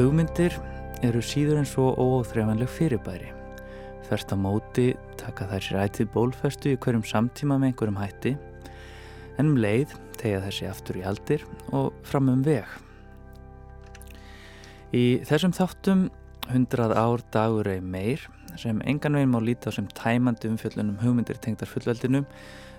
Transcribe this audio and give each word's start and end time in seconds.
Hugmyndir 0.00 0.54
eru 1.04 1.20
síður 1.20 1.58
en 1.60 1.66
svo 1.68 1.90
óóþrefanleg 1.92 2.70
fyrirbæri. 2.72 3.34
Þverst 4.06 4.30
á 4.32 4.36
móti 4.40 4.86
taka 5.20 5.44
þær 5.50 5.66
sér 5.66 5.80
ætið 5.82 6.08
bólfestu 6.14 6.70
í 6.72 6.78
hverjum 6.80 7.02
samtíma 7.04 7.58
með 7.60 7.74
einhverjum 7.74 7.98
hætti 8.00 8.32
en 9.36 9.50
um 9.50 9.58
leið 9.60 9.92
tegja 10.16 10.38
þessi 10.46 10.70
aftur 10.70 11.00
í 11.02 11.04
aldir 11.04 11.44
og 11.76 11.92
fram 12.08 12.30
um 12.32 12.40
veg. 12.46 12.64
Í 14.96 15.20
þessum 15.28 15.52
þáttum 15.58 16.06
100 16.48 16.96
ár 16.96 17.26
dagur 17.36 17.68
eða 17.68 17.84
meir 17.92 18.24
sem 18.56 18.80
engan 18.88 19.20
veginn 19.20 19.36
má 19.36 19.42
líta 19.44 19.68
á 19.68 19.76
sem 19.76 19.92
tæmandi 20.00 20.48
umfjöllunum 20.48 20.96
hugmyndir 21.04 21.44
tengdar 21.44 21.68
fullveldinu 21.68 22.24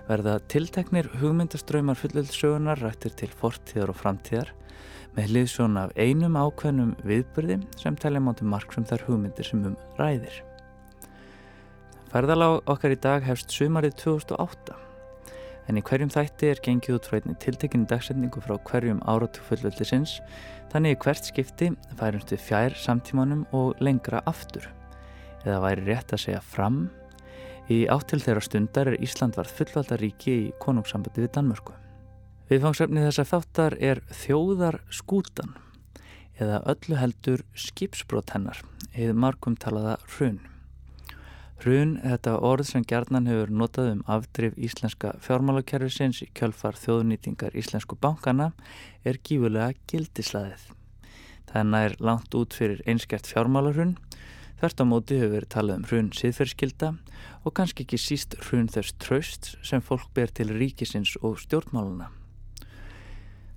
verða 0.08 0.38
tilteknir 0.50 1.08
hugmyndaströymar 1.20 1.98
fullveldsögunar 1.98 2.80
rættir 2.82 3.14
til 3.18 3.30
fortíðar 3.38 3.92
og 3.92 3.98
framtíðar 4.00 4.52
með 5.16 5.32
hliðsjón 5.32 5.76
af 5.80 5.92
einum 6.00 6.38
ákveðnum 6.40 6.94
viðbyrði 7.06 7.58
sem 7.80 7.98
telja 8.00 8.22
mátu 8.24 8.46
mark 8.48 8.72
sem 8.72 8.86
þær 8.88 9.04
hugmyndir 9.08 9.48
sem 9.48 9.66
um 9.68 9.76
ræðir. 9.98 10.38
Færðalág 12.12 12.62
okkar 12.68 12.94
í 12.94 12.98
dag 13.00 13.24
hefst 13.24 13.52
sumarið 13.54 13.94
2008 14.02 14.78
en 15.70 15.78
í 15.78 15.82
hverjum 15.86 16.10
þætti 16.12 16.48
er 16.50 16.62
gengið 16.64 16.96
út 16.98 17.08
frá 17.08 17.18
einni 17.20 17.36
tiltekinu 17.40 17.86
dagsendingu 17.88 18.42
frá 18.42 18.56
hverjum 18.68 19.02
áratu 19.08 19.44
fullveldisins 19.46 20.18
þannig 20.72 20.96
í 20.96 21.00
hvert 21.04 21.28
skipti 21.28 21.70
færumst 22.00 22.32
við 22.34 22.42
fjær 22.48 22.76
samtímanum 22.80 23.44
og 23.56 23.78
lengra 23.84 24.24
aftur 24.28 24.66
eða 25.44 25.62
væri 25.66 25.86
rétt 25.86 26.12
að 26.14 26.24
segja 26.26 26.42
fram 26.42 26.84
í 27.72 27.78
áttil 27.90 28.20
þeirra 28.20 28.44
stundar 28.44 28.92
er 28.92 29.00
Ísland 29.02 29.38
varð 29.38 29.56
fullvaldaríki 29.58 30.32
í 30.34 30.52
konungssambandi 30.62 31.24
við 31.24 31.34
Danmörku. 31.36 31.74
Viðfangsefni 32.52 33.04
þessar 33.06 33.28
þáttar 33.30 33.76
er 33.80 34.02
þjóðar 34.12 34.80
skútan 34.92 35.54
eða 36.40 36.62
öllu 36.72 36.98
heldur 37.00 37.44
skipsbrót 37.56 38.34
hennar 38.34 38.60
eða 38.92 39.14
markum 39.24 39.56
talaða 39.56 39.98
hrun. 40.16 40.40
Hrun, 41.62 41.94
þetta 42.02 42.34
orð 42.42 42.66
sem 42.72 42.84
gerðnan 42.90 43.28
hefur 43.30 43.52
notað 43.54 43.92
um 43.92 44.04
afdrif 44.10 44.56
íslenska 44.58 45.12
fjármálakerfisins 45.22 46.18
í 46.24 46.30
kjölfar 46.34 46.74
þjóðnýtingar 46.80 47.54
íslensku 47.54 47.94
bankana 48.02 48.50
er 49.06 49.20
gífulega 49.22 49.76
gildislaðið. 49.86 50.64
Þannig 51.52 51.86
er 51.86 51.94
langt 52.02 52.34
út 52.34 52.56
fyrir 52.56 52.82
einskjart 52.88 53.30
fjármálarhrun, 53.30 53.94
þvert 54.62 54.78
á 54.78 54.84
móti 54.86 55.16
hefur 55.18 55.32
verið 55.32 55.50
talað 55.50 55.78
um 55.80 55.86
hrun 55.90 56.08
síðferðskilda 56.14 56.90
og 57.42 57.54
kannski 57.58 57.82
ekki 57.82 57.98
síst 57.98 58.36
hrun 58.46 58.68
þess 58.70 58.94
tröst 59.02 59.48
sem 59.66 59.82
fólk 59.82 60.12
ber 60.14 60.30
til 60.30 60.52
ríkisins 60.54 61.16
og 61.18 61.40
stjórnmáluna. 61.42 62.12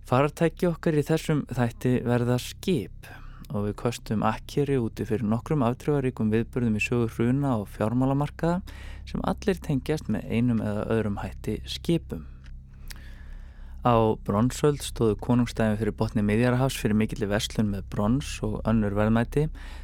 Farartæki 0.10 0.66
okkar 0.72 0.98
í 0.98 1.06
þessum 1.06 1.46
þætti 1.54 2.00
verða 2.10 2.40
skip 2.42 3.12
og 3.52 3.68
við 3.68 3.76
kostum 3.84 4.26
akkeri 4.26 4.80
úti 4.82 5.06
fyrir 5.06 5.30
nokkrum 5.30 5.62
aftrjóðaríkum 5.68 6.34
viðbörðum 6.34 6.80
í 6.80 6.86
sögur 6.88 7.14
hruna 7.14 7.60
og 7.60 7.70
fjármálamarkaða 7.76 8.64
sem 9.06 9.22
allir 9.30 9.62
tengjast 9.62 10.10
með 10.10 10.26
einum 10.34 10.66
eða 10.66 10.88
öðrum 10.90 11.22
hætti 11.22 11.60
skipum. 11.70 12.26
Á 13.86 14.18
bronsöld 14.26 14.82
stóðu 14.82 15.14
konungstæðin 15.22 15.78
fyrir 15.78 15.94
botni 15.94 16.24
miðjarahás 16.26 16.74
fyrir 16.82 16.98
mikilli 16.98 17.28
verslun 17.30 17.68
með 17.70 17.84
brons 17.94 18.32
og 18.42 18.56
önnur 18.66 18.96
verðmæti 18.98 19.44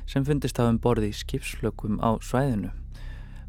sem 0.09 0.25
fundist 0.25 0.58
hafum 0.58 0.80
borði 0.81 1.11
í 1.11 1.17
skipsflökum 1.19 1.99
á 2.02 2.17
svæðinu. 2.17 2.71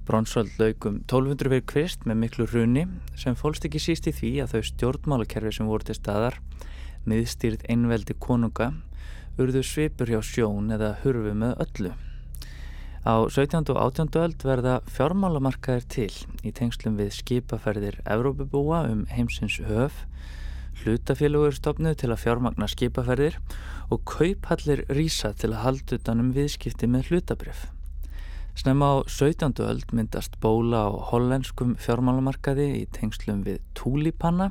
Bronsöld 0.04 0.52
laugum 0.60 0.98
1200 1.06 1.48
fyrir 1.54 1.64
kvist 1.72 2.04
með 2.04 2.20
miklu 2.26 2.48
hruni 2.50 2.84
sem 3.16 3.38
fólst 3.38 3.64
ekki 3.64 3.80
síst 3.80 4.10
í 4.10 4.12
því 4.12 4.34
að 4.44 4.52
þau 4.52 4.68
stjórnmálakerfi 4.68 5.54
sem 5.56 5.72
voru 5.72 5.88
til 5.88 5.96
staðar 5.96 6.36
miðstýrt 7.08 7.64
einveldi 7.72 8.18
konunga 8.20 8.74
urðu 9.40 9.64
svipur 9.64 10.12
hjá 10.12 10.20
sjón 10.20 10.68
eða 10.76 10.98
hurfu 11.00 11.32
með 11.32 11.56
öllu. 11.64 11.94
Á 13.02 13.24
17. 13.24 13.72
og 13.72 13.80
18. 13.80 14.12
öld 14.20 14.44
verða 14.46 14.76
fjármálamarkaðir 14.86 15.88
til 15.90 16.12
í 16.44 16.52
tengslum 16.54 17.00
við 17.00 17.16
skipaferðir 17.16 18.02
Evrópubúa 18.04 18.84
um 18.92 19.06
heimsins 19.10 19.56
höf, 19.64 20.04
hlutafélagur 20.82 21.54
stopnuð 21.56 22.00
til 22.02 22.10
að 22.12 22.22
fjármagna 22.24 22.68
skipaferðir 22.70 23.38
og 23.92 24.02
kauphallir 24.08 24.84
rýsa 24.92 25.32
til 25.38 25.52
að 25.52 25.62
halda 25.66 26.00
utanum 26.00 26.34
viðskipti 26.36 26.90
með 26.90 27.10
hlutabrif. 27.10 27.66
Snemma 28.52 28.88
á 28.92 28.96
17. 29.08 29.64
öld 29.64 29.94
myndast 29.96 30.34
bóla 30.42 30.84
á 30.84 30.90
hollenskum 31.08 31.72
fjármálamarkaði 31.80 32.66
í 32.82 32.88
tengslum 32.92 33.40
við 33.46 33.62
túlipanna 33.72 34.50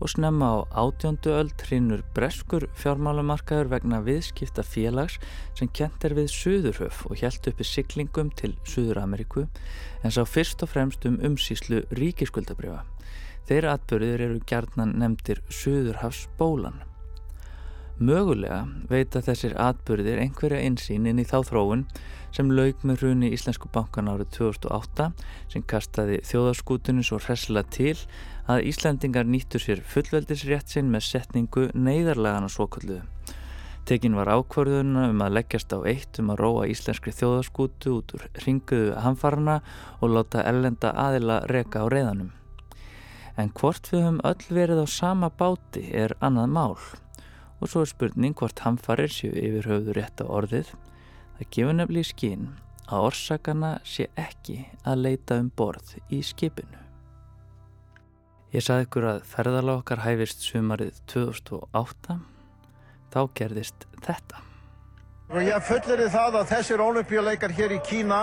og 0.00 0.10
snemma 0.10 0.48
á 0.50 0.56
átjóndu 0.82 1.30
öll 1.30 1.52
hrinur 1.62 2.02
breskur 2.16 2.66
fjármálamarkaður 2.74 3.70
vegna 3.76 4.02
viðskipta 4.02 4.66
félags 4.66 5.20
sem 5.54 5.70
kent 5.70 6.04
er 6.04 6.16
við 6.18 6.34
Suðurhöf 6.34 7.04
og 7.06 7.22
hjælt 7.22 7.46
uppi 7.46 7.64
siglingum 7.64 8.34
til 8.34 8.56
Suður-Ameríku 8.66 9.46
en 10.02 10.10
sá 10.10 10.24
fyrst 10.26 10.66
og 10.66 10.74
fremst 10.74 11.06
um 11.06 11.22
umsýslu 11.22 11.84
ríkiskuldabriða. 11.94 12.82
Þeirra 13.46 13.76
atbyrðir 13.76 14.22
eru 14.24 14.38
gjarnan 14.42 14.96
nefndir 14.98 15.38
Suðurhafsbólan. 15.54 16.80
Mögulega 17.96 18.64
veita 18.90 19.20
þessir 19.22 19.54
atbyrðir 19.62 20.18
einhverja 20.20 20.64
einsýn 20.66 21.06
inn 21.06 21.22
í 21.22 21.24
þá 21.24 21.38
þróun 21.46 21.84
sem 22.34 22.50
laug 22.50 22.82
með 22.82 23.04
hruni 23.04 23.30
Íslensku 23.32 23.70
bankan 23.72 24.10
árið 24.10 24.32
2008 24.34 25.06
sem 25.52 25.62
kastaði 25.70 26.18
þjóðarskútunum 26.26 27.06
svo 27.06 27.20
hressilega 27.22 27.70
til 27.72 27.94
að 28.50 28.66
Íslandingar 28.72 29.30
nýttur 29.30 29.62
sér 29.62 29.82
fullveldisrétt 29.94 30.74
sinn 30.74 30.90
með 30.90 31.06
setningu 31.06 31.68
neyðarlegana 31.72 32.50
svokalluðu. 32.52 33.04
Tekin 33.86 34.18
var 34.18 34.32
ákvarðuna 34.34 35.04
um 35.12 35.22
að 35.22 35.36
leggjast 35.38 35.70
á 35.70 35.78
eitt 35.86 36.18
um 36.18 36.34
að 36.34 36.42
róa 36.42 36.66
íslenskri 36.72 37.14
þjóðarskútu 37.14 37.94
út 38.00 38.16
úr 38.18 38.26
ringuðu 38.42 38.96
hamfarna 39.04 39.60
og 40.00 40.10
láta 40.18 40.42
ellenda 40.50 40.90
aðila 41.06 41.44
reka 41.46 41.86
á 41.86 41.88
reyðanum. 41.94 42.34
En 43.36 43.52
hvort 43.52 43.92
við 43.92 44.06
höfum 44.06 44.22
öll 44.24 44.46
verið 44.48 44.82
á 44.84 44.86
sama 44.88 45.28
báti 45.28 45.84
er 45.92 46.16
annað 46.24 46.52
mál 46.56 46.76
og 47.56 47.70
svo 47.70 47.82
er 47.84 47.90
spurning 47.90 48.36
hvort 48.36 48.60
hamfarir 48.64 49.12
séu 49.12 49.32
yfir 49.32 49.68
höfðu 49.68 49.96
rétt 49.96 50.20
á 50.20 50.26
orðið 50.28 50.74
Það 51.36 51.48
gefur 51.52 51.74
nefnilega 51.76 52.06
í 52.06 52.08
skinn 52.08 52.44
að 52.86 53.06
orsakana 53.10 53.70
sé 53.84 54.06
ekki 54.16 54.54
að 54.88 55.02
leita 55.04 55.36
um 55.36 55.50
borð 55.52 55.90
í 56.08 56.22
skipinu. 56.24 56.78
Ég 58.54 58.64
saði 58.64 58.86
ykkur 58.86 59.08
að 59.10 59.26
ferðalega 59.28 59.82
okkar 59.82 60.00
hæfist 60.06 60.46
sumarið 60.46 61.02
2008. 61.12 62.16
Þá 63.12 63.20
gerðist 63.36 63.84
þetta. 64.06 64.40
Ég 65.44 65.68
fullir 65.68 66.06
í 66.06 66.08
það 66.14 66.40
að 66.40 66.50
þessir 66.54 66.84
olimpíuleikar 66.86 67.52
hér 67.52 67.76
í 67.76 67.82
Kína, 67.84 68.22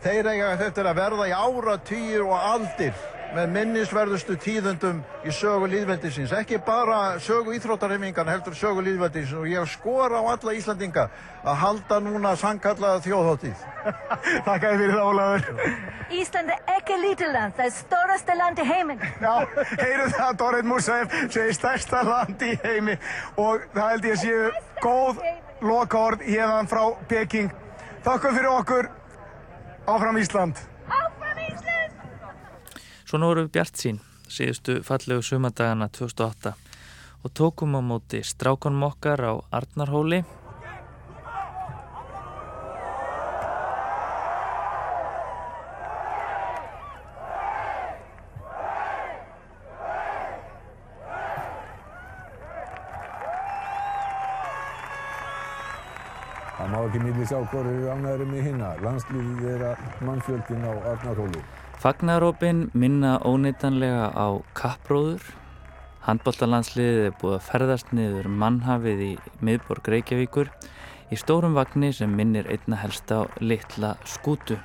þeir 0.00 0.30
eiga 0.32 0.50
þetta 0.62 0.88
að 0.88 1.00
verða 1.02 1.28
í 1.28 1.36
ára, 1.36 1.76
týjir 1.84 2.24
og 2.24 2.36
aldir 2.38 2.96
með 3.36 3.50
minnisverðustu 3.52 4.36
tíðundum 4.40 5.00
í 5.26 5.32
sögu 5.34 5.68
líðveldisins. 5.70 6.32
Ekki 6.32 6.60
bara 6.64 7.18
sögu 7.22 7.52
íþróttarheimingan 7.58 8.30
heldur 8.30 8.56
sögu 8.56 8.84
líðveldisins 8.86 9.36
og 9.36 9.48
ég 9.50 9.68
skor 9.68 10.14
á 10.16 10.20
alla 10.22 10.54
Íslandinga 10.56 11.08
að 11.44 11.58
halda 11.62 11.98
núna 12.04 12.34
sangkallaða 12.40 13.02
þjóðhóttíð. 13.04 13.66
Takk 14.46 14.64
að 14.64 14.72
þið 14.72 14.80
fyrir 14.82 14.94
það, 14.94 15.10
Ólafur. 15.10 15.74
Ísland 16.18 16.54
er 16.54 16.72
ekki 16.76 17.00
lítið 17.02 17.34
land, 17.36 17.56
það 17.58 17.68
er 17.68 17.74
stórasta 17.76 18.38
land 18.38 18.62
í 18.62 18.68
heiminn. 18.68 19.04
Já, 19.24 19.34
heyru 19.82 20.08
það, 20.14 20.32
Dorrit 20.42 20.70
Músæf, 20.70 21.18
segir 21.28 21.58
stærsta 21.58 22.02
land 22.08 22.46
í 22.48 22.54
heimi 22.64 22.96
og 23.36 23.68
það 23.76 23.92
held 23.92 24.08
ég 24.12 24.22
séu 24.24 24.48
góð 24.80 25.22
lokaord 25.64 26.24
hérðan 26.24 26.70
frá 26.70 26.84
Peking. 27.10 27.52
Takk 28.06 28.30
fyrir 28.30 28.50
okkur. 28.54 28.90
Áfram 29.88 30.18
Ísland. 30.20 30.58
Svona 33.08 33.24
voru 33.30 33.46
við 33.46 33.54
bjart 33.54 33.78
sín 33.80 33.98
síðustu 34.28 34.74
fallegu 34.84 35.22
sumadagana 35.24 35.86
2008 35.96 36.50
og 37.24 37.30
tókum 37.32 37.78
á 37.78 37.80
móti 37.80 38.18
strákonum 38.20 38.82
okkar 38.84 39.22
á 39.24 39.32
Arnarhóli 39.48 40.18
Það 56.58 56.68
má 56.74 56.82
ekki 56.82 57.00
milli 57.06 57.30
sjá 57.30 57.40
hverju 57.54 57.88
ánæðurum 57.94 58.36
í 58.36 58.44
hinna. 58.44 58.74
Landslýðið 58.84 59.48
er 59.54 59.66
að 59.70 60.04
mannfjöldin 60.04 60.68
á 60.68 60.72
Arnarhóli. 60.92 61.46
Fagnarópin 61.78 62.70
minna 62.74 63.20
óneitanlega 63.22 64.10
á 64.10 64.42
kappróður. 64.50 65.22
Handbóltalandsliðið 66.08 67.04
er 67.06 67.12
búið 67.20 67.36
að 67.36 67.44
ferðast 67.46 67.92
niður 67.94 68.26
mannhafið 68.34 69.02
í 69.06 69.10
miðborg 69.46 69.86
Reykjavíkur 69.94 70.50
í 71.14 71.18
stórum 71.20 71.54
vagnir 71.54 71.94
sem 71.94 72.10
minnir 72.10 72.50
einna 72.50 72.80
helst 72.82 73.06
á 73.14 73.30
litla 73.38 73.92
skútu. 74.02 74.58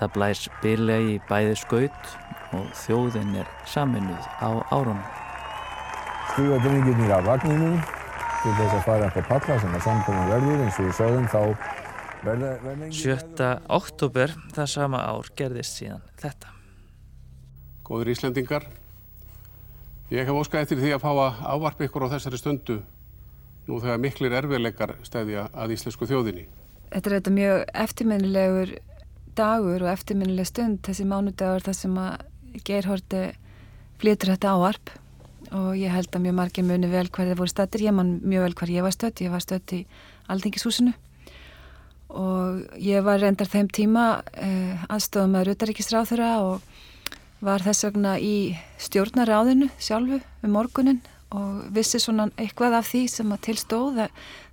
Það 0.00 0.14
blæs 0.16 0.46
byrlegi 0.62 1.18
í 1.18 1.20
bæði 1.28 1.60
skaut 1.60 2.16
og 2.56 2.72
þjóðin 2.86 3.36
er 3.44 3.52
saminuð 3.68 4.32
á 4.40 4.64
árunum. 4.72 5.04
Stíða 6.32 6.62
drengirnir 6.64 7.16
af 7.18 7.28
vagninum 7.28 7.76
til 8.40 8.56
þess 8.56 8.80
að 8.80 8.84
fara 8.88 9.12
upp 9.12 9.20
á 9.20 9.24
palla 9.28 9.60
sem 9.60 9.76
að 9.76 9.88
samkoma 9.90 10.28
verður 10.32 10.64
eins 10.64 10.80
og 10.80 10.88
við 10.88 11.00
sögum 11.02 11.28
þá 11.28 11.42
7. 12.22 13.46
oktober 13.66 14.30
það 14.54 14.68
sama 14.70 15.00
ár 15.10 15.26
gerðist 15.34 15.80
síðan 15.80 16.04
þetta. 16.20 16.52
Góður 17.82 18.12
Íslendingar, 18.12 18.68
ég 20.12 20.28
hef 20.28 20.38
óskað 20.38 20.62
eftir 20.62 20.78
því 20.78 20.92
að 20.94 21.02
fá 21.02 21.10
að 21.10 21.42
ávarpa 21.50 21.88
ykkur 21.88 22.06
á 22.06 22.12
þessari 22.14 22.38
stundu 22.38 22.78
nú 23.66 23.80
þegar 23.82 24.00
miklir 24.04 24.38
erfiðleikar 24.38 24.94
stæðja 25.02 25.48
að 25.50 25.74
íslensku 25.74 26.06
þjóðinni. 26.06 26.46
Þetta 26.94 27.10
er 27.10 27.18
þetta 27.18 27.34
mjög 27.40 27.66
eftirminnilegur 27.82 28.74
dagur 29.34 29.82
og 29.82 29.92
eftirminnileg 29.96 30.46
stund 30.46 30.82
þessi 30.86 31.10
mánudagur 31.10 31.66
þar 31.66 31.80
sem 31.82 32.02
að 32.06 32.26
Geirhorti 32.62 33.28
flytur 33.98 34.36
þetta 34.36 34.54
ávarp 34.54 34.98
og 35.50 35.72
ég 35.74 35.90
held 35.90 36.14
að 36.14 36.28
mjög 36.28 36.38
margir 36.38 36.70
muni 36.70 36.86
vel 36.92 37.08
hver 37.10 37.32
þið 37.32 37.40
voru 37.42 37.50
stættir, 37.50 37.88
ég 37.90 37.96
man 37.98 38.20
mjög 38.22 38.46
vel 38.46 38.58
hver 38.60 38.78
ég 38.78 38.86
var 38.86 38.94
stött, 38.94 39.26
ég 39.26 39.34
var 39.34 39.42
stött 39.42 39.74
í 39.74 39.88
Aldingishúsinu 40.30 40.94
og 42.12 42.76
ég 42.80 43.04
var 43.04 43.22
reyndar 43.22 43.48
þeim 43.48 43.70
tíma 43.72 44.06
eh, 44.36 44.80
aðstofum 44.92 45.32
með 45.36 45.50
Rutaríkisráþura 45.50 46.32
og 46.44 46.66
var 47.42 47.64
þess 47.64 47.88
vegna 47.88 48.16
í 48.22 48.54
stjórnaráðinu 48.80 49.70
sjálfu 49.82 50.20
um 50.20 50.54
morgunin 50.54 51.00
og 51.32 51.62
vissi 51.74 52.00
svona 52.02 52.28
eitthvað 52.36 52.76
af 52.78 52.90
því 52.92 53.04
sem 53.10 53.32
að 53.32 53.44
tilstóð 53.48 54.02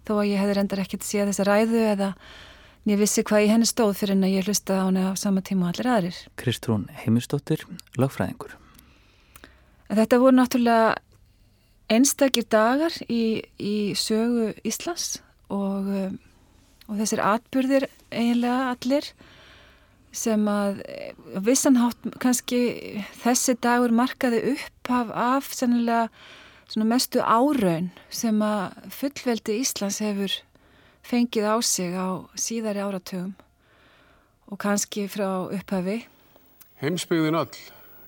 þó 0.08 0.14
að 0.16 0.30
ég 0.32 0.40
hefði 0.42 0.56
reyndar 0.58 0.84
ekkert 0.86 1.06
séð 1.06 1.30
þessa 1.30 1.48
ræðu 1.50 1.84
eða 1.92 2.14
ég 2.90 3.02
vissi 3.02 3.24
hvað 3.28 3.44
ég 3.44 3.54
henni 3.54 3.68
stóð 3.70 3.98
fyrir 4.00 4.16
en 4.16 4.26
að 4.26 4.36
ég 4.38 4.48
hlusta 4.48 4.80
á 4.80 4.88
henni 4.88 5.04
á 5.06 5.14
sama 5.20 5.44
tíma 5.46 5.68
og 5.68 5.74
allir 5.74 5.92
aðrir. 5.92 6.18
Kristrún 6.40 6.88
Heimistóttir, 7.04 7.66
lagfræðingur. 8.00 8.56
Þetta 9.90 10.20
voru 10.22 10.38
náttúrulega 10.38 10.96
einstakir 11.90 12.46
dagar 12.50 12.94
í, 13.10 13.42
í 13.58 13.76
sögu 13.98 14.54
Íslands 14.68 15.20
og, 15.50 15.90
og 16.90 16.98
þessir 16.98 17.22
atbyrðir 17.22 17.86
eiginlega 18.10 18.72
allir 18.74 19.08
sem 20.16 20.46
að 20.50 20.82
vissanhátt 21.46 22.08
kannski 22.22 22.60
þessi 23.22 23.56
dagur 23.62 23.94
markaði 23.94 24.42
upp 24.56 24.90
af, 24.90 25.12
af 25.14 25.50
sennilega 25.54 26.10
mestu 26.90 27.22
áraun 27.22 27.92
sem 28.10 28.42
að 28.42 28.90
fullveldi 28.94 29.60
Íslands 29.62 30.02
hefur 30.02 30.34
fengið 31.06 31.46
á 31.46 31.56
sig 31.62 31.94
á 31.94 32.26
síðari 32.38 32.82
áratögum 32.82 33.36
og 34.50 34.58
kannski 34.58 35.06
frá 35.10 35.50
upphafi. 35.54 36.04
Heimsbyggðin 36.82 37.38
öll 37.38 37.62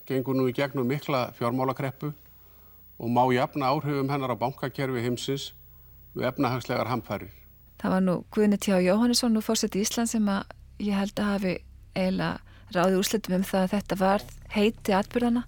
gengur 0.10 0.38
nú 0.38 0.48
í 0.50 0.56
gegnum 0.57 0.89
mikla 0.89 1.30
fjármálakreppu 1.38 2.12
og 3.01 3.10
má 3.13 3.24
jafna 3.33 3.69
áhrifum 3.74 4.10
hennar 4.10 4.33
á 4.33 4.42
bankakerfi 4.42 5.06
heimsins 5.06 5.51
við 6.16 6.28
efnahagslegar 6.31 6.89
hamfærir. 6.89 7.41
Það 7.81 7.94
var 7.95 8.04
nú 8.06 8.16
Guðni 8.33 8.60
T. 8.62 8.75
Jóhannesson 8.86 9.38
og 9.39 9.45
fórsett 9.45 9.75
í 9.75 9.81
Ísland 9.81 10.12
sem 10.12 10.28
að 10.30 10.56
ég 10.81 10.98
held 10.98 11.18
að 11.18 11.31
hafi 11.31 11.54
eiginlega 11.95 12.75
ráði 12.75 13.00
úrslutum 13.00 13.39
um 13.39 13.45
það 13.48 13.63
að 13.66 13.74
þetta 13.75 13.98
var 14.00 14.25
heiti 14.54 14.95
atbyrðana. 14.95 15.44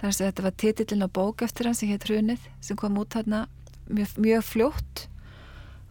Er 0.00 0.08
að 0.08 0.22
þetta 0.24 0.44
var 0.46 0.56
titillin 0.56 1.04
á 1.04 1.08
bók 1.12 1.42
eftir 1.44 1.68
hann 1.68 1.76
sem 1.76 1.90
heit 1.92 2.06
Hrunið 2.08 2.46
sem 2.64 2.78
kom 2.80 2.96
út 2.96 3.12
hérna 3.18 3.44
mjög, 3.92 4.14
mjög 4.16 4.46
fljótt 4.48 5.02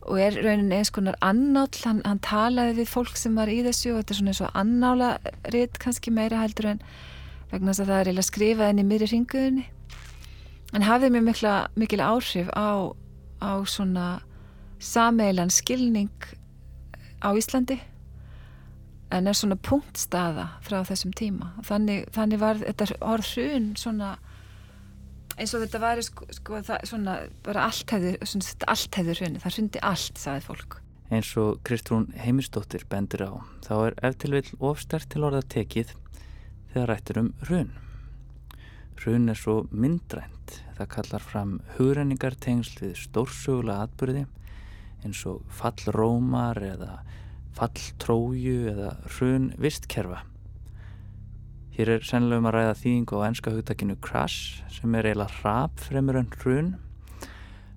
og 0.09 0.17
er 0.17 0.37
raunin 0.41 0.71
eins 0.73 0.89
konar 0.89 1.17
annáll, 1.21 1.75
hann, 1.83 1.99
hann 2.07 2.21
talaði 2.25 2.79
við 2.79 2.89
fólk 2.89 3.19
sem 3.19 3.35
var 3.37 3.51
í 3.51 3.59
þessu 3.65 3.93
og 3.93 3.99
þetta 3.99 4.15
er 4.15 4.19
svona 4.19 4.33
eins 4.33 4.41
og 4.41 4.55
annála 4.57 5.09
rétt 5.53 5.77
kannski 5.81 6.13
meira 6.15 6.39
heldur 6.41 6.71
en 6.71 6.81
vegna 7.51 7.73
þess 7.73 7.83
að 7.83 7.91
það 7.91 7.99
er 7.99 8.09
eiginlega 8.09 8.29
skrifað 8.29 8.73
inn 8.73 8.81
í 8.81 8.87
miðri 8.89 9.09
ringuðinni 9.11 9.65
en 10.73 10.85
hafði 10.85 11.11
mjög 11.13 11.27
mikla, 11.27 11.53
mikil 11.77 12.01
áhrif 12.01 12.49
á, 12.57 12.69
á 13.41 13.51
svona 13.69 14.07
sameilan 14.79 15.51
skilning 15.53 16.11
á 17.19 17.29
Íslandi 17.35 17.79
en 19.11 19.27
er 19.27 19.35
svona 19.35 19.57
punktstaða 19.57 20.47
frá 20.65 20.81
þessum 20.87 21.13
tíma 21.17 21.51
þannig, 21.65 22.07
þannig 22.15 22.41
var 22.41 22.59
þetta 22.61 22.89
orð 23.01 23.31
hrun 23.35 23.71
svona 23.79 24.15
eins 25.39 25.55
og 25.55 25.63
þetta 25.63 25.81
var 25.81 26.01
sko, 26.03 26.27
sko, 26.35 26.59
það, 26.67 26.85
svona, 26.89 27.15
bara 27.45 27.65
allt 27.69 27.93
hefði, 27.95 28.15
allt 28.67 28.99
hefði 28.99 29.17
hrunni, 29.19 29.41
það 29.43 29.55
hrundi 29.55 29.83
allt, 29.87 30.19
sagði 30.19 30.45
fólk. 30.47 30.79
Eins 31.09 31.29
og 31.41 31.61
Kristrún 31.65 32.09
Heimistóttir 32.19 32.83
bendir 32.89 33.23
á, 33.25 33.31
þá 33.65 33.73
er 33.77 33.97
eftirvill 34.11 34.49
ofstert 34.59 35.09
til 35.09 35.23
orða 35.25 35.41
tekið 35.55 35.93
þegar 36.73 36.91
rættir 36.91 37.21
um 37.23 37.31
hrun. 37.47 37.71
Hrun 38.99 39.31
er 39.31 39.39
svo 39.39 39.61
myndrænt, 39.71 40.59
það 40.77 40.91
kallar 40.97 41.23
fram 41.23 41.55
hugrenningar 41.77 42.35
tengsl 42.35 42.83
við 42.83 42.99
stórsögulega 42.99 43.87
atbyrði 43.87 44.25
eins 45.05 45.21
og 45.29 45.43
fall 45.53 45.93
rómar 45.95 46.59
eða 46.63 46.99
fall 47.57 47.85
tróju 48.01 48.69
eða 48.71 48.93
hrun 49.15 49.51
vistkerfa. 49.59 50.23
Hér 51.75 51.95
er 51.95 52.03
sennilega 52.03 52.43
um 52.43 52.49
að 52.49 52.55
ræða 52.57 52.79
þýðingu 52.81 53.19
á 53.19 53.27
enska 53.29 53.53
hugtakinu 53.55 53.95
crash 54.03 54.63
sem 54.73 54.95
er 54.95 55.07
eiginlega 55.07 55.43
rap 55.43 55.79
fremur 55.79 56.19
en 56.19 56.33
hrun. 56.41 56.73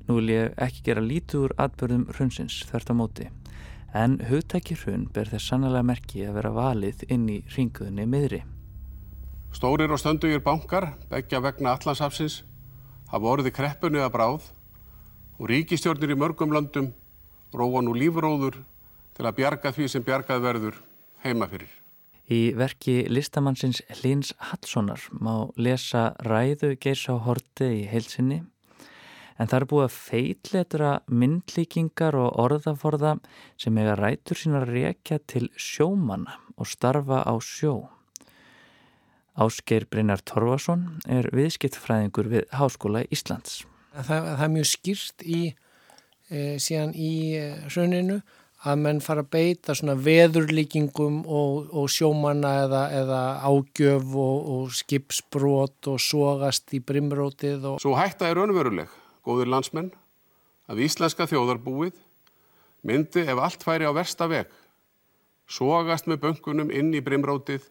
Nú 0.08 0.18
vil 0.18 0.34
ég 0.34 0.58
ekki 0.58 0.88
gera 0.88 1.04
lítið 1.04 1.46
úr 1.46 1.54
atbyrðum 1.62 2.08
hrunsins 2.10 2.64
þvert 2.66 2.90
á 2.90 2.94
móti 2.98 3.28
en 3.92 4.16
hugtaki 4.24 4.74
hrun 4.80 5.04
ber 5.12 5.28
þess 5.28 5.50
sannlega 5.50 5.84
merki 5.84 6.24
að 6.24 6.38
vera 6.38 6.52
valið 6.56 7.04
inn 7.12 7.28
í 7.28 7.38
ringuðinni 7.54 8.06
miðri. 8.08 8.40
Stórir 9.52 9.92
og 9.92 10.00
stöndugir 10.00 10.40
bankar, 10.40 10.94
begja 11.10 11.42
vegna 11.44 11.74
allansafsins, 11.76 12.40
hafa 13.12 13.32
orðið 13.34 13.52
kreppunni 13.58 14.00
að 14.00 14.14
bráð 14.14 14.46
og 15.36 15.50
ríkistjórnir 15.50 16.14
í 16.14 16.16
mörgum 16.16 16.54
löndum 16.56 16.88
róa 17.52 17.82
nú 17.84 17.94
lífróður 17.96 18.58
til 19.16 19.28
að 19.28 19.36
bjarga 19.40 19.72
því 19.72 19.88
sem 19.92 20.04
bjargað 20.04 20.44
verður 20.44 20.80
heima 21.24 21.48
fyrir. 21.50 21.70
Í 22.32 22.54
verki 22.56 23.02
listamannsins 23.10 23.82
Lins 24.00 24.32
Hadssonar 24.50 25.02
má 25.12 25.50
lesa 25.56 26.12
ræðu 26.24 26.76
Geirsá 26.80 27.18
Horti 27.20 27.68
í 27.82 27.86
heilsinni 27.90 28.40
en 29.40 29.48
það 29.48 29.58
er 29.58 29.66
búið 29.70 29.86
að 29.86 29.96
feitletra 29.96 30.90
myndlíkingar 31.10 32.16
og 32.18 32.38
orðaforða 32.42 33.16
sem 33.60 33.78
eiga 33.80 33.96
rætur 33.98 34.38
sína 34.38 34.62
að 34.62 34.70
rekja 34.76 35.18
til 35.26 35.48
sjómanna 35.56 36.38
og 36.56 36.68
starfa 36.70 37.22
á 37.26 37.34
sjó. 37.42 37.88
Ásgeir 39.32 39.86
Brynjar 39.88 40.20
Torfason 40.28 41.00
er 41.08 41.30
viðskiptfræðingur 41.32 42.28
við 42.28 42.48
Háskóla 42.52 43.06
Íslands. 43.08 43.62
Það, 43.92 44.26
það 44.36 44.44
er 44.44 44.52
mjög 44.52 44.68
skýrt 44.68 45.24
í, 45.24 45.40
e, 46.32 46.56
síðan 46.62 46.94
í 46.96 47.12
e, 47.36 47.50
rauninu 47.74 48.22
að 48.62 48.78
menn 48.78 49.00
fara 49.02 49.24
að 49.24 49.30
beita 49.34 49.74
svona 49.74 49.96
veðurlíkingum 49.98 51.22
og, 51.26 51.72
og 51.74 51.88
sjómanna 51.90 52.52
eða, 52.62 52.82
eða 52.94 53.20
ágjöf 53.42 54.14
og, 54.14 54.50
og 54.54 54.76
skipsbrot 54.78 55.90
og 55.90 55.98
sógast 56.02 56.70
í 56.76 56.82
brimrótið. 56.86 57.66
Og... 57.72 57.82
Svo 57.82 57.96
hætta 57.98 58.30
er 58.30 58.38
önveruleg, 58.44 58.90
góðir 59.26 59.50
landsmenn, 59.50 59.90
að 60.70 60.84
íslenska 60.86 61.26
þjóðarbúið 61.30 61.96
myndi 62.86 63.26
ef 63.26 63.42
allt 63.42 63.66
færi 63.66 63.86
á 63.86 63.92
versta 63.94 64.28
veg, 64.30 64.50
sógast 65.50 66.06
með 66.10 66.22
böngunum 66.28 66.70
inn 66.70 66.94
í 66.94 67.02
brimrótið 67.02 67.66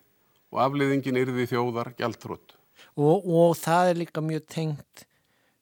og 0.52 0.60
afliðingin 0.66 1.22
yrði 1.24 1.48
þjóðar 1.54 1.94
gjaldtrótt. 2.00 2.58
Og, 3.00 3.24
og 3.24 3.56
það 3.56 3.94
er 3.94 4.00
líka 4.02 4.24
mjög 4.26 4.44
tengt 4.52 5.06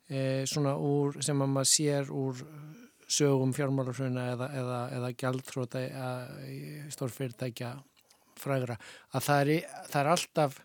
eh, 0.10 0.42
svona 0.50 0.74
úr, 0.74 1.20
sem 1.22 1.38
að 1.38 1.54
maður 1.54 1.70
sér 1.70 2.10
úr 2.10 2.42
sögum 3.10 3.54
fjármálarhruna 3.58 4.26
eða, 4.36 4.50
eða, 4.62 4.80
eða 4.98 5.12
gjaldþróta 5.18 5.84
stórfyrirtækja 6.94 7.74
frægra 8.40 8.78
að 9.14 9.26
það 9.26 9.42
er, 9.42 9.70
það 9.90 10.02
er 10.02 10.12
alltaf 10.14 10.60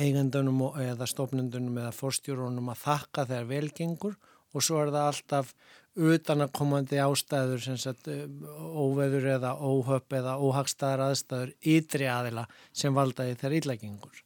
eigendunum 0.00 0.62
eða 0.80 1.08
stofnendunum 1.10 1.78
eða 1.82 1.92
forstjórunum 1.94 2.70
að 2.72 2.82
þakka 2.84 3.26
þegar 3.30 3.50
velgengur 3.50 4.16
og 4.50 4.64
svo 4.64 4.80
er 4.82 4.92
það 4.94 5.08
alltaf 5.10 5.52
utanakomandi 6.00 7.00
ástæður 7.02 7.64
sagt, 7.82 8.08
óveður 8.08 9.26
eða 9.34 9.54
óhöpp 9.58 10.14
eða 10.20 10.36
óhagstæðar 10.38 11.08
aðstæður 11.08 11.54
ytri 11.72 12.06
aðila 12.10 12.46
sem 12.70 12.94
valdaði 12.94 13.34
þegar 13.40 13.56
ílægengur 13.58 14.20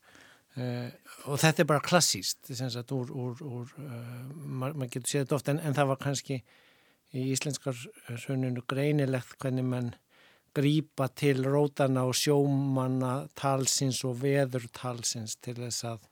uh, 0.60 0.90
og 1.24 1.40
þetta 1.40 1.64
er 1.64 1.70
bara 1.72 1.84
klassíst 1.84 2.52
sagt, 2.52 2.92
úr, 2.92 3.10
úr, 3.10 3.40
úr 3.40 3.72
uh, 3.80 4.20
maður 4.44 4.92
getur 4.92 5.10
séð 5.10 5.24
þetta 5.24 5.38
ofta 5.40 5.54
en, 5.54 5.62
en 5.64 5.78
það 5.78 5.90
var 5.94 6.02
kannski 6.04 6.40
í 7.14 7.28
íslenskar 7.34 7.78
rauninu 8.26 8.64
greinilegt 8.68 9.36
hvernig 9.38 9.66
mann 9.68 9.92
grýpa 10.54 11.08
til 11.14 11.42
rótana 11.46 12.04
og 12.06 12.14
sjómanna 12.18 13.28
talsins 13.38 14.02
og 14.06 14.20
veður 14.22 14.66
talsins 14.74 15.36
til 15.42 15.56
þess 15.58 15.86
að 15.88 16.04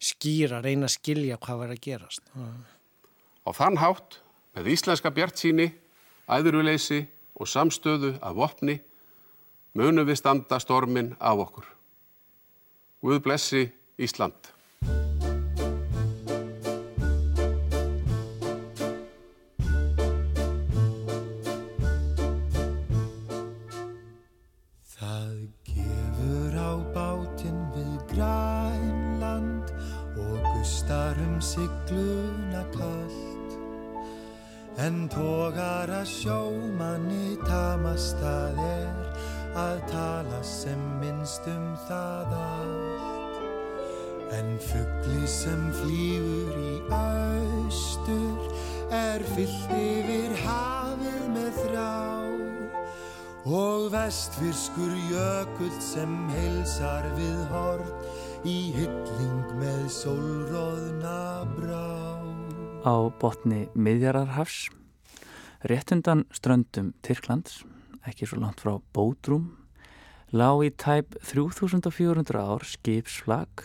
skýra, 0.00 0.60
reyna 0.62 0.86
að 0.88 0.96
skilja 0.96 1.38
hvað 1.42 1.64
verður 1.64 1.76
að 1.78 1.82
gerast. 1.86 2.30
Á 3.44 3.50
þann 3.56 3.80
hátt 3.82 4.20
með 4.56 4.70
íslenska 4.74 5.10
bjart 5.14 5.40
síni, 5.40 5.68
æðuruleysi 6.30 7.02
og 7.40 7.50
samstöðu 7.50 8.14
af 8.22 8.38
vopni 8.38 8.78
munum 9.74 10.06
við 10.06 10.20
standa 10.22 10.58
stormin 10.62 11.14
af 11.18 11.44
okkur. 11.46 11.66
Guð 13.00 13.22
blessi 13.24 13.66
Ísland. 14.00 14.52
Á 62.80 63.12
botni 63.20 63.66
miðjararhafs, 63.76 64.70
réttundan 65.68 66.22
ströndum 66.32 66.94
Tyrklands, 67.04 67.58
ekki 68.08 68.24
svo 68.24 68.38
langt 68.40 68.62
frá 68.62 68.78
Bótrúm, 68.96 69.50
lág 70.32 70.62
í 70.64 70.70
tæp 70.80 71.18
3400 71.28 72.40
ár 72.40 72.64
skipsflag 72.64 73.64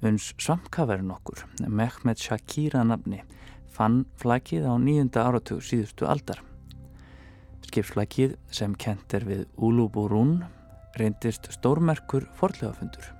uns 0.00 0.30
svamkaverðin 0.40 1.12
okkur, 1.12 1.42
Mehmet 1.68 2.22
Shakira 2.22 2.80
nafni, 2.88 3.20
fann 3.68 4.06
flagið 4.16 4.64
á 4.64 4.72
nýjunda 4.80 5.26
áratug 5.28 5.60
síðustu 5.60 6.08
aldar. 6.08 6.40
Skipsflagið 7.68 8.38
sem 8.48 8.72
kent 8.80 9.12
er 9.18 9.26
við 9.28 9.42
Uluburún 9.60 10.38
reyndist 10.96 11.50
stórmerkur 11.52 12.24
forlegafundur. 12.40 13.12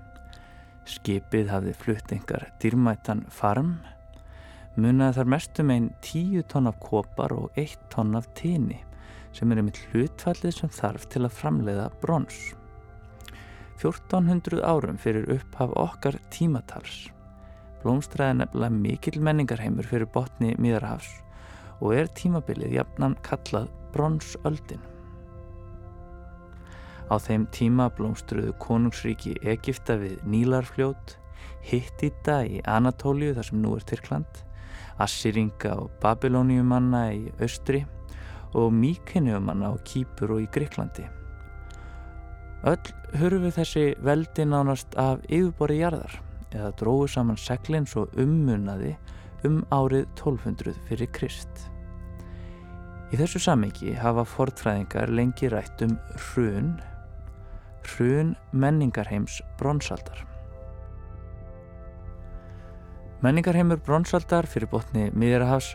Skipið 0.88 1.52
hafði 1.52 1.76
flutt 1.76 2.16
engar 2.16 2.48
dýrmætan 2.62 3.26
farm, 3.28 3.76
munaði 4.76 5.16
þar 5.18 5.32
mestum 5.32 5.72
einn 5.72 5.88
tíu 6.04 6.42
tonn 6.50 6.68
af 6.70 6.78
kopar 6.82 7.32
og 7.36 7.58
eitt 7.60 7.80
tonn 7.92 8.16
af 8.18 8.28
tíni 8.36 8.82
sem 9.36 9.50
er 9.52 9.60
einmitt 9.60 9.80
hlutfallið 9.90 10.54
sem 10.56 10.72
þarf 10.72 11.04
til 11.12 11.24
að 11.26 11.36
framleiða 11.36 11.90
brons. 12.00 12.38
1400 13.82 14.62
árum 14.64 14.96
fyrir 15.00 15.28
upphaf 15.34 15.74
okkar 15.76 16.16
tímatals. 16.32 17.10
Blómstræði 17.82 18.40
nefnilega 18.40 18.80
mikil 18.80 19.20
menningarheimur 19.20 19.88
fyrir 19.88 20.08
botni 20.12 20.54
Míðarhafs 20.60 21.10
og 21.84 21.92
er 21.92 22.08
tímabilið 22.16 22.78
jafnan 22.78 23.16
kallað 23.26 23.68
bronsöldin. 23.92 24.80
Á 27.06 27.14
þeim 27.22 27.44
tíma 27.54 27.90
blómstruðu 27.94 28.56
konungsríki 28.58 29.36
Egipta 29.46 29.94
við 30.00 30.16
Nílarfljót, 30.26 31.18
Hittita 31.66 32.40
í 32.48 32.58
Anatóliu 32.66 33.34
þar 33.36 33.46
sem 33.50 33.60
nú 33.62 33.76
er 33.76 33.84
Tyrkland, 33.86 34.42
Assýringa 35.02 35.74
og 35.76 35.90
Babilóniumanna 36.02 37.02
í 37.12 37.26
Östri 37.44 37.84
og 38.56 38.72
Míkinumanna 38.72 39.72
á 39.72 39.76
Kýpur 39.84 40.36
og 40.36 40.44
í 40.44 40.48
Greiklandi. 40.52 41.04
Öll 42.66 42.92
hurfu 43.20 43.52
þessi 43.54 43.84
veldi 44.02 44.46
nánast 44.48 44.96
af 44.98 45.20
yfirbori 45.28 45.78
jarðar 45.82 46.16
eða 46.56 46.72
dróðu 46.80 47.08
saman 47.12 47.38
seglinn 47.38 47.86
svo 47.86 48.06
ummunaði 48.16 48.96
um 49.46 49.60
árið 49.70 50.06
1200 50.16 50.74
fyrir 50.88 51.10
Krist. 51.14 51.66
Í 53.14 53.18
þessu 53.20 53.38
samengi 53.44 53.92
hafa 53.94 54.24
fortfræðingar 54.26 55.12
lengi 55.14 55.50
rætt 55.52 55.84
um 55.86 55.94
hrun, 56.16 56.72
hrun 57.86 58.34
menningarheims 58.50 59.38
bronsaldar. 59.60 60.25
Menningarheimur 63.26 63.80
bronsaldar 63.82 64.46
fyrir 64.46 64.68
botni 64.70 65.08
miðjarahafs 65.18 65.72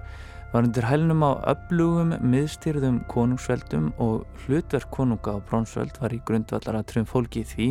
var 0.54 0.64
undir 0.64 0.86
hælnum 0.88 1.26
á 1.28 1.36
öflugum 1.52 2.14
miðstyrðum 2.24 3.02
konungsveldum 3.12 3.90
og 4.00 4.24
hlutverk 4.46 4.88
konunga 4.96 5.34
á 5.36 5.44
bronsveld 5.50 6.00
var 6.00 6.16
í 6.16 6.22
grundvallaratriðum 6.30 7.10
fólki 7.12 7.44
í 7.44 7.50
því 7.50 7.68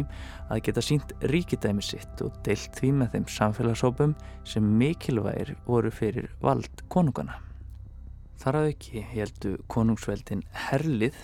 að 0.53 0.63
geta 0.69 0.85
sínt 0.85 1.17
ríkidæmi 1.33 1.87
sitt 1.87 2.21
og 2.27 2.37
deilt 2.45 2.77
því 2.77 2.93
með 2.99 3.17
þeim 3.17 3.27
samfélagsópum 3.39 4.15
sem 4.53 4.71
mikilvægir 4.85 5.57
voru 5.65 5.97
fyrir 5.97 6.29
vald 6.45 6.85
konungana. 6.93 7.41
Þar 8.37 8.61
að 8.61 8.73
ekki 8.75 9.09
heldu 9.15 9.59
konungsveldin 9.73 10.45
herlið 10.69 11.17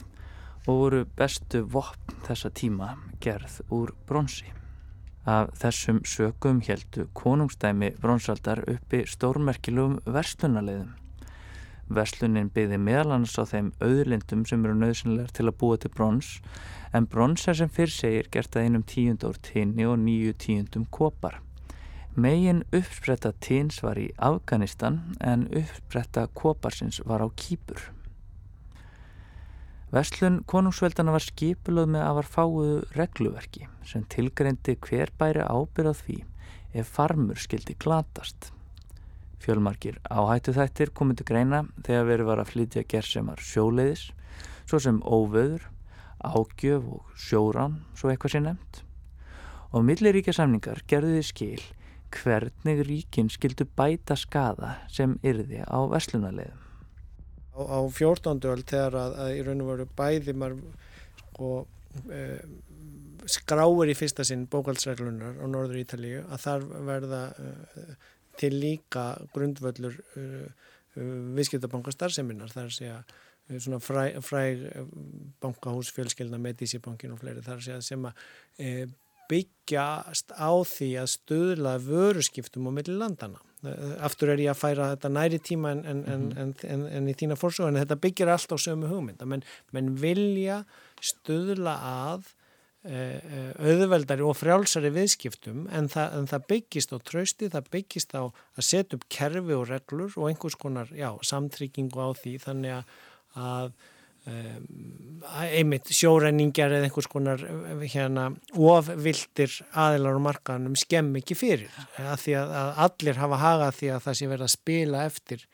og 0.64 0.84
voru 0.86 1.06
bestu 1.18 1.66
vopn 1.76 2.22
þessa 2.24 2.56
tíma 2.56 2.94
gerð 3.20 3.60
úr 3.68 3.92
bronsi. 4.08 4.55
Af 5.26 5.48
þessum 5.58 6.04
sökum 6.06 6.60
heldu 6.62 7.08
konungstæmi 7.18 7.88
bronsaldar 7.98 8.60
uppi 8.70 9.00
stórmerkilum 9.10 9.96
verslunarleiðum. 10.06 10.92
Verslunin 11.96 12.50
byggði 12.54 12.78
meðalans 12.82 13.34
á 13.38 13.42
þeim 13.46 13.72
auðlindum 13.82 14.44
sem 14.46 14.62
eru 14.66 14.78
nöðsynlegar 14.78 15.34
til 15.34 15.46
að 15.46 15.58
búa 15.60 15.80
til 15.82 15.90
brons 15.94 16.30
en 16.94 17.10
brons 17.10 17.46
er 17.50 17.58
sem 17.58 17.70
fyrr 17.70 17.92
segir 17.94 18.30
gert 18.30 18.54
að 18.54 18.68
einum 18.68 18.86
tíund 18.86 19.26
úr 19.26 19.38
tíni 19.50 19.86
og 19.86 19.98
nýju 20.02 20.38
tíundum 20.46 20.86
kopar. 20.90 21.40
Megin 22.14 22.62
uppspretta 22.70 23.34
tíns 23.42 23.82
var 23.82 23.98
í 23.98 24.08
Afganistan 24.16 25.02
en 25.20 25.46
uppspretta 25.50 26.26
koparsins 26.38 27.02
var 27.04 27.26
á 27.26 27.28
Kýpur. 27.34 27.95
Vestlun 29.96 30.42
konungsveldana 30.44 31.12
var 31.14 31.24
skipulöð 31.24 31.86
með 31.94 32.02
að 32.04 32.16
var 32.18 32.26
fáuðu 32.28 32.72
regluverki 32.98 33.68
sem 33.88 34.02
tilgreindi 34.12 34.74
hver 34.84 35.08
bæri 35.16 35.40
ábyrðað 35.40 36.02
því 36.02 36.16
ef 36.82 36.90
farmur 36.98 37.40
skildi 37.40 37.76
glatast. 37.80 38.50
Fjölmarkir 39.40 39.96
áhættu 40.10 40.52
þættir 40.52 40.92
komið 40.98 41.22
til 41.22 41.28
greina 41.30 41.62
þegar 41.86 42.10
verið 42.10 42.28
var 42.28 42.42
að 42.42 42.50
flytja 42.50 42.84
gerðsemar 42.92 43.40
sjóleiðis, 43.40 44.04
svo 44.68 44.82
sem 44.84 45.00
óvöður, 45.00 45.64
ágjöf 46.20 46.92
og 46.98 47.16
sjóran, 47.16 47.80
svo 47.96 48.12
eitthvað 48.12 48.36
sé 48.36 48.44
nefnt. 48.44 48.82
Og 49.72 49.86
milliríkja 49.86 50.36
samningar 50.36 50.84
gerði 50.90 51.22
þið 51.22 51.28
skil 51.30 51.66
hvernig 52.12 52.84
ríkin 52.90 53.32
skildu 53.32 53.64
bæta 53.64 54.20
skada 54.20 54.76
sem 54.92 55.16
yrði 55.24 55.64
á 55.64 55.78
vestlunarleiðum. 55.88 56.65
Á, 57.56 57.60
á 57.64 57.78
14. 57.88 58.36
öll 58.52 58.64
þegar 58.68 58.98
að, 59.00 59.18
að 59.24 59.32
í 59.32 59.42
raun 59.46 59.64
og 59.64 59.70
veru 59.72 59.88
bæði 59.96 60.34
maður 60.36 60.60
sko, 61.22 61.52
e, 62.12 62.22
skráir 63.36 63.92
í 63.92 63.96
fyrsta 63.96 64.26
sinn 64.28 64.46
bókaldsreglunar 64.52 65.40
á 65.40 65.46
Norður 65.48 65.80
Ítalíu 65.80 66.24
að 66.26 66.42
þar 66.44 66.66
verða 66.90 67.22
e, 67.40 67.86
til 68.36 68.52
líka 68.54 69.06
grundvöldur 69.34 69.96
e, 70.16 70.26
viðskiptabanka 70.96 71.92
starfseminar 71.92 72.52
þar 72.52 72.70
sé 72.72 72.92
að 72.92 73.16
svona 73.62 73.78
fræg, 73.78 74.16
fræg 74.26 74.62
bankahús 75.42 75.92
fjölskelna 75.94 76.38
með 76.42 76.62
Dísibankin 76.62 77.12
og 77.14 77.20
fleiri 77.20 77.44
þar 77.46 77.60
sé 77.62 77.76
að 77.76 77.84
sem 77.86 78.08
að 78.08 78.22
e, 78.58 78.70
byggjast 79.30 80.34
á 80.34 80.50
því 80.66 80.90
að 81.02 81.12
stöðla 81.14 81.76
vöruskiptum 81.82 82.68
á 82.68 82.72
milli 82.74 82.96
landana 82.96 83.42
aftur 84.06 84.32
er 84.32 84.42
ég 84.42 84.52
að 84.52 84.60
færa 84.60 84.88
þetta 84.94 85.10
næri 85.12 85.38
tíma 85.42 85.74
en, 85.74 85.84
en, 85.84 86.00
mm 86.02 86.32
-hmm. 86.32 86.64
en, 86.72 86.86
en 86.98 87.08
í 87.08 87.14
þína 87.18 87.38
fórsögun 87.40 87.74
en 87.74 87.82
þetta 87.82 88.00
byggir 88.02 88.32
allt 88.32 88.52
á 88.52 88.58
sömu 88.58 88.90
hugmynda 88.90 89.26
menn, 89.26 89.44
menn 89.72 89.94
vilja 90.00 90.64
stöðla 91.00 91.76
að 91.82 92.30
e, 92.86 93.00
auðveldari 93.58 94.24
og 94.26 94.36
frjálsari 94.38 94.92
viðskiptum 94.94 95.66
en 95.74 95.90
það, 95.92 96.14
en 96.18 96.30
það 96.30 96.46
byggist 96.52 96.94
á 96.94 96.98
trausti, 96.98 97.50
það 97.52 97.70
byggist 97.74 98.14
á 98.14 98.22
að 98.30 98.62
setja 98.68 98.98
upp 98.98 99.08
kerfi 99.08 99.56
og 99.56 99.68
reglur 99.70 100.14
og 100.16 100.30
einhvers 100.30 100.58
konar 100.60 100.90
já, 100.94 101.10
samtryggingu 101.22 102.00
á 102.00 102.10
því 102.16 102.38
þannig 102.46 102.78
að, 103.34 103.72
einmitt 104.26 105.90
sjóræningjar 105.94 106.74
eða 106.76 106.88
einhvers 106.88 107.08
konar 107.10 107.42
hérna 107.86 108.28
ofvildir 108.52 109.52
aðilar 109.78 110.18
og 110.18 110.24
markaðanum 110.26 110.78
skemm 110.78 111.12
ekki 111.20 111.36
fyrir. 111.38 111.70
Að 112.00 112.18
því 112.24 112.36
að, 112.40 112.54
að 112.60 112.80
allir 112.86 113.20
hafa 113.22 113.40
hagað 113.42 113.78
því 113.80 113.92
að 113.94 114.02
það 114.06 114.18
sé 114.18 114.30
verið 114.32 114.48
að 114.48 114.54
spila 114.56 115.04
eftir 115.06 115.46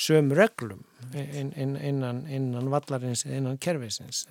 sömu 0.00 0.36
reglum 0.38 0.82
inn, 1.14 1.52
inn, 1.56 1.76
innan, 1.76 2.24
innan 2.30 2.70
vallarins 2.72 3.24
innan 3.26 3.58
kervisins 3.60 4.26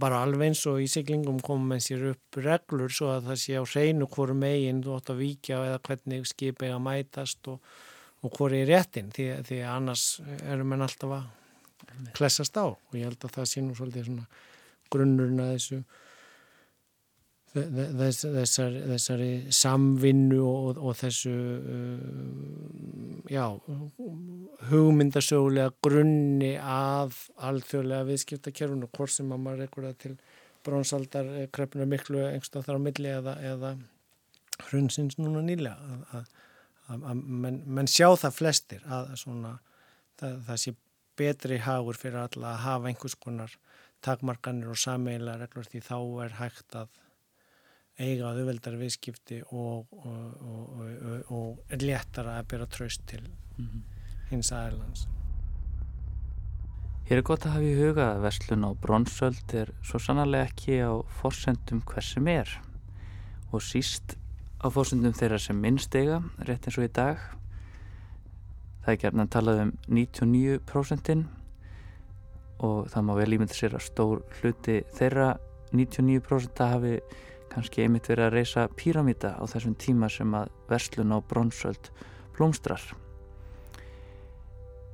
bara 0.00 0.20
alveg 0.24 0.50
eins 0.50 0.62
og 0.68 0.82
í 0.82 0.88
siglingum 0.90 1.38
komum 1.44 1.70
með 1.72 1.84
sér 1.86 2.02
upp 2.10 2.40
reglur 2.44 2.92
svo 2.92 3.12
að 3.14 3.30
það 3.30 3.40
sé 3.40 3.56
á 3.56 3.64
hreinu 3.64 4.08
hvoru 4.10 4.36
megin 4.36 4.82
þú 4.84 4.96
ótt 4.98 5.12
að 5.14 5.22
víkja 5.22 5.62
eða 5.70 5.80
hvernig 5.86 6.28
skip 6.28 6.60
eiga 6.60 6.76
að 6.76 6.84
mætast 6.84 7.48
og, 7.52 7.60
og 8.20 8.34
hvoru 8.36 8.58
er 8.60 8.68
réttin 8.68 9.08
því, 9.14 9.30
því 9.48 9.62
annars 9.70 10.06
erum 10.44 10.74
við 10.74 10.84
alltaf 10.88 11.14
að 11.16 11.28
klessast 12.16 12.56
á. 12.56 12.66
Og 12.70 12.94
ég 12.98 13.08
held 13.08 13.24
að 13.26 13.36
það 13.38 13.50
sé 13.50 13.64
nú 13.64 13.76
svolítið 13.78 14.22
grunnurinn 14.90 15.42
að 15.42 15.52
þessu 15.54 15.82
þess, 17.50 18.24
þessari, 18.24 18.80
þessari 18.92 19.30
samvinnu 19.54 20.40
og, 20.44 20.78
og 20.78 20.98
þessu 20.98 21.32
uh, 21.34 23.30
já 23.30 23.44
hugmyndasögulega 24.70 25.72
grunni 25.82 26.52
af 26.60 27.24
alþjóðlega 27.50 28.06
viðskiptakerfun 28.10 28.86
og 28.86 28.92
hvort 28.94 29.14
sem 29.14 29.32
að 29.34 29.42
maður 29.46 29.66
ekkur 29.66 29.88
að 29.90 29.96
til 30.04 30.12
brónsaldar 30.66 31.32
krepna 31.54 31.88
miklu 31.88 32.22
engst 32.28 32.54
á 32.54 32.62
þar 32.62 32.78
á 32.78 32.86
milli 32.86 33.10
eða, 33.10 33.34
eða 33.42 33.74
hrunsins 34.68 35.18
núna 35.18 35.42
nýlega 35.42 35.98
að, 36.12 36.30
menn 36.90 37.90
sjá 37.90 38.10
það 38.18 38.36
flestir 38.36 38.86
að 38.86 39.14
svona, 39.22 39.56
það, 40.20 40.38
það 40.48 40.62
sé 40.64 40.74
betri 41.20 41.60
hagur 41.62 41.98
fyrir 42.00 42.22
alla 42.24 42.54
að 42.54 42.64
hafa 42.64 42.90
einhvers 42.90 43.18
konar 43.20 43.54
takmarkanir 44.04 44.72
og 44.72 44.80
sammeila 44.80 45.36
reglur 45.40 45.68
því 45.68 45.84
þá 45.84 45.96
er 46.24 46.36
hægt 46.40 46.76
að 46.80 46.98
eiga 48.00 48.32
auðveldar 48.32 48.78
viðskipti 48.80 49.42
og, 49.52 49.90
og, 49.92 50.44
og, 50.50 51.32
og 51.36 51.72
er 51.72 51.84
léttara 51.84 52.38
að 52.40 52.52
byrja 52.52 52.68
tröst 52.72 53.04
til 53.10 53.24
hins 54.30 54.52
aðeins. 54.56 55.06
Hér 57.10 57.18
er 57.18 57.26
gott 57.26 57.42
að 57.42 57.56
hafa 57.56 57.66
í 57.66 57.74
huga 57.74 58.04
að 58.12 58.24
verslun 58.24 58.64
á 58.64 58.70
bronsöld 58.78 59.54
er 59.58 59.72
svo 59.82 59.98
sannarlega 59.98 60.46
ekki 60.46 60.78
á 60.78 60.94
fórsendum 61.18 61.82
hversum 61.90 62.30
er 62.30 62.52
og 63.50 63.64
síst 63.66 64.14
á 64.62 64.70
fórsendum 64.70 65.16
þeirra 65.18 65.40
sem 65.42 65.58
minnst 65.58 65.94
eiga, 65.98 66.20
rétt 66.46 66.68
eins 66.68 66.78
og 66.78 66.86
í 66.86 66.92
dag. 66.94 67.18
Það 68.90 68.96
er 68.96 69.02
gerðan 69.04 69.22
að 69.22 69.28
tala 69.30 69.52
um 69.62 69.68
99% 69.94 71.20
og 72.66 72.78
það 72.90 73.04
má 73.06 73.10
vel 73.14 73.34
ímynda 73.36 73.54
sér 73.54 73.74
að 73.78 73.84
stór 73.86 74.22
hluti 74.40 74.80
þeirra 74.96 75.26
99% 75.70 76.62
hafi 76.72 76.96
kannski 77.52 77.84
einmitt 77.84 78.08
verið 78.10 78.24
að 78.24 78.34
reysa 78.34 78.64
píramíta 78.74 79.30
á 79.38 79.46
þessum 79.46 79.76
tíma 79.78 80.08
sem 80.10 80.34
að 80.34 80.50
verslun 80.72 81.14
á 81.14 81.22
bronsöld 81.22 81.90
blómstrar. 82.34 82.82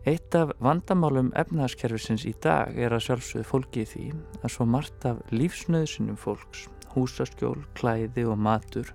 Eitt 0.05 0.37
af 0.37 0.53
vandamálum 0.61 1.31
efnaðaskerfisins 1.33 2.27
í 2.29 2.35
dag 2.45 2.77
er 2.77 2.93
að 2.93 3.07
sjálfsögðu 3.07 3.47
fólki 3.49 3.87
í 3.87 3.89
því 3.95 4.11
að 4.43 4.53
svo 4.59 4.67
margt 4.75 5.07
af 5.09 5.23
lífsnöðsunum 5.33 6.19
fólks, 6.21 6.67
húsaskjól, 6.93 7.65
klæði 7.81 8.27
og 8.29 8.37
matur 8.45 8.93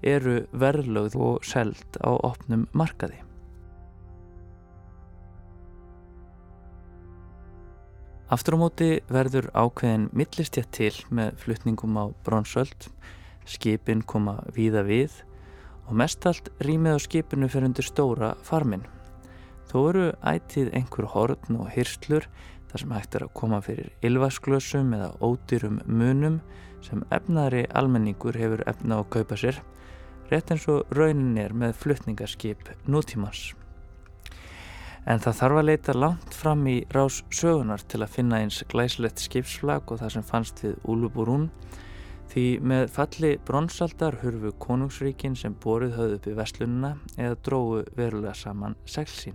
eru 0.00 0.38
verðlögð 0.56 1.18
og 1.20 1.44
seld 1.44 2.00
á 2.00 2.16
opnum 2.16 2.64
markaði. 2.72 3.20
Aftur 8.32 8.56
á 8.56 8.64
móti 8.64 8.86
verður 9.12 9.50
ákveðin 9.52 10.06
millistjætt 10.16 10.70
til 10.72 10.94
með 11.12 11.34
flutningum 11.42 11.98
á 12.00 12.04
bronsöld, 12.24 12.86
skipin 13.44 14.00
koma 14.08 14.38
víða 14.56 14.86
við 14.86 15.18
og 15.84 15.98
mestalt 16.00 16.48
rýmið 16.64 16.96
á 16.96 17.04
skipinu 17.04 17.50
fyrir 17.52 17.68
undir 17.68 17.84
stóra 17.84 18.32
farmin. 18.40 18.86
Þó 19.68 19.76
eru 19.82 20.06
ætið 20.24 20.72
einhver 20.72 21.10
hortn 21.12 21.60
og 21.60 21.68
hyrslur 21.76 22.24
þar 22.70 22.80
sem 22.86 22.96
hægt 22.96 23.20
er 23.20 23.28
að 23.28 23.34
koma 23.36 23.60
fyrir 23.68 23.92
ylvasklösum 24.00 24.96
eða 24.96 25.12
ódýrum 25.20 25.82
munum 25.84 26.40
sem 26.88 27.04
efnaðri 27.12 27.66
almenningur 27.76 28.40
hefur 28.40 28.64
efna 28.64 29.04
á 29.04 29.12
kaupa 29.12 29.36
sér, 29.36 29.60
rétt 30.32 30.56
eins 30.56 30.64
og 30.72 30.88
raunin 30.96 31.36
er 31.36 31.52
með 31.52 31.76
flutningarskip 31.84 32.72
nútímans. 32.88 33.50
En 35.02 35.18
það 35.18 35.38
þarf 35.40 35.58
að 35.58 35.66
leita 35.66 35.94
langt 35.98 36.34
fram 36.38 36.66
í 36.70 36.76
rás 36.94 37.22
sögunar 37.34 37.82
til 37.90 38.04
að 38.04 38.12
finna 38.14 38.38
eins 38.38 38.60
glæslegt 38.70 39.22
skipsflag 39.24 39.90
og 39.90 39.98
það 39.98 40.12
sem 40.14 40.26
fannst 40.26 40.62
við 40.62 40.76
Úluburún 40.86 41.48
því 42.32 42.44
með 42.64 42.84
falli 42.94 43.32
bronsaldar 43.44 44.20
hurfu 44.22 44.52
konungsríkin 44.62 45.34
sem 45.36 45.56
borið 45.64 45.96
höfðu 45.98 46.18
upp 46.18 46.28
í 46.30 46.36
vestlununa 46.38 46.92
eða 47.18 47.40
dróðu 47.44 47.82
verulega 47.98 48.34
saman 48.38 48.76
seglsín. 48.88 49.34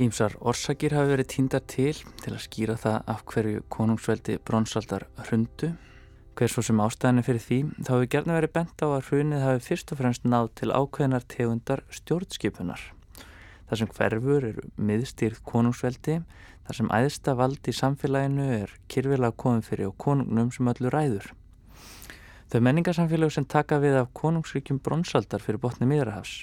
Ímsar 0.00 0.32
orsakir 0.40 0.94
hafi 0.96 1.12
verið 1.12 1.28
týndar 1.34 1.66
til 1.68 1.92
til 2.22 2.32
að 2.32 2.44
skýra 2.46 2.78
það 2.80 3.10
af 3.12 3.24
hverju 3.28 3.64
konungsveldi 3.74 4.38
bronsaldar 4.48 5.04
hrundu. 5.26 5.74
Hver 6.38 6.48
svo 6.54 6.64
sem 6.64 6.80
ástæðinu 6.80 7.26
fyrir 7.26 7.44
því 7.44 7.58
þá 7.82 7.90
hefur 7.90 8.08
gerna 8.14 8.38
verið 8.38 8.54
bent 8.54 8.86
á 8.86 8.88
að 8.88 9.10
hrunið 9.10 9.44
hafi 9.44 9.66
fyrst 9.66 9.92
og 9.92 10.00
fremst 10.00 10.24
náð 10.24 10.48
til 10.62 10.70
ákveðinar 10.72 11.28
tegundar 11.28 11.84
stjórnskipunar. 11.92 12.80
Það 13.70 13.78
sem 13.78 13.90
hverfur 13.94 14.44
eru 14.48 14.62
miðstýrð 14.82 15.36
konungsveldi, 15.46 16.16
þar 16.66 16.76
sem 16.76 16.88
æðsta 16.90 17.36
vald 17.38 17.68
í 17.70 17.74
samfélaginu 17.78 18.46
er 18.56 18.72
kyrfilega 18.90 19.36
komið 19.38 19.68
fyrir 19.68 19.90
og 19.92 19.98
konungnum 20.02 20.48
sem 20.50 20.70
öllu 20.72 20.90
ræður. 20.90 21.28
Þau 22.50 22.58
menningarsamfélag 22.66 23.30
sem 23.30 23.46
taka 23.46 23.78
við 23.78 24.00
af 24.00 24.08
konungsríkjum 24.18 24.80
bronsaldar 24.82 25.44
fyrir 25.44 25.62
botni 25.62 25.86
miðrahafs 25.86 26.40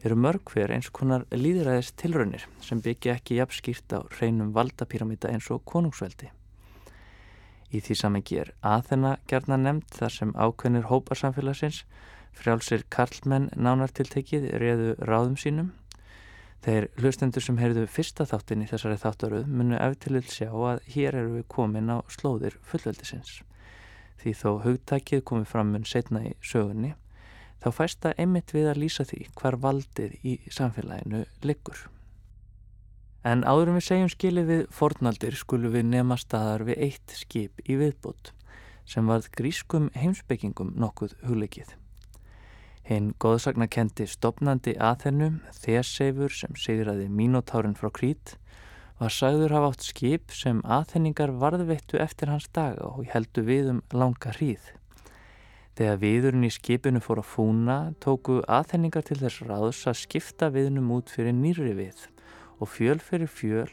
eru 0.00 0.16
mörg 0.16 0.54
hver 0.54 0.72
eins 0.72 0.88
konar 0.88 1.26
líðræðis 1.28 1.90
tilraunir 2.00 2.46
sem 2.64 2.80
byggja 2.80 3.18
ekki 3.18 3.36
jafnskýrt 3.36 3.92
á 3.92 4.00
hreinum 4.14 4.54
valdapíramíta 4.56 5.28
eins 5.28 5.50
og 5.52 5.60
konungsveldi. 5.68 6.30
Í 7.76 7.82
því 7.84 7.98
samengi 8.00 8.40
er 8.40 8.54
aðþenna 8.64 9.18
gerna 9.28 9.60
nefnd 9.60 9.92
þar 9.98 10.16
sem 10.16 10.32
ákveðnir 10.32 10.88
hóparsamfélagsins 10.88 11.82
frjálsir 12.40 12.88
karlmenn 12.88 13.52
nánartiltekið 13.52 14.48
reðu 14.64 14.96
ráðum 15.04 15.36
sínum 15.36 15.70
Þeir 16.60 16.90
hlustendur 17.00 17.40
sem 17.44 17.56
heyrðu 17.56 17.86
fyrsta 17.88 18.26
þáttin 18.28 18.64
í 18.64 18.66
þessari 18.68 18.98
þáttaröð 19.00 19.46
munu 19.48 19.78
eftirlil 19.80 20.26
sjá 20.28 20.50
að 20.52 20.82
hér 20.92 21.16
eru 21.22 21.38
við 21.38 21.46
komin 21.54 21.88
á 21.88 22.04
slóðir 22.12 22.58
fullveldisins. 22.68 23.38
Því 24.20 24.34
þó 24.36 24.50
hugtækið 24.66 25.22
komið 25.30 25.48
fram 25.48 25.70
mun 25.72 25.88
setna 25.88 26.20
í 26.28 26.34
sögunni, 26.44 26.92
þá 27.64 27.68
fæst 27.78 28.02
það 28.04 28.20
einmitt 28.24 28.52
við 28.52 28.68
að 28.68 28.82
lýsa 28.82 29.08
því 29.08 29.22
hvar 29.40 29.56
valdið 29.62 30.18
í 30.20 30.36
samfélaginu 30.52 31.22
liggur. 31.48 31.86
En 33.24 33.44
áðurum 33.44 33.80
við 33.80 33.86
segjum 33.88 34.12
skilið 34.12 34.52
við 34.52 34.62
fornaldir 34.72 35.40
skulum 35.40 35.72
við 35.72 35.88
nema 35.88 36.20
staðar 36.20 36.66
við 36.68 36.84
eitt 36.90 37.16
skip 37.16 37.64
í 37.64 37.80
viðbútt 37.80 38.34
sem 38.88 39.08
varð 39.08 39.32
grískum 39.36 39.88
heimsbyggingum 39.96 40.74
nokkuð 40.76 41.16
hugleikið. 41.24 41.72
Hinn 42.88 43.12
góðsagnakendi 43.22 44.06
stopnandi 44.10 44.74
aðhennum, 44.80 45.40
Theseifur 45.62 46.32
sem 46.34 46.56
sigraði 46.58 47.08
Mínótárin 47.12 47.76
frá 47.78 47.90
Krít, 47.94 48.36
var 49.00 49.12
sagður 49.14 49.54
hafa 49.56 49.70
átt 49.72 49.86
skip 49.86 50.34
sem 50.36 50.60
aðhenningar 50.64 51.32
varðveittu 51.40 52.00
eftir 52.02 52.32
hans 52.32 52.48
daga 52.52 52.90
og 52.90 53.06
heldu 53.12 53.44
við 53.46 53.70
um 53.74 53.82
langa 53.96 54.34
hríð. 54.36 54.72
Þegar 55.78 56.00
viðurinn 56.02 56.44
í 56.44 56.50
skipinu 56.52 57.00
fór 57.00 57.22
að 57.22 57.30
fúna, 57.30 57.76
tóku 58.04 58.40
aðhenningar 58.44 59.06
til 59.08 59.20
þess 59.22 59.44
ráðs 59.48 59.84
að 59.88 60.00
skipta 60.02 60.50
viðnum 60.52 60.90
út 60.98 61.12
fyrir 61.14 61.32
nýri 61.36 61.72
við 61.78 62.08
og 62.60 62.68
fjöl 62.68 62.98
fyrir 63.00 63.30
fjöl 63.32 63.70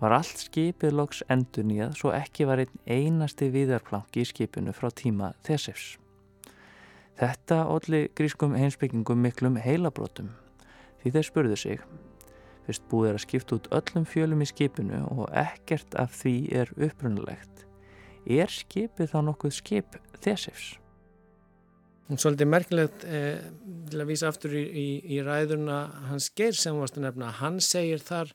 var 0.00 0.14
allt 0.16 0.44
skipið 0.44 0.94
loks 0.96 1.24
endur 1.32 1.66
nýjað 1.66 1.96
svo 1.98 2.12
ekki 2.16 2.46
var 2.48 2.62
einn 2.62 2.84
einasti 2.86 3.50
viðarplanki 3.52 4.22
í 4.22 4.30
skipinu 4.30 4.76
frá 4.76 4.88
tíma 4.94 5.34
Theseifs. 5.42 5.96
Þetta 7.20 7.64
allir 7.68 8.08
grískum 8.16 8.54
heimsbyggingum 8.56 9.20
miklum 9.20 9.58
heilabrótum 9.60 10.30
því 11.02 11.10
þeir 11.16 11.26
spurðu 11.26 11.58
sig 11.60 11.82
fyrst 12.64 12.86
búið 12.88 13.10
er 13.10 13.18
að 13.18 13.24
skipta 13.24 13.56
út 13.58 13.68
öllum 13.76 14.06
fjölum 14.08 14.44
í 14.44 14.48
skipinu 14.48 15.00
og 15.10 15.26
ekkert 15.36 15.96
af 16.00 16.14
því 16.20 16.34
er 16.62 16.70
upprunalegt. 16.78 17.64
Er 18.24 18.52
skipið 18.52 19.10
þá 19.12 19.18
nokkuð 19.26 19.56
skip 19.56 19.98
þessifs? 20.22 20.76
Svolítið 22.10 22.48
merkilegt 22.50 23.04
eh, 23.06 23.38
til 23.90 24.00
að 24.02 24.08
vísa 24.08 24.30
aftur 24.30 24.56
í, 24.58 24.64
í, 24.64 24.86
í 25.14 25.20
ræðuna 25.22 25.80
hans 26.08 26.30
geir 26.34 26.56
sem 26.58 26.78
varst 26.78 26.98
að 26.98 27.06
nefna. 27.06 27.30
Hann 27.38 27.60
segir 27.62 28.02
þar 28.02 28.32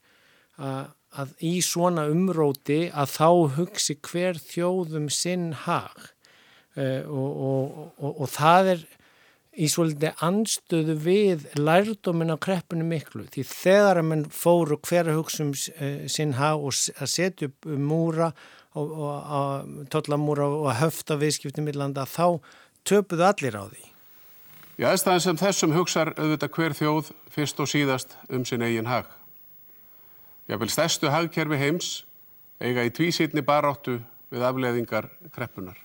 að, 0.55 0.93
að 1.11 1.33
í 1.43 1.55
svona 1.65 2.05
umróti 2.11 2.85
að 2.93 3.17
þá 3.17 3.29
hugsi 3.57 3.97
hver 3.99 4.39
þjóðum 4.39 5.09
sinn 5.11 5.49
hag 5.65 6.14
og, 6.75 7.29
og, 7.49 7.81
og, 7.97 8.21
og 8.25 8.29
það 8.33 8.71
er 8.73 8.85
í 9.55 9.69
svolítið 9.71 10.25
anstöðu 10.25 10.97
við 10.99 11.45
lærdómin 11.55 12.33
á 12.35 12.37
kreppunum 12.41 12.89
miklu 12.91 13.23
því 13.31 13.45
þegar 13.47 14.01
að 14.01 14.07
mann 14.09 14.25
fóru 14.33 14.77
hver 14.83 15.11
að 15.11 15.21
hugsa 15.21 15.45
um 15.45 15.53
uh, 15.55 16.05
sinn 16.11 16.35
hag 16.39 16.59
og 16.59 16.75
að 16.99 17.11
setja 17.11 17.49
upp 17.49 17.69
múra 17.79 18.33
og 18.75 19.87
tollamúra 19.87 20.49
og 20.51 20.65
að 20.67 20.81
höfta 20.81 21.15
viðskiptum 21.21 21.69
í 21.71 21.75
landa 21.77 22.03
þá 22.03 22.41
töpuðu 22.83 23.23
allir 23.23 23.55
á 23.55 23.63
því. 23.71 23.85
Já, 24.75 24.89
aðstæðan 24.91 25.23
sem 25.23 25.39
þessum 25.39 25.75
hugsar 25.77 26.11
auðvitað 26.17 26.51
hver 26.57 26.75
þjóð 26.75 27.13
fyrst 27.31 27.61
og 27.63 27.71
síðast 27.71 28.17
um 28.27 28.43
sinn 28.43 28.65
eigin 28.67 28.91
hag. 28.91 29.07
Jável 30.51 30.67
stærstu 30.69 31.07
hagkerfi 31.13 31.61
heims 31.61 31.93
eiga 32.59 32.83
í 32.83 32.91
tvísýtni 32.91 33.45
baráttu 33.47 34.01
við 34.27 34.43
afleðingar 34.43 35.07
kreppunar 35.31 35.84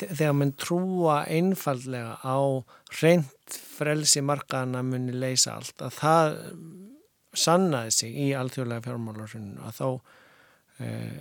þegar 0.00 0.36
mann 0.36 0.54
trúa 0.60 1.22
einfallega 1.26 2.18
á 2.22 2.38
reynd 3.00 3.56
frelsi 3.78 4.22
markaðana 4.24 4.82
muni 4.86 5.14
leysa 5.14 5.56
allt 5.58 5.82
að 5.84 5.96
það 5.98 6.38
sannaði 7.38 7.94
sig 7.94 8.20
í 8.26 8.28
alþjóðlega 8.36 8.86
fjármálarsunum 8.86 9.64
að 9.68 9.78
þá 9.78 9.88
eh, 10.84 11.18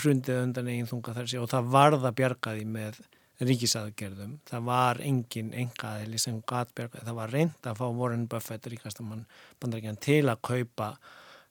hrundið 0.00 0.42
undan 0.44 0.70
eigin 0.70 0.90
þunga 0.90 1.16
þessi 1.18 1.40
og 1.40 1.48
það 1.50 1.72
varða 1.74 2.12
bjargaði 2.16 2.66
með 2.68 3.00
ríkisaðgerðum. 3.40 4.36
Það 4.48 4.66
var 4.68 5.00
engin 5.04 5.54
engaðili 5.56 6.20
sem 6.20 6.42
gat 6.48 6.74
bjargaði. 6.76 7.06
Það 7.08 7.18
var 7.18 7.32
reynd 7.34 7.68
að 7.70 7.80
fá 7.80 7.86
Warren 7.88 8.26
Buffett 8.30 8.68
ríkastamann 8.68 9.24
bandaríkjan 9.62 10.00
til 10.04 10.26
að 10.28 10.42
kaupa 10.44 10.90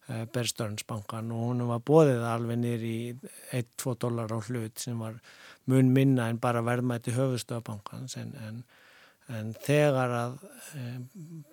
Berstörnsbankan 0.10 1.32
og 1.36 1.46
hún 1.46 1.64
var 1.70 1.82
bóðið 1.86 2.24
alveg 2.26 2.60
nýri 2.62 2.92
í 2.98 3.32
1-2 3.60 3.96
dólar 4.02 4.34
á 4.34 4.40
hlut 4.42 4.82
sem 4.82 5.00
var 5.00 5.20
mun 5.70 5.92
minna 5.94 6.30
en 6.30 6.40
bara 6.42 6.64
verðmætti 6.66 7.14
höfustöðabankans 7.14 8.18
en, 8.18 8.32
en, 8.48 8.62
en 9.30 9.52
þegar 9.66 10.16
að 10.18 10.38
e, 10.74 10.86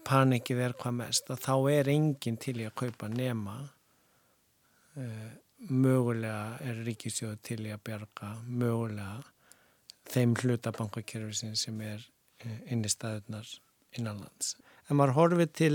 panikið 0.08 0.62
er 0.68 0.76
hvað 0.80 0.98
mest 1.02 1.32
þá 1.44 1.54
er 1.74 1.92
enginn 1.92 2.40
til 2.40 2.56
í 2.62 2.68
að 2.68 2.78
kaupa 2.80 3.10
nema 3.12 3.58
e, 4.96 5.08
mögulega 5.68 6.56
er 6.64 6.80
ríkisjóð 6.88 7.36
til 7.44 7.60
í 7.66 7.74
að 7.74 7.84
bjarga 7.90 8.32
mögulega 8.46 9.20
þeim 10.06 10.36
hlutabankakerfi 10.40 11.52
sem 11.58 11.80
er 11.84 12.08
inn 12.70 12.84
í 12.84 12.90
staðunar 12.90 13.48
innanlands. 13.96 14.54
En 14.88 14.98
maður 14.98 15.16
horfið 15.16 15.54
til 15.60 15.72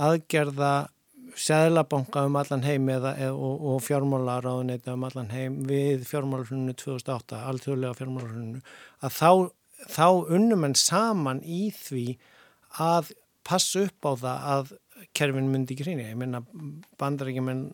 aðgerða 0.00 0.88
Sæðlabanka 1.34 2.22
um 2.28 2.36
allan 2.38 2.64
heim 2.64 2.88
eða, 2.92 3.12
og, 3.34 3.62
og 3.72 3.82
fjármálaráðuneyta 3.84 4.94
um 4.94 5.06
allan 5.08 5.30
heim 5.34 5.60
við 5.68 6.06
fjármálarhunnu 6.08 6.74
2008, 6.78 7.40
alþjóðlega 7.50 7.98
fjármálarhunnu, 7.98 8.62
að 9.02 9.16
þá, 9.16 9.30
þá 9.96 10.08
unnum 10.38 10.66
en 10.68 10.76
saman 10.78 11.42
í 11.42 11.68
því 11.74 12.06
að 12.82 13.12
passa 13.46 13.86
upp 13.86 14.08
á 14.08 14.12
það 14.22 14.48
að 14.54 14.74
kerfin 15.16 15.50
myndi 15.52 15.76
hreina. 15.78 16.08
Ég 16.10 16.18
menna 16.18 16.42
bandarækjumenn 17.00 17.68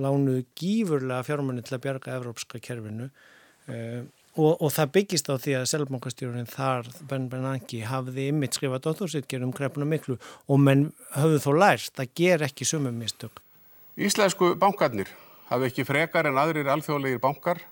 lánuðu 0.00 0.44
gífurlega 0.58 1.26
fjármánni 1.26 1.64
til 1.64 1.76
að 1.76 1.84
bjarga 1.86 2.18
evrópska 2.18 2.60
kerfinu 2.62 3.10
og 3.70 4.12
Og, 4.34 4.56
og 4.58 4.70
það 4.74 4.92
byggist 4.96 5.28
á 5.30 5.38
því 5.38 5.52
að 5.60 5.68
selbankastjórun 5.70 6.48
þar, 6.50 6.88
Ben 7.06 7.28
Bernanke, 7.30 7.84
hafði 7.86 8.30
ymmit 8.32 8.56
skrifað 8.56 8.88
dóttórsitger 8.88 9.44
um 9.46 9.52
krepuna 9.54 9.86
miklu 9.86 10.16
og 10.50 10.58
menn 10.58 10.88
hafðu 11.14 11.38
þó 11.44 11.50
lært 11.62 12.02
að 12.02 12.10
gera 12.18 12.48
ekki 12.48 12.66
sumum 12.66 12.96
mistök. 12.98 13.38
Íslensku 13.94 14.56
bankarnir 14.58 15.12
hafi 15.52 15.70
ekki 15.70 15.86
frekar 15.86 16.26
en 16.26 16.40
aðrir 16.42 16.66
alþjóðlegir 16.72 17.22
bankar 17.22 17.62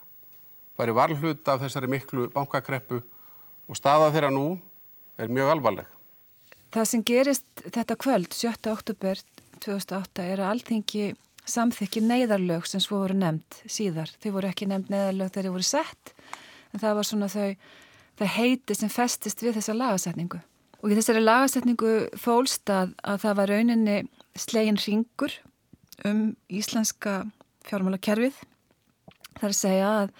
væri 0.79 0.95
varlhlut 0.95 1.51
af 1.51 1.65
þessari 1.65 1.91
miklu 1.91 2.29
bankakreppu 2.31 3.03
og 3.03 3.79
staða 3.79 4.13
þeirra 4.15 4.31
nú 4.31 4.47
er 5.19 5.35
mjög 5.35 5.57
alvarleg. 5.57 5.91
Það 6.73 6.89
sem 6.89 7.03
gerist 7.05 7.67
þetta 7.67 7.99
kvöld, 8.01 8.33
7. 8.33 8.55
oktober 8.71 9.19
2008, 9.61 10.25
er 10.25 10.41
að 10.41 10.55
alþingi 10.55 11.11
samþykki 11.43 12.05
neyðarlög 12.07 12.69
sem 12.71 12.81
svo 12.81 13.03
voru 13.03 13.19
nefnd 13.19 13.63
síðar. 13.67 14.11
Þau 14.23 14.31
voru 14.39 14.51
ekki 14.53 14.69
nefnd 14.71 14.93
neyðarlög 14.95 15.35
þegar 15.35 15.49
þau 15.49 15.57
voru 15.57 15.69
sett 15.69 16.13
en 16.73 16.83
það 16.83 16.97
var 16.99 17.09
svona 17.09 17.29
þau, 17.33 17.53
þau 18.21 18.29
heiti 18.37 18.77
sem 18.77 18.93
festist 18.93 19.45
við 19.45 19.59
þessa 19.59 19.77
lagasetningu. 19.77 20.41
Og 20.83 20.91
í 20.91 20.99
þessari 20.99 21.23
lagasetningu 21.23 21.93
fólst 22.19 22.71
að, 22.73 22.97
að 23.07 23.21
það 23.23 23.39
var 23.39 23.53
rauninni 23.53 23.99
slegin 24.39 24.81
ringur 24.83 25.37
um 26.09 26.33
íslenska 26.51 27.23
fjármálakerfið. 27.69 28.35
Það 29.37 29.47
er 29.47 29.53
að 29.53 29.59
segja 29.59 29.93
að, 30.01 30.13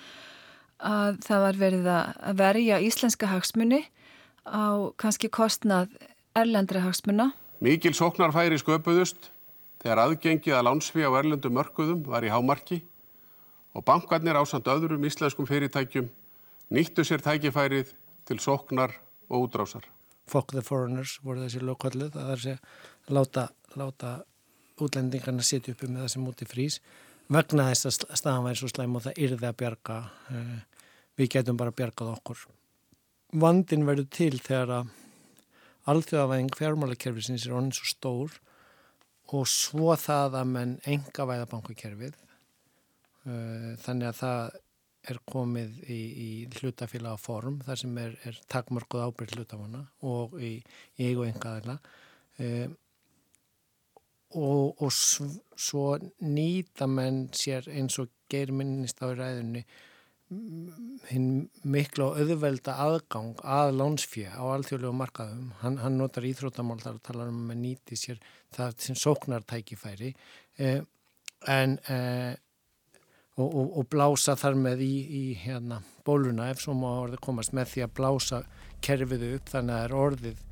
að 0.93 1.21
það 1.27 1.45
var 1.47 1.61
verið 1.65 1.91
að 1.97 2.39
verja 2.39 2.81
íslenska 2.87 3.31
hagsmunni 3.33 3.83
á 4.47 4.91
kannski 4.99 5.31
kostnað 5.33 5.91
erlendra 6.39 6.83
hagsmunna. 6.87 7.33
Mikil 7.63 7.95
sóknarfæri 7.95 8.59
sköpuðust 8.59 9.31
þegar 9.83 10.07
aðgengið 10.07 10.57
að 10.57 10.67
lánsfi 10.69 11.03
á 11.03 11.11
erlendu 11.11 11.51
mörkuðum 11.53 12.03
var 12.07 12.25
í 12.27 12.31
hámarki 12.33 12.83
og 13.75 13.85
bankarnir 13.87 14.39
ásand 14.39 14.69
öðrum 14.71 15.05
íslenskum 15.07 15.47
fyrirtækjum 15.49 16.11
nýttu 16.73 17.05
sér 17.05 17.23
tækifærið 17.25 17.93
til 18.29 18.41
sóknar 18.41 18.97
og 19.29 19.49
útrásar. 19.49 19.85
Fuck 20.27 20.55
the 20.55 20.63
foreigners 20.65 21.19
voru 21.25 21.45
þessi 21.45 21.63
lögkvallið 21.63 22.17
að 22.17 22.29
það 22.29 22.33
er 22.33 22.45
að 22.53 23.17
láta, 23.17 23.49
láta 23.77 24.13
útlendingarna 24.81 25.45
setja 25.45 25.75
uppi 25.75 25.91
með 25.91 26.07
það 26.07 26.13
sem 26.15 26.29
úti 26.31 26.49
frýs 26.49 26.79
vegna 27.33 27.69
þess 27.71 27.89
að 27.89 28.19
staðan 28.19 28.47
væri 28.47 28.61
svo 28.61 28.71
slæm 28.71 28.97
og 28.99 29.05
það 29.07 29.21
yrði 29.27 29.49
að 29.49 29.59
bjarga 29.63 29.99
eh, 30.33 30.59
við 31.21 31.31
getum 31.37 31.61
bara 31.61 31.75
bjargað 31.77 32.15
okkur 32.17 32.47
vandin 33.43 33.87
verður 33.89 34.09
til 34.13 34.35
þegar 34.41 34.75
að 34.79 34.91
alþjóðavæðing 35.93 36.57
fjármálakerfisins 36.59 37.47
er 37.47 37.57
onn 37.59 37.71
svo 37.75 37.89
stór 37.89 38.37
og 39.33 39.49
svo 39.51 39.95
það 39.99 40.37
að 40.43 40.51
menn 40.53 40.75
enga 40.89 41.27
væða 41.29 41.49
bankakerfið 41.51 42.13
eh, 42.13 43.73
þannig 43.83 44.11
að 44.11 44.21
það 44.21 44.61
er 45.11 45.19
komið 45.27 45.79
í, 45.91 45.99
í 45.99 46.29
hlutafélaga 46.61 47.19
form 47.19 47.59
þar 47.67 47.81
sem 47.81 47.99
er, 47.99 48.15
er 48.29 48.39
takmörkuð 48.53 49.07
ábyrg 49.09 49.37
hlutafanna 49.37 49.83
og 50.07 50.37
í, 50.39 50.55
í 50.99 51.09
eigu 51.11 51.27
engaðila 51.27 51.79
e, 52.39 52.69
og, 54.39 54.83
og 54.83 54.93
svo 54.93 55.87
nýta 56.23 56.87
menn 56.91 57.27
sér 57.35 57.67
eins 57.73 57.99
og 58.03 58.13
geir 58.31 58.55
minnist 58.55 59.03
á 59.03 59.11
ræðunni 59.11 59.65
hinn 61.11 61.27
miklu 61.69 62.07
og 62.07 62.21
auðvelda 62.23 62.77
aðgang 62.85 63.43
að 63.45 63.75
lánsfjö 63.77 64.31
á 64.33 64.43
alþjóðlegu 64.55 64.95
markaðum. 64.97 65.51
Hann, 65.61 65.77
hann 65.83 65.99
notar 66.01 66.27
íþróttamál 66.29 66.79
þar 66.81 66.97
að 66.97 67.03
tala 67.09 67.27
um 67.29 67.51
að 67.53 67.61
nýti 67.61 67.99
sér 68.01 68.23
það 68.55 68.79
sem 68.87 68.99
sóknartækifæri. 69.03 70.13
Eh, 70.57 70.81
en 71.53 71.77
eh, 71.93 72.33
og, 73.39 73.49
og, 73.49 73.69
og 73.81 73.89
blása 73.93 74.37
þar 74.39 74.59
með 74.61 74.85
í, 74.85 74.93
í 75.09 75.25
hérna, 75.41 75.81
bóluna 76.07 76.51
ef 76.53 76.63
svo 76.65 76.75
má 76.77 76.89
orðið 76.91 77.23
komast 77.25 77.55
með 77.57 77.73
því 77.73 77.85
að 77.87 77.95
blása 77.99 78.43
kerfiðu 78.85 79.35
upp 79.39 79.53
þannig 79.53 79.75
að 79.75 79.81
það 79.81 79.89
er 79.89 79.97
orðið 80.03 80.47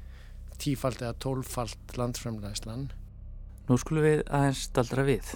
tífald 0.60 1.00
eða 1.00 1.14
tólfald 1.24 1.96
landframlæslan. 1.96 2.90
Nú 3.68 3.78
skulum 3.80 4.06
við 4.06 4.22
aðeins 4.26 4.66
staldra 4.68 5.06
við. 5.06 5.32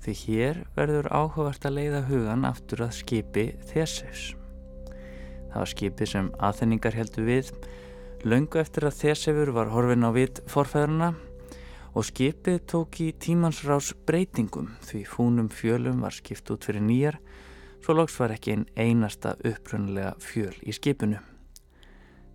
Því 0.00 0.14
hér 0.24 0.60
verður 0.76 1.10
áhugavert 1.12 1.66
að 1.68 1.76
leiða 1.76 2.04
hugan 2.08 2.46
aftur 2.48 2.86
að 2.86 2.96
skipi 3.00 3.50
Theseus. 3.68 4.30
Það 5.50 5.58
var 5.58 5.72
skipi 5.74 6.08
sem 6.08 6.30
aðþenningar 6.40 6.96
heldur 6.96 7.26
við. 7.28 7.50
Laungu 8.24 8.60
eftir 8.60 8.86
að 8.88 9.00
Theseus 9.02 9.52
var 9.56 9.72
horfin 9.72 10.08
á 10.08 10.10
vit 10.16 10.40
forfæðurna 10.48 11.12
og 11.94 12.06
skipið 12.06 12.60
tók 12.70 13.00
í 13.02 13.10
tímansrás 13.18 13.92
breytingum 14.06 14.70
því 14.86 15.04
fúnum 15.10 15.48
fjölum 15.50 16.04
var 16.04 16.14
skipt 16.14 16.50
út 16.54 16.66
fyrir 16.68 16.84
nýjar 16.86 17.18
svo 17.80 17.96
loks 17.96 18.18
var 18.20 18.34
ekki 18.34 18.54
einn 18.54 18.66
einasta 18.76 19.34
upprunnulega 19.46 20.12
fjöl 20.20 20.54
í 20.62 20.74
skipinu. 20.76 21.18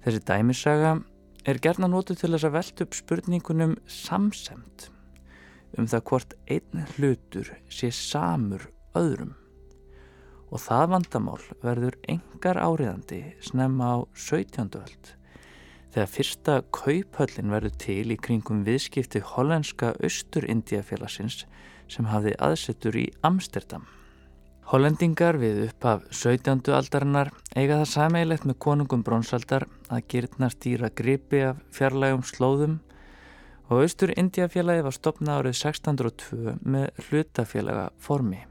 Þessi 0.04 0.22
dæmissaga 0.26 0.98
er 1.46 1.62
gerna 1.62 1.88
nótu 1.90 2.18
til 2.18 2.34
þess 2.34 2.48
að 2.48 2.56
velta 2.58 2.86
upp 2.86 2.98
spurningunum 2.98 3.76
samsemt 3.90 4.90
um 5.78 5.88
það 5.92 6.06
hvort 6.10 6.38
einn 6.52 6.86
hlutur 6.96 7.52
sé 7.70 7.92
samur 7.94 8.70
öðrum 8.98 9.36
og 10.54 10.62
það 10.62 10.90
vandamál 10.94 11.42
verður 11.64 11.98
engar 12.12 12.60
áriðandi 12.62 13.22
snemma 13.44 13.92
á 13.92 13.98
17. 14.14 14.78
öld 14.80 15.12
þegar 15.96 16.10
fyrsta 16.12 16.54
kauphöllin 16.76 17.52
verður 17.54 17.76
til 17.80 18.12
í 18.12 18.18
kringum 18.20 18.66
viðskipti 18.68 19.22
hollenska 19.24 19.94
Östur-Indiafélagsins 20.04 21.46
sem 21.88 22.10
hafði 22.12 22.34
aðsettur 22.44 22.98
í 23.00 23.06
Amsterdam. 23.24 23.86
Hollendingar 24.68 25.38
við 25.40 25.62
upphaf 25.70 26.04
17. 26.10 26.66
aldarinnar 26.76 27.30
eiga 27.56 27.78
það 27.80 27.92
sameigilegt 27.94 28.48
með 28.50 28.58
konungum 28.66 29.06
bronsaldar 29.08 29.68
að 29.88 30.08
gerðna 30.12 30.50
stýra 30.52 30.90
gripi 30.92 31.44
af 31.48 31.62
fjarlægum 31.78 32.26
slóðum 32.28 32.74
og 33.70 33.86
Östur-Indiafélagi 33.86 34.84
var 34.84 34.98
stopnað 34.98 35.40
árið 35.40 35.56
1602 35.62 36.58
með 36.66 37.06
hlutafélaga 37.06 37.86
formi. 38.04 38.42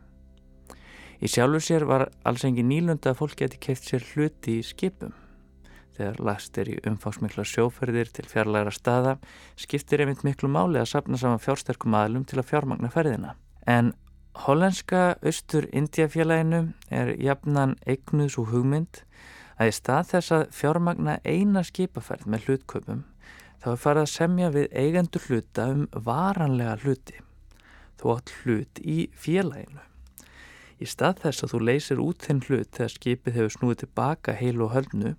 Í 1.20 1.28
sjálfu 1.28 1.60
sér 1.66 1.84
var 1.90 2.06
alls 2.24 2.46
engi 2.48 2.64
nýlunda 2.64 3.12
að 3.12 3.20
fólk 3.20 3.36
geti 3.42 3.60
keift 3.68 3.90
sér 3.90 4.08
hluti 4.14 4.62
í 4.62 4.64
skipum 4.64 5.12
þegar 5.96 6.20
lagst 6.28 6.58
er 6.58 6.70
í 6.72 6.78
umfangsmikla 6.88 7.44
sjóferðir 7.48 8.10
til 8.14 8.26
fjarlæra 8.30 8.72
staða 8.74 9.16
skiptir 9.60 10.02
einmitt 10.02 10.24
miklu 10.26 10.50
máli 10.50 10.80
að 10.80 10.90
sapna 10.92 11.20
saman 11.20 11.42
fjársterkum 11.42 11.96
aðlum 11.98 12.26
til 12.28 12.40
að 12.40 12.50
fjármagna 12.50 12.90
ferðina. 12.92 13.34
En 13.66 13.92
hollenska 14.46 15.14
austur-Indiafélaginu 15.22 16.62
er 16.90 17.14
jafnan 17.22 17.76
eignuðs 17.86 18.38
og 18.42 18.50
hugmynd 18.50 19.04
að 19.58 19.70
í 19.70 19.74
stað 19.78 20.10
þess 20.10 20.34
að 20.34 20.46
fjármagna 20.58 21.18
eina 21.22 21.62
skipaferð 21.66 22.26
með 22.30 22.48
hlutköpum 22.48 23.04
þá 23.62 23.70
er 23.72 23.80
farið 23.80 24.04
að 24.04 24.12
semja 24.12 24.52
við 24.52 24.66
eigendur 24.76 25.26
hluta 25.28 25.68
um 25.72 25.86
varanlega 26.06 26.76
hluti 26.82 27.20
þó 28.00 28.06
allt 28.16 28.32
hlut 28.42 28.80
í 28.82 29.08
félaginu. 29.16 29.80
Í 30.82 30.86
stað 30.90 31.22
þess 31.22 31.46
að 31.46 31.52
þú 31.54 31.60
leysir 31.68 32.02
út 32.02 32.26
þinn 32.26 32.42
hlut 32.48 32.70
þegar 32.74 32.92
skipið 32.92 33.36
hefur 33.38 33.54
snúið 33.54 33.80
tilbaka 33.84 34.34
heil 34.36 34.58
og 34.64 34.74
höldnu 34.74 35.14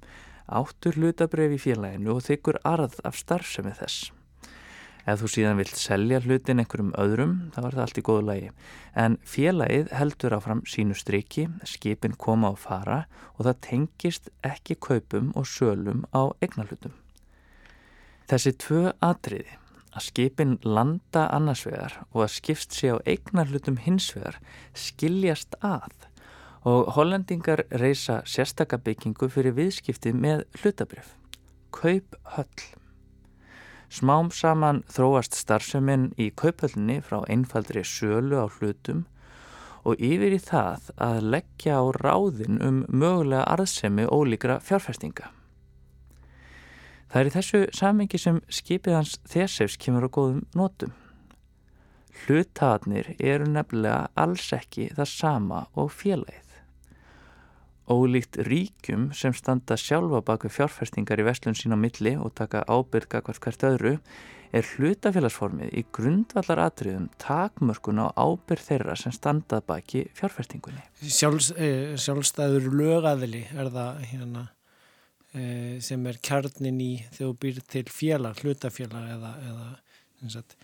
áttur 0.48 1.00
hlutabref 1.00 1.56
í 1.56 1.62
félaginu 1.62 2.16
og 2.16 2.24
þykkur 2.28 2.62
arð 2.68 3.00
af 3.04 3.18
starfsemi 3.20 3.74
þess. 3.78 4.12
Ef 5.06 5.22
þú 5.22 5.28
síðan 5.30 5.60
vilt 5.60 5.78
selja 5.78 6.18
hlutin 6.24 6.62
einhverjum 6.64 6.94
öðrum, 6.98 7.34
þá 7.54 7.60
er 7.62 7.76
það 7.76 7.84
allt 7.84 8.00
í 8.00 8.04
góðu 8.08 8.24
lagi. 8.26 8.48
En 8.98 9.18
félagið 9.22 9.92
heldur 9.94 10.34
áfram 10.34 10.64
sínu 10.66 10.98
striki, 10.98 11.46
skipin 11.62 12.18
koma 12.18 12.50
á 12.50 12.56
fara 12.58 12.98
og 13.36 13.46
það 13.46 13.60
tengist 13.68 14.32
ekki 14.42 14.80
kaupum 14.82 15.30
og 15.38 15.46
sölum 15.46 16.08
á 16.10 16.34
eignarhlutum. 16.42 16.96
Þessi 18.26 18.56
tvö 18.58 18.96
atriði, 19.06 19.60
að 19.94 20.08
skipin 20.08 20.58
landa 20.66 21.28
annarsvegar 21.32 22.02
og 22.10 22.26
að 22.26 22.34
skipst 22.40 22.74
sé 22.74 22.90
á 22.90 22.98
eignarhlutum 23.06 23.78
hinsvegar, 23.86 24.42
skiljast 24.74 25.54
að 25.62 26.10
og 26.66 26.90
hollendingar 26.96 27.62
reysa 27.78 28.24
sérstakabyggingu 28.26 29.30
fyrir 29.30 29.54
viðskipti 29.58 30.16
með 30.18 30.48
hlutabrif, 30.58 31.14
kauphöll. 31.76 32.66
Smám 33.94 34.32
saman 34.34 34.82
þróast 34.90 35.38
starfseminn 35.38 36.10
í 36.18 36.32
kauphöllinni 36.34 36.98
frá 37.06 37.22
einfaldri 37.30 37.86
sölu 37.86 38.42
á 38.42 38.50
hlutum 38.50 39.06
og 39.86 40.02
yfir 40.02 40.34
í 40.34 40.42
það 40.42 40.90
að 40.98 41.32
leggja 41.36 41.78
á 41.78 41.86
ráðin 42.02 42.58
um 42.66 42.84
mögulega 42.90 43.46
arðsemi 43.54 44.08
ólíkra 44.10 44.58
fjárfestinga. 44.66 45.30
Það 47.14 47.22
er 47.22 47.30
í 47.30 47.34
þessu 47.36 47.60
samengi 47.78 48.20
sem 48.20 48.40
skipið 48.50 48.98
hans 48.98 49.20
Þesefs 49.30 49.78
kemur 49.80 50.10
á 50.10 50.16
góðum 50.18 50.42
nótum. 50.58 50.96
Hlutaðnir 52.26 53.14
eru 53.20 53.46
nefnilega 53.52 54.10
alls 54.18 54.50
ekki 54.56 54.90
það 54.98 55.12
sama 55.14 55.62
og 55.78 55.94
félagið. 55.94 56.45
Ólíkt 57.86 58.40
ríkjum 58.42 59.12
sem 59.14 59.34
standa 59.38 59.76
sjálfa 59.78 60.24
baku 60.26 60.50
fjárfestingar 60.50 61.22
í 61.22 61.26
vestlun 61.28 61.58
sín 61.58 61.76
á 61.76 61.78
milli 61.78 62.16
og 62.18 62.34
taka 62.34 62.64
ábyrga 62.66 63.22
hvert 63.22 63.44
hvert 63.44 63.66
öðru 63.70 63.92
er 64.56 64.66
hlutafélagsformið 64.76 65.74
í 65.76 65.84
grundvallar 65.94 66.64
atriðum 66.66 67.08
takmörkun 67.22 68.02
á 68.02 68.08
ábyrg 68.18 68.64
þeirra 68.66 68.96
sem 68.98 69.14
standað 69.14 69.66
baki 69.70 70.06
fjárfestingunni. 70.18 70.82
Sjálfs, 71.04 71.52
eh, 71.54 71.94
sjálfstæður 72.00 72.70
lögaðili 72.74 73.44
er 73.54 73.70
það 73.70 74.02
hérna, 74.12 74.50
eh, 75.34 75.80
sem 75.80 76.08
er 76.08 76.18
kjarnin 76.18 76.82
í 76.82 77.04
þegar 77.12 77.38
býr 77.38 77.62
til 77.68 77.84
félag, 77.84 78.42
hlutafélag 78.42 79.10
eða, 79.14 79.32
eða 79.46 80.30
sagt, 80.32 80.56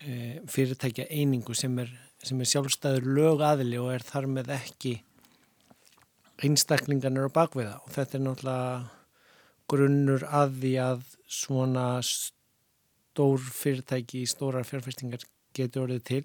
eh, 0.00 0.40
fyrirtækja 0.46 1.10
einingu 1.10 1.54
sem 1.54 1.78
er, 1.78 1.90
sem 2.22 2.40
er 2.40 2.44
sjálfstæður 2.44 3.12
lögaðili 3.12 3.78
og 3.78 3.92
er 3.92 4.00
þar 4.00 4.26
með 4.26 4.46
ekki 4.56 5.02
einstaklingarnir 6.42 7.28
á 7.28 7.36
bakviða 7.36 7.76
og 7.82 7.92
þetta 7.94 8.18
er 8.18 8.24
náttúrulega 8.26 9.02
grunnur 9.72 10.24
að 10.28 10.56
því 10.62 10.72
að 10.84 11.04
svona 11.32 11.86
stór 12.06 13.44
fyrirtæki 13.44 14.22
í 14.22 14.30
stórar 14.30 14.66
fjárfestingar 14.68 15.24
getur 15.56 15.86
orðið 15.86 16.02
til. 16.08 16.24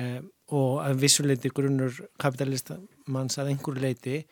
Um, 0.00 0.30
og 0.52 0.80
að 0.84 1.02
vissuleiti 1.04 1.50
grunnur 1.52 1.96
kapitalistamanns 2.20 3.38
að 3.40 3.52
einhver 3.52 3.80
leiti 3.80 4.22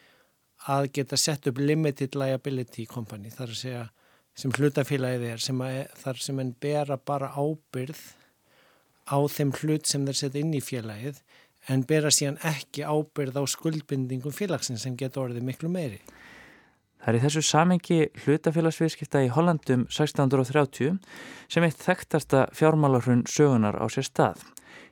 að 0.68 0.90
geta 0.96 1.16
sett 1.20 1.48
upp 1.48 1.60
limited 1.60 2.16
liability 2.16 2.86
company 2.88 3.32
þar 3.32 3.52
að 3.52 3.60
segja 3.60 3.84
sem 4.36 4.52
hlutafélagið 4.56 5.26
er 5.30 5.44
sem 5.44 5.60
að, 5.64 5.78
þar 6.00 6.22
sem 6.24 6.40
enn 6.42 6.54
bera 6.60 6.96
bara 6.96 7.32
ábyrð 7.36 8.00
á 9.08 9.18
þeim 9.28 9.52
hlut 9.60 9.88
sem 9.88 10.04
þeir 10.06 10.20
setja 10.20 10.42
inn 10.44 10.56
í 10.56 10.62
félagið 10.64 11.20
en 11.68 11.85
bera 11.87 12.11
síðan 12.14 12.38
ekki 12.46 12.85
ábyrð 12.87 13.40
á 13.40 13.44
skuldbindingum 13.49 14.35
félagsins 14.35 14.87
sem 14.87 14.96
getur 14.96 15.29
orðið 15.29 15.46
miklu 15.46 15.70
meiri. 15.73 16.01
Það 17.01 17.09
er 17.11 17.16
í 17.16 17.20
þessu 17.25 17.42
samengi 17.49 17.99
hlutafélagsviðskipta 18.25 19.23
í 19.25 19.31
Hollandum 19.33 19.87
1630 19.88 20.99
sem 21.49 21.64
eitt 21.64 21.81
þekktasta 21.81 22.46
fjármálarhrun 22.57 23.25
sögunar 23.25 23.79
á 23.81 23.88
sér 23.88 24.05
stað, 24.05 24.42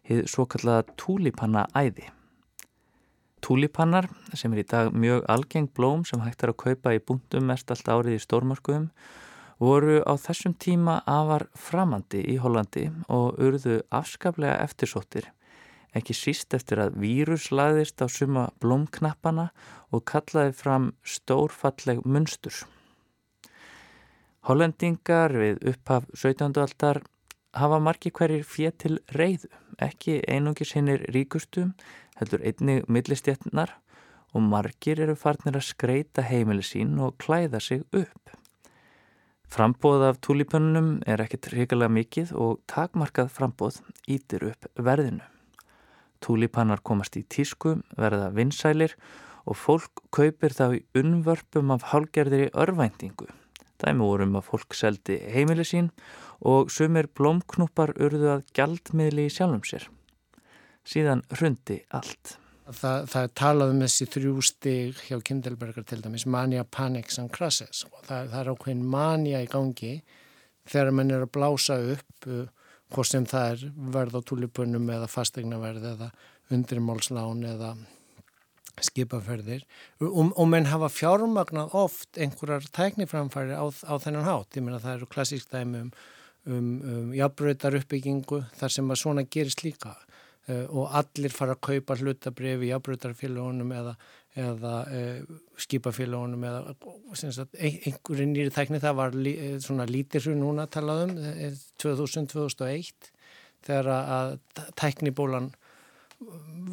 hið 0.09 0.25
svo 0.33 0.47
kallaða 0.49 0.87
túlipanna 0.97 1.67
æði. 1.77 2.09
Túlipannar, 3.45 4.09
sem 4.35 4.53
er 4.57 4.65
í 4.65 4.67
dag 4.67 4.89
mjög 4.97 5.29
algeng 5.31 5.69
blóm 5.77 6.03
sem 6.09 6.25
hægt 6.25 6.43
er 6.43 6.55
að 6.55 6.63
kaupa 6.65 6.97
í 6.97 7.05
búndum 7.05 7.47
mest 7.47 7.69
allt 7.71 7.87
árið 7.93 8.17
í 8.17 8.25
stórmarkuðum, 8.25 8.89
voru 9.61 10.01
á 10.03 10.17
þessum 10.19 10.57
tíma 10.57 11.03
afar 11.07 11.47
framandi 11.55 12.25
í 12.25 12.39
Hollandi 12.41 12.89
og 13.13 13.37
urðu 13.37 13.83
afskaplega 13.95 14.57
eftirsóttir 14.65 15.29
ekki 15.99 16.17
síst 16.17 16.55
eftir 16.57 16.81
að 16.83 16.97
vírus 17.03 17.51
laðist 17.53 18.01
á 18.01 18.07
suma 18.09 18.49
blómknappana 18.63 19.51
og 19.93 20.05
kallaði 20.09 20.55
fram 20.57 20.91
stórfalleg 21.03 22.03
munstur. 22.07 22.65
Hollendingar 24.49 25.35
við 25.37 25.61
upphaf 25.73 26.07
17. 26.15 26.55
aldar 26.63 27.03
hafa 27.59 27.79
margi 27.83 28.13
hverjir 28.15 28.47
fér 28.47 28.75
til 28.79 28.99
reyðu, 29.13 29.51
ekki 29.83 30.21
einungis 30.29 30.73
hinnir 30.77 31.05
ríkustu, 31.15 31.69
heldur 32.19 32.45
einnig 32.47 32.89
millistjætnar 32.89 33.75
og 34.35 34.45
margir 34.45 35.01
eru 35.05 35.17
farnir 35.17 35.57
að 35.59 35.69
skreita 35.71 36.25
heimili 36.27 36.65
sín 36.65 36.99
og 37.01 37.17
klæða 37.23 37.61
sig 37.61 37.85
upp. 37.93 38.35
Frambóð 39.49 40.05
af 40.11 40.21
túlipönnum 40.21 40.99
er 41.09 41.23
ekkert 41.25 41.49
reyngalega 41.55 41.95
mikið 41.95 42.35
og 42.37 42.61
takmarkað 42.69 43.33
frambóð 43.33 43.81
ítir 44.05 44.45
upp 44.51 44.69
verðinu. 44.77 45.25
Túlipannar 46.25 46.83
komast 46.83 47.17
í 47.19 47.25
tísku, 47.31 47.79
verða 47.97 48.31
vinsælir 48.35 48.97
og 49.49 49.57
fólk 49.57 50.03
kaupir 50.15 50.55
þá 50.55 50.79
í 50.79 50.85
unnvörpum 50.99 51.71
af 51.75 51.91
hálgerðir 51.93 52.49
í 52.49 52.55
örvæntingu. 52.59 53.29
Dæmi 53.79 54.03
vorum 54.03 54.35
að 54.39 54.49
fólk 54.51 54.75
seldi 54.75 55.21
heimili 55.31 55.65
sín 55.67 55.93
og 56.43 56.73
sumir 56.75 57.07
blómknúpar 57.15 57.95
urðu 57.97 58.33
að 58.35 58.45
gjaldmiðli 58.59 59.29
í 59.29 59.33
sjálfum 59.33 59.65
sér. 59.67 59.87
Síðan 60.89 61.23
hrundi 61.31 61.83
allt. 61.95 62.39
Það, 62.69 63.07
það 63.09 63.23
er 63.23 63.35
talað 63.39 63.71
um 63.73 63.83
þessi 63.85 64.07
þrjú 64.13 64.33
stig 64.45 64.99
hjá 65.07 65.21
Kindelberger 65.25 65.87
til 65.89 66.03
dæmis, 66.05 66.27
mania, 66.29 66.67
panics 66.69 67.17
and 67.23 67.33
crashes. 67.33 67.87
Það, 68.05 68.33
það 68.35 68.41
er 68.43 68.51
ákveðin 68.53 68.83
mania 68.93 69.41
í 69.41 69.49
gangi 69.49 69.93
þegar 70.69 70.93
mann 70.99 71.15
er 71.15 71.25
að 71.25 71.33
blása 71.39 71.79
upp 71.95 72.29
hvort 72.94 73.11
sem 73.11 73.27
það 73.29 73.53
er 73.53 73.62
verð 73.94 74.18
á 74.18 74.20
túlipunum 74.31 74.90
eða 74.94 75.09
fastegnaverð 75.11 75.87
eða 75.92 76.11
undrimálslán 76.55 77.44
eða 77.48 77.74
skipaferðir 78.85 79.64
og, 80.01 80.33
og 80.33 80.46
menn 80.51 80.68
hafa 80.70 80.90
fjármagnað 80.92 81.74
oft 81.77 82.20
einhverjar 82.20 82.68
tækniframfæri 82.74 83.57
á, 83.59 83.66
á 83.66 83.94
þennan 84.01 84.29
hátt. 84.29 84.55
Ég 84.57 84.64
meina 84.64 84.81
það 84.83 85.01
eru 85.01 85.11
klassísk 85.11 85.51
dæmi 85.53 85.83
um, 85.85 85.90
um, 86.46 86.68
um 86.79 87.11
jafnbröytar 87.16 87.79
uppbyggingu 87.81 88.44
þar 88.61 88.77
sem 88.77 88.92
að 88.94 89.03
svona 89.03 89.27
gerist 89.27 89.64
líka 89.66 89.96
og 90.49 90.95
allir 91.01 91.35
fara 91.35 91.57
að 91.57 91.65
kaupa 91.69 91.99
hlutabrifi 92.01 92.69
í 92.69 92.71
jafnbröytarfélagunum 92.73 93.75
eða, 93.77 93.95
eða 94.39 94.75
uh, 94.89 95.37
skipafélagunum 95.61 96.47
eða 96.49 96.75
einhverju 97.13 98.29
nýri 98.31 98.55
tækni 98.55 98.81
það 98.83 98.99
var 99.03 99.17
lí, 99.17 99.35
svona 99.65 99.89
lítirru 99.89 100.37
núna 100.39 100.69
talaðum 100.73 101.17
2000-2001 101.83 103.13
þegar 103.67 103.91
að 103.95 104.37
tæknibólan 104.79 105.51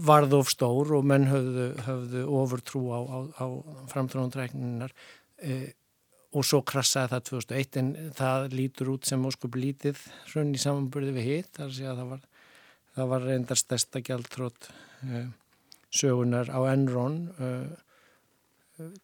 varð 0.05 0.39
of 0.39 0.49
stór 0.49 0.95
og 0.97 1.05
menn 1.05 1.27
höfðu, 1.29 1.65
höfðu 1.85 2.23
ofurtrú 2.33 2.83
á, 2.89 2.99
á, 3.05 3.17
á 3.37 3.45
framtrónundrækninnar 3.91 4.93
e, 5.37 5.73
og 6.35 6.45
svo 6.47 6.61
krassaði 6.67 7.13
það 7.13 7.25
2001 7.29 7.79
en 7.81 7.91
það 8.17 8.47
lítur 8.55 8.91
út 8.95 9.07
sem 9.07 9.27
óskup 9.29 9.57
lítið 9.59 10.01
hrunn 10.31 10.55
í 10.55 10.61
samanbyrði 10.61 11.13
við 11.15 11.29
hitt 11.29 11.51
þar 11.59 11.75
sé 11.77 11.85
að 11.87 12.01
það 12.01 12.09
var, 12.15 12.25
það 12.95 13.09
var 13.11 13.25
reyndar 13.27 13.59
stærsta 13.59 14.01
gjaldtrótt 14.03 14.69
e, 15.03 15.25
sögunar 15.93 16.51
á 16.51 16.59
Enron 16.71 17.17
e, 17.35 17.49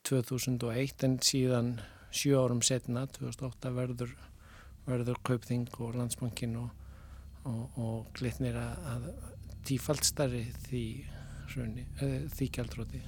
2001 0.08 1.06
en 1.08 1.18
síðan 1.24 1.74
sjö 2.12 2.40
árum 2.42 2.62
setna 2.64 3.06
2008 3.08 3.72
verður, 3.76 4.12
verður 4.88 5.22
Kaupþing 5.28 5.70
og 5.80 5.96
Landsbankin 5.96 6.58
og, 6.60 6.70
og, 7.48 7.80
og 7.80 8.12
glitnir 8.18 8.60
að, 8.60 8.90
að 8.96 9.08
tífalt 9.68 10.04
starri 10.08 10.44
því, 10.66 10.86
því 12.36 12.50
gældróti. 12.58 13.02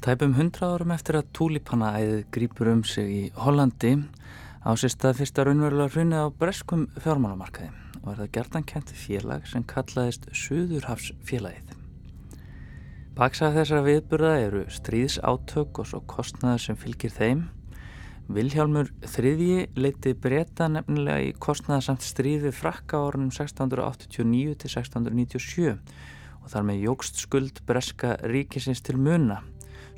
Tæpum 0.00 0.34
hundra 0.38 0.72
árum 0.74 0.94
eftir 0.96 1.20
að 1.20 1.28
túlipannaæðið 1.36 2.22
grýpur 2.34 2.72
um 2.72 2.82
sig 2.88 3.10
í 3.12 3.22
Hollandi 3.36 3.92
á 4.64 4.70
sérstað 4.80 5.20
fyrsta 5.20 5.44
raunverulega 5.46 5.92
hrunni 5.92 6.18
á 6.18 6.26
breskum 6.32 6.88
fjármálamarkaði 7.04 7.79
er 8.08 8.20
það 8.22 8.32
gertankent 8.38 8.90
félag 8.96 9.46
sem 9.50 9.64
kallaðist 9.68 10.26
Suðurhafsfélagið. 10.32 11.76
Baksað 13.18 13.56
þessara 13.58 13.86
viðburða 13.86 14.34
eru 14.40 14.66
stríðsátök 14.72 15.82
og 15.82 15.90
svo 15.90 16.00
kostnaður 16.08 16.62
sem 16.64 16.78
fylgir 16.80 17.12
þeim 17.12 17.48
Vilhjálmur 18.30 18.92
þriðji 19.10 19.62
leiti 19.74 20.12
breyta 20.14 20.68
nefnilega 20.70 21.18
í 21.24 21.30
kostnaðasamt 21.42 22.04
stríði 22.06 22.52
frakka 22.54 23.00
árunum 23.02 23.32
1689 23.34 24.52
til 24.62 24.70
1697 24.70 25.72
og 25.74 26.52
þar 26.52 26.68
með 26.68 26.84
jógst 26.84 27.18
skuld 27.24 27.58
breska 27.66 28.12
ríkisins 28.22 28.84
til 28.86 29.00
muna. 29.02 29.40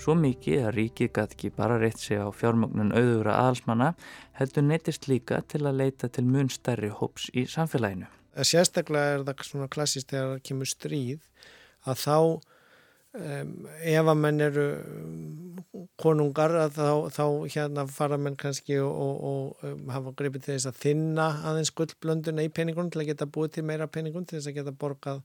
Svo 0.03 0.17
mikið 0.19 0.65
að 0.67 0.73
ríkið 0.75 1.11
gæti 1.15 1.37
ekki 1.37 1.51
bara 1.55 1.79
reitt 1.79 2.01
sig 2.03 2.19
á 2.19 2.27
fjármögnun 2.35 2.91
auðugra 2.91 3.37
aðalsmanna 3.39 3.93
heldur 4.35 4.65
neytist 4.67 5.07
líka 5.07 5.39
til 5.47 5.63
að 5.63 5.79
leita 5.79 6.11
til 6.11 6.25
mun 6.27 6.51
stærri 6.51 6.91
hóps 6.91 7.29
í 7.31 7.45
samfélaginu. 7.47 8.09
Sérstaklega 8.43 9.19
er 9.19 9.27
það 9.29 9.45
svona 9.47 9.69
klassist 9.71 10.11
þegar 10.11 10.33
það 10.33 10.43
kemur 10.49 10.73
stríð 10.73 11.29
að 11.87 12.03
þá 12.03 12.17
Um, 13.13 13.67
ef 13.85 14.07
að 14.09 14.17
menn 14.17 14.41
eru 14.41 14.63
konungar 16.01 16.55
þá, 16.73 17.11
þá 17.13 17.25
hérna 17.53 17.83
fara 17.85 18.17
menn 18.17 18.39
kannski 18.41 18.79
og, 18.81 18.89
og, 18.89 19.19
og 19.29 19.67
um, 19.69 19.83
hafa 19.93 20.15
greipið 20.17 20.47
til 20.47 20.55
þess 20.55 20.69
að 20.71 20.79
þinna 20.81 21.27
aðeins 21.51 21.75
gullblönduna 21.77 22.47
í 22.47 22.49
peningunum 22.57 22.89
til 22.89 23.03
að 23.03 23.11
geta 23.11 23.29
búið 23.29 23.59
til 23.59 23.67
meira 23.69 23.91
peningun 23.93 24.25
til 24.25 24.39
þess 24.39 24.49
að 24.49 24.57
geta 24.63 24.73
borgað 24.81 25.21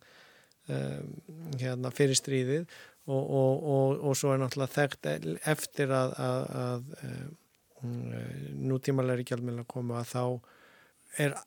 um, 0.68 1.16
hérna 1.62 1.94
fyrir 1.96 2.20
stríðið 2.20 2.68
og, 3.08 4.00
og 4.04 4.16
svo 4.20 4.34
er 4.34 4.42
náttúrulega 4.42 4.74
þekkt 4.76 5.10
eftir 5.48 5.94
að, 5.96 6.16
að, 6.20 6.42
að 6.64 6.82
nútímalegri 8.68 9.28
gjaldmiðla 9.30 9.68
komu 9.70 9.96
að 10.00 10.12
þá 10.12 10.24
er 11.24 11.38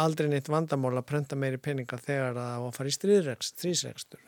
aldrei 0.00 0.28
neitt 0.30 0.48
vandamál 0.50 0.94
að 0.96 1.08
prenta 1.10 1.38
meiri 1.38 1.60
peninga 1.62 1.98
þegar 2.00 2.36
það 2.38 2.52
á 2.56 2.60
að 2.62 2.74
fara 2.78 2.90
í 2.90 2.96
stríðsregstur 2.96 4.22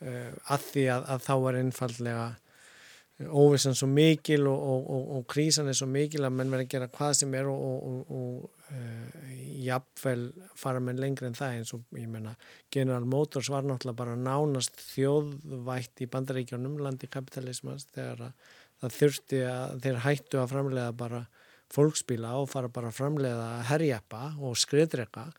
að 0.00 0.66
því 0.70 0.84
að, 0.92 1.06
að 1.12 1.24
þá 1.26 1.34
er 1.36 1.60
einfallega 1.60 2.26
óvissan 3.16 3.74
svo 3.74 3.88
mikil 3.88 4.44
og, 4.50 4.60
og, 4.60 4.90
og, 4.92 5.04
og 5.16 5.22
krísan 5.32 5.70
er 5.70 5.76
svo 5.76 5.88
mikil 5.88 6.26
að 6.26 6.34
menn 6.36 6.50
verður 6.52 6.66
að 6.66 6.72
gera 6.74 6.88
hvað 6.92 7.12
sem 7.16 7.36
er 7.38 7.46
og 7.48 8.42
uh, 8.68 9.30
jafnvel 9.66 10.26
fara 10.58 10.82
með 10.84 11.00
lengri 11.00 11.30
en 11.30 11.38
það 11.38 11.54
eins 11.56 11.72
og 11.72 11.96
ég 11.96 12.10
menna 12.12 12.34
General 12.72 13.06
Motors 13.08 13.48
var 13.52 13.64
náttúrulega 13.64 14.00
bara 14.02 14.18
nánast 14.20 14.76
þjóðvætt 14.92 16.04
í 16.04 16.10
bandaríkjónum 16.12 16.76
landi 16.84 17.08
kapitalismans 17.08 17.88
þegar 17.94 18.34
það 18.82 18.98
þurfti 18.98 19.40
að 19.48 19.80
þeir 19.86 20.02
hættu 20.04 20.42
að 20.42 20.52
framlega 20.52 20.92
bara 21.00 21.22
fólksbíla 21.72 22.34
og 22.36 22.50
fara 22.52 22.68
bara 22.68 22.92
að 22.92 22.98
framlega 23.00 23.48
herjappa 23.70 24.34
og 24.44 24.60
skriðdrega 24.60 25.30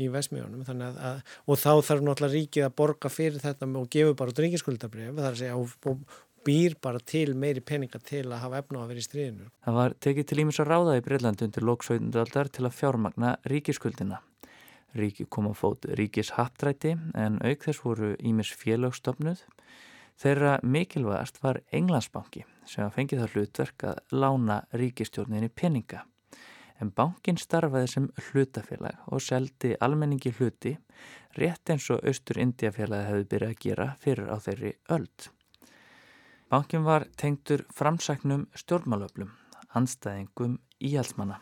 í 0.00 0.08
vesmiðunum 0.12 0.66
og 0.66 1.58
þá 1.60 1.72
þarf 1.84 2.04
náttúrulega 2.04 2.34
ríkið 2.36 2.68
að 2.68 2.76
borga 2.76 3.10
fyrir 3.12 3.40
þetta 3.40 3.68
og 3.80 3.88
gefa 3.92 4.14
bara 4.20 4.36
segja 5.40 5.56
og, 5.56 5.72
og 5.88 6.04
býr 6.46 6.76
bara 6.82 6.98
til 6.98 7.36
meiri 7.38 7.62
peninga 7.64 8.00
til 8.02 8.26
að 8.28 8.42
hafa 8.44 8.60
efna 8.62 8.80
á 8.80 8.82
að 8.82 8.92
vera 8.92 9.02
í 9.02 9.06
stríðinu. 9.06 9.48
Það 9.64 9.78
var 9.78 9.96
tekið 10.06 10.28
til 10.28 10.42
ímis 10.42 10.60
að 10.62 10.70
ráða 10.72 10.98
í 10.98 11.04
Breitlandi 11.06 11.48
undir 11.48 11.66
lóksveitundaldar 11.68 12.50
til 12.52 12.66
að 12.66 12.76
fjármagna 12.78 13.32
ríkiskuldina. 13.52 14.20
Ríki 14.98 15.24
kom 15.24 15.48
á 15.48 15.54
fót 15.56 15.86
ríkis 15.96 16.34
haptræti 16.36 16.96
en 17.16 17.38
auk 17.40 17.64
þess 17.64 17.84
voru 17.84 18.12
ímis 18.20 18.52
félagstofnuð. 18.60 19.40
Þeirra 20.20 20.58
mikilvægast 20.62 21.40
var 21.42 21.62
Englandsbanki 21.72 22.44
sem 22.68 22.90
fengið 22.92 23.22
það 23.22 23.36
hlutverk 23.36 23.84
að 23.88 24.02
lána 24.12 24.62
ríkistjórninni 24.76 25.48
peninga. 25.48 26.04
En 26.82 26.90
bankin 26.90 27.38
starfaði 27.38 27.88
sem 27.88 28.08
hlutafélag 28.28 29.06
og 29.06 29.22
seldi 29.22 29.76
almenningi 29.80 30.32
hluti 30.36 30.74
rétt 31.38 31.70
eins 31.72 31.88
og 31.94 32.02
Östur 32.08 32.40
Indiafélagi 32.42 33.08
hefði 33.08 33.28
byrjað 33.30 33.54
að 33.54 33.62
gera 33.64 33.86
fyrir 34.02 34.28
á 34.28 34.36
þeirri 34.42 34.72
öld. 34.92 35.30
Bankin 36.52 36.84
var 36.84 37.06
tengtur 37.16 37.62
framsæknum 37.72 38.42
stjórnmálöflum, 38.52 39.30
anstæðingum 39.72 40.58
íhalsmanna. 40.84 41.38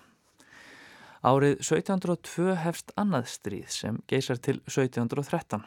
Árið 1.26 1.56
1702 1.64 2.52
hefst 2.62 2.92
annað 2.94 3.26
stríð 3.32 3.72
sem 3.74 3.96
geysar 4.06 4.38
til 4.38 4.60
1713 4.70 5.64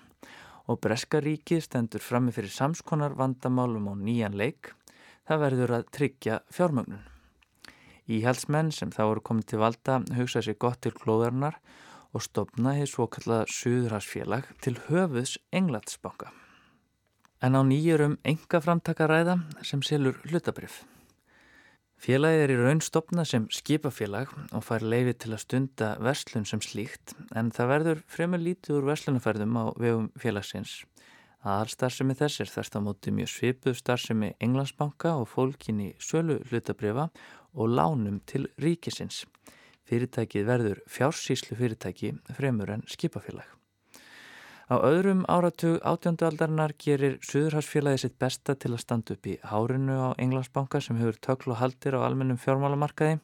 og 0.71 0.79
Breska 0.79 1.19
ríkið 1.19 1.59
stendur 1.65 1.99
frammi 2.05 2.31
fyrir 2.31 2.53
samskonar 2.55 3.17
vandamálum 3.19 3.89
á 3.91 3.93
nýjan 3.99 4.37
leik, 4.39 4.71
það 5.27 5.43
verður 5.43 5.73
að 5.75 5.91
tryggja 5.97 6.37
fjármögnun. 6.47 7.03
Íhalsmenn 8.07 8.71
sem 8.71 8.95
þá 8.95 9.01
eru 9.09 9.25
komið 9.27 9.49
til 9.51 9.59
valda 9.59 9.97
hugsaði 10.21 10.53
sér 10.53 10.59
gott 10.63 10.79
til 10.87 10.95
klóðarnar 10.95 11.59
og 12.15 12.23
stopnaði 12.23 12.87
svo 12.87 13.09
kallaða 13.11 13.51
Suðursfélag 13.51 14.47
til 14.63 14.77
höfuðs 14.87 15.35
Englandsbanka. 15.51 16.31
En 17.43 17.57
á 17.59 17.61
nýjurum 17.67 18.13
enga 18.23 18.61
framtakaræða 18.63 19.33
sem 19.67 19.81
selur 19.83 20.15
hlutabrif. 20.29 20.85
Félagið 21.99 22.41
er 22.43 22.51
í 22.53 22.55
raun 22.59 22.79
stopna 22.83 23.25
sem 23.27 23.49
skipafélag 23.51 24.31
og 24.55 24.63
fær 24.63 24.83
leiði 24.83 25.13
til 25.19 25.33
að 25.35 25.41
stunda 25.43 25.89
verslun 26.03 26.47
sem 26.47 26.63
slíkt 26.63 27.13
en 27.35 27.51
það 27.55 27.71
verður 27.71 28.03
fremur 28.15 28.39
lítið 28.43 28.77
úr 28.77 28.87
verslunafærðum 28.89 29.59
á 29.59 29.63
vegum 29.75 30.09
félagsins. 30.19 30.81
Aðal 31.43 31.71
starfsemi 31.71 32.15
þess 32.15 32.43
er 32.43 32.51
þarst 32.51 32.75
á 32.75 32.79
móti 32.83 33.11
mjög 33.11 33.31
svipuð 33.33 33.75
starfsemi 33.79 34.29
Englandsbanka 34.43 35.11
og 35.19 35.27
fólkin 35.31 35.81
í 35.83 35.89
sölu 35.99 36.39
hlutabrifa 36.47 37.09
og 37.55 37.75
lánum 37.75 38.21
til 38.23 38.47
ríkisins. 38.55 39.25
Fyrirtækið 39.83 40.47
verður 40.47 40.79
fjársýslu 40.87 41.59
fyrirtæki 41.59 42.15
fremur 42.39 42.71
en 42.71 42.87
skipafélag. 42.87 43.62
Á 44.71 44.79
öðrum 44.79 45.25
áratug 45.27 45.81
átjöndualdarinnar 45.83 46.71
gerir 46.79 47.17
Suðurhagsfélagi 47.25 48.05
sitt 48.05 48.15
besta 48.21 48.55
til 48.55 48.71
að 48.71 48.83
standa 48.85 49.17
upp 49.17 49.27
í 49.27 49.35
hárinu 49.43 49.97
á 49.99 50.09
Englandsbanka 50.15 50.79
sem 50.79 50.95
hefur 51.01 51.19
töklu 51.19 51.51
og 51.51 51.59
haldir 51.59 51.97
á 51.99 52.05
almennum 52.07 52.39
fjármálamarkaði. 52.39 53.19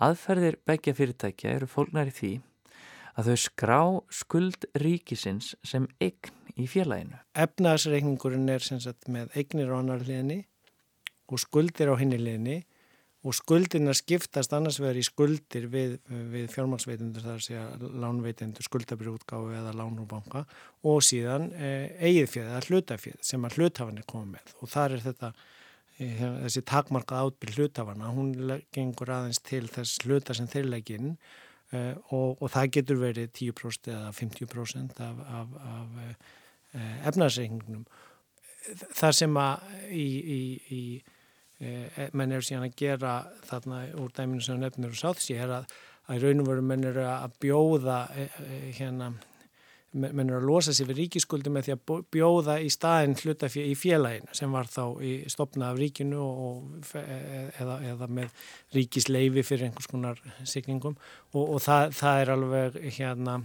Aðferðir 0.00 0.56
begja 0.64 0.96
fyrirtækja 0.96 1.52
eru 1.58 1.68
fólknar 1.68 2.08
í 2.08 2.16
því 2.16 2.32
að 3.14 3.28
þau 3.28 3.36
skrá 3.44 3.80
skuld 4.08 4.66
ríkisins 4.80 5.52
sem 5.62 5.84
eign 6.00 6.32
í 6.56 6.66
félaginu. 6.70 7.20
Efnaðsreikningurinn 7.36 8.48
er 8.48 8.64
sem 8.64 8.80
sagt 8.80 9.10
með 9.12 9.36
eignir 9.36 9.68
á 9.68 9.76
annar 9.78 10.02
liðni 10.06 10.46
og 11.28 11.44
skuldir 11.44 11.92
á 11.92 11.94
henni 12.00 12.18
liðni 12.18 12.62
og 13.24 13.32
skuldina 13.32 13.94
skiptast 13.96 14.52
annars 14.52 14.76
vegar 14.82 14.98
í 15.00 15.04
skuldir 15.06 15.66
við, 15.72 15.96
við 16.32 16.50
fjármálsveitundur 16.52 17.24
þar 17.24 17.38
að 17.38 17.46
segja 17.46 17.64
lánveitundur, 18.02 18.66
skuldabrjútgáfi 18.66 19.56
eða 19.60 19.72
lánúbanka 19.78 20.44
og 20.84 21.00
síðan 21.04 21.48
eh, 21.56 21.94
eigið 22.04 22.28
fjöð 22.34 22.50
eða 22.50 22.62
hlutafjöð 22.68 23.22
sem 23.24 23.48
að 23.48 23.58
hlutafanir 23.58 24.06
koma 24.10 24.34
með 24.34 24.52
og 24.60 24.72
þar 24.74 24.96
er 24.98 25.04
þetta 25.06 25.32
eh, 25.96 26.22
þessi 26.44 26.64
takmarkað 26.68 27.30
átbyrð 27.30 27.62
hlutafana, 27.62 28.12
hún 28.12 28.60
gengur 28.76 29.14
aðeins 29.16 29.40
til 29.44 29.64
þess 29.72 30.04
hluta 30.04 30.36
sem 30.36 30.50
þeir 30.52 30.70
legginn 30.74 31.16
eh, 31.72 31.94
og, 32.12 32.36
og 32.44 32.52
það 32.52 32.72
getur 32.76 33.02
verið 33.06 33.32
10% 33.40 33.92
eða 33.94 34.12
50% 34.20 35.04
af, 35.08 35.26
af, 35.40 35.58
af 35.72 36.00
efnarsreikningnum. 37.08 37.84
Það 38.98 39.12
sem 39.14 39.36
að 39.38 39.74
í, 39.94 40.06
í, 40.34 40.40
í 40.74 40.80
menn 41.60 42.34
eru 42.34 42.44
síðan 42.44 42.66
að 42.66 42.78
gera 42.78 43.12
þarna 43.48 43.84
úr 44.02 44.14
dæminu 44.14 44.42
sem 44.42 44.58
nefnir 44.60 44.94
og 44.94 44.98
sátt 44.98 45.22
sér 45.22 45.52
að, 45.60 45.76
að 46.10 46.26
raun 46.26 46.42
og 46.42 46.50
veru 46.50 46.64
menn 46.66 46.88
eru 46.90 47.06
að 47.06 47.38
bjóða 47.44 48.00
eh, 48.16 48.40
eh, 48.42 48.66
hérna 48.80 49.12
menn 49.94 50.26
eru 50.26 50.40
að 50.40 50.48
losa 50.48 50.72
sér 50.74 50.88
við 50.88 51.04
ríkiskuldi 51.04 51.52
með 51.54 51.68
því 51.68 51.74
að 51.74 52.00
bjóða 52.16 52.56
í 52.58 52.70
staðin 52.72 53.14
hluta 53.20 53.46
í 53.46 53.74
félaginu 53.78 54.34
sem 54.34 54.50
var 54.50 54.66
þá 54.66 54.82
í 55.06 55.12
stopna 55.30 55.68
af 55.70 55.78
ríkinu 55.78 56.18
og, 56.18 56.88
eða, 56.98 57.76
eða 57.92 58.08
með 58.10 58.48
ríkisleifi 58.74 59.44
fyrir 59.46 59.68
einhvers 59.68 59.86
konar 59.92 60.18
signingum 60.42 60.96
og, 61.30 61.44
og 61.44 61.62
það, 61.62 61.94
það 62.00 62.24
er 62.24 62.34
alveg 62.34 62.80
hérna 62.98 63.38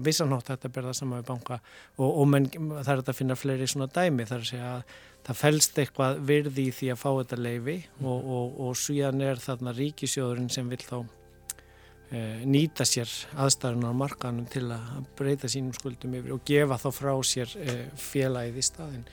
vissanótt 0.00 0.48
þetta 0.48 0.72
berða 0.72 0.96
saman 0.96 1.20
við 1.20 1.28
banka. 1.34 1.60
Og, 1.98 2.08
og 2.08 2.32
menn, 2.32 2.48
það 2.80 2.92
er 2.94 3.04
að 3.04 3.16
finna 3.20 3.36
fleiri 3.36 3.68
svona 3.68 3.90
dæmi 3.92 4.28
þar 4.30 4.40
að 4.40 4.52
segja 4.54 4.74
að 4.78 4.98
það 5.26 5.38
fælst 5.40 5.78
eitthvað 5.80 6.20
virði 6.26 6.66
í 6.68 6.74
því 6.74 6.90
að 6.92 7.00
fá 7.00 7.08
þetta 7.10 7.38
leifi 7.40 7.76
og, 8.00 8.18
og, 8.18 8.60
og 8.66 8.76
síðan 8.78 9.24
er 9.26 9.40
þarna 9.42 9.74
ríkisjóðurinn 9.76 10.50
sem 10.52 10.68
vil 10.70 10.80
þá 10.80 10.96
e, 12.10 12.20
nýta 12.48 12.86
sér 12.88 13.12
aðstæðan 13.36 13.88
á 13.90 14.00
markanum 14.00 14.48
til 14.50 14.66
að 14.74 15.06
breyta 15.18 15.50
sínum 15.50 15.76
skuldum 15.76 16.16
yfir 16.18 16.36
og 16.36 16.44
gefa 16.48 16.80
þá 16.80 16.90
frá 16.96 17.14
sér 17.26 17.56
e, 17.60 17.78
félagið 18.00 18.60
í 18.60 18.66
staðin. 18.66 19.08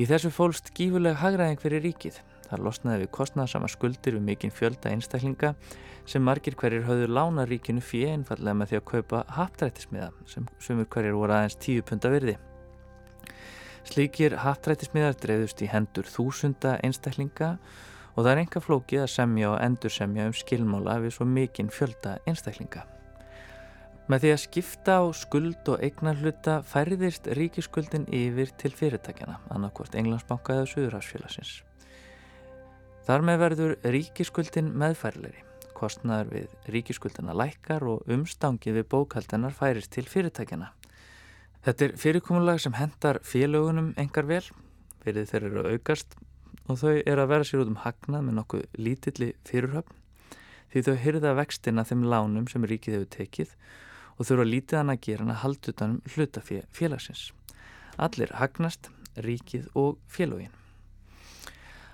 Í 0.00 0.08
þessu 0.08 0.32
fólst 0.32 0.72
gífuleg 0.76 1.18
hagraðing 1.20 1.60
fyrir 1.60 1.84
ríkið. 1.84 2.22
Það 2.48 2.64
losnaði 2.66 3.04
við 3.04 3.10
kostnaðsama 3.16 3.68
skuldir 3.70 4.16
við 4.16 4.24
mikinn 4.26 4.52
fjölda 4.52 4.92
einstaklinga 4.92 5.54
sem 6.08 6.24
margir 6.24 6.56
hverjir 6.58 6.86
höfðu 6.88 7.08
lána 7.12 7.44
ríkinu 7.48 7.84
fyrir 7.84 8.16
einfallega 8.16 8.56
með 8.58 8.72
því 8.72 8.80
að 8.80 8.88
kaupa 8.90 9.20
haptrættismiða 9.36 10.08
sem 10.28 10.48
sumur 10.60 10.88
hverjir 10.90 11.16
voru 11.16 11.36
aðeins 11.36 11.60
tíu 11.62 11.84
punta 11.86 12.10
virði. 12.12 12.36
Slíkir 13.88 14.36
hattrættismiðar 14.44 15.16
dreifðust 15.18 15.62
í 15.64 15.68
hendur 15.72 16.06
þúsunda 16.06 16.76
einstaklinga 16.86 17.56
og 18.14 18.24
það 18.24 18.32
er 18.32 18.40
enga 18.44 18.62
flókið 18.62 19.04
að 19.04 19.12
semja 19.14 19.50
og 19.50 19.60
endur 19.64 19.92
semja 19.92 20.28
um 20.28 20.34
skilmála 20.36 20.98
við 21.02 21.16
svo 21.16 21.26
mikinn 21.28 21.72
fjölda 21.72 22.18
einstaklinga. 22.28 22.84
Með 24.10 24.24
því 24.24 24.30
að 24.34 24.40
skipta 24.42 24.96
á 24.98 25.04
skuld 25.14 25.68
og 25.72 25.82
eignarhluta 25.86 26.56
færðist 26.66 27.28
ríkiskuldin 27.38 28.08
yfir 28.10 28.50
til 28.58 28.72
fyrirtækjana, 28.74 29.38
annarkvort 29.54 29.94
Englandsbanka 29.98 30.58
eða 30.58 30.68
Suðurásfélagsins. 30.72 31.62
Þar 33.06 33.24
með 33.26 33.40
verður 33.42 33.74
ríkiskuldin 33.94 34.68
meðfærleiri. 34.78 35.46
Kostnaður 35.74 36.28
við 36.36 36.74
ríkiskuldina 36.74 37.34
lækkar 37.34 37.86
og 37.88 38.10
umstangið 38.10 38.78
við 38.78 38.88
bókaldanar 38.92 39.54
færist 39.56 39.90
til 39.94 40.04
fyrirtækjana. 40.06 40.70
Þetta 41.62 41.84
er 41.86 41.92
fyrirkomulag 42.00 42.58
sem 42.58 42.74
hendar 42.74 43.20
félögunum 43.22 43.92
engar 44.00 44.26
vel, 44.26 44.42
verið 45.04 45.28
þeir 45.30 45.44
eru 45.46 45.64
aukast 45.70 46.16
og 46.66 46.78
þau 46.80 46.94
eru 46.94 47.22
að 47.22 47.30
vera 47.30 47.46
sér 47.46 47.62
út 47.62 47.70
um 47.70 47.82
hagnað 47.84 48.24
með 48.26 48.36
nokkuð 48.38 48.64
lítilli 48.82 49.28
fyrirhöfn 49.46 50.00
því 50.72 50.82
þau 50.86 50.96
hyrða 51.04 51.34
vextina 51.38 51.84
þeim 51.86 52.02
lánum 52.08 52.48
sem 52.50 52.66
ríkið 52.66 52.96
hefur 52.96 53.10
tekið 53.14 53.54
og 54.16 54.26
þurfa 54.28 54.48
lítið 54.48 54.80
hann 54.80 54.94
að 54.94 55.02
gera 55.06 55.24
hann 55.24 55.34
að 55.34 55.40
halda 55.42 55.72
utanum 55.74 56.00
hlutafélagsins. 56.14 57.24
Allir 58.00 58.34
hagnast, 58.40 58.88
ríkið 59.20 59.68
og 59.78 60.00
félögin. 60.10 60.61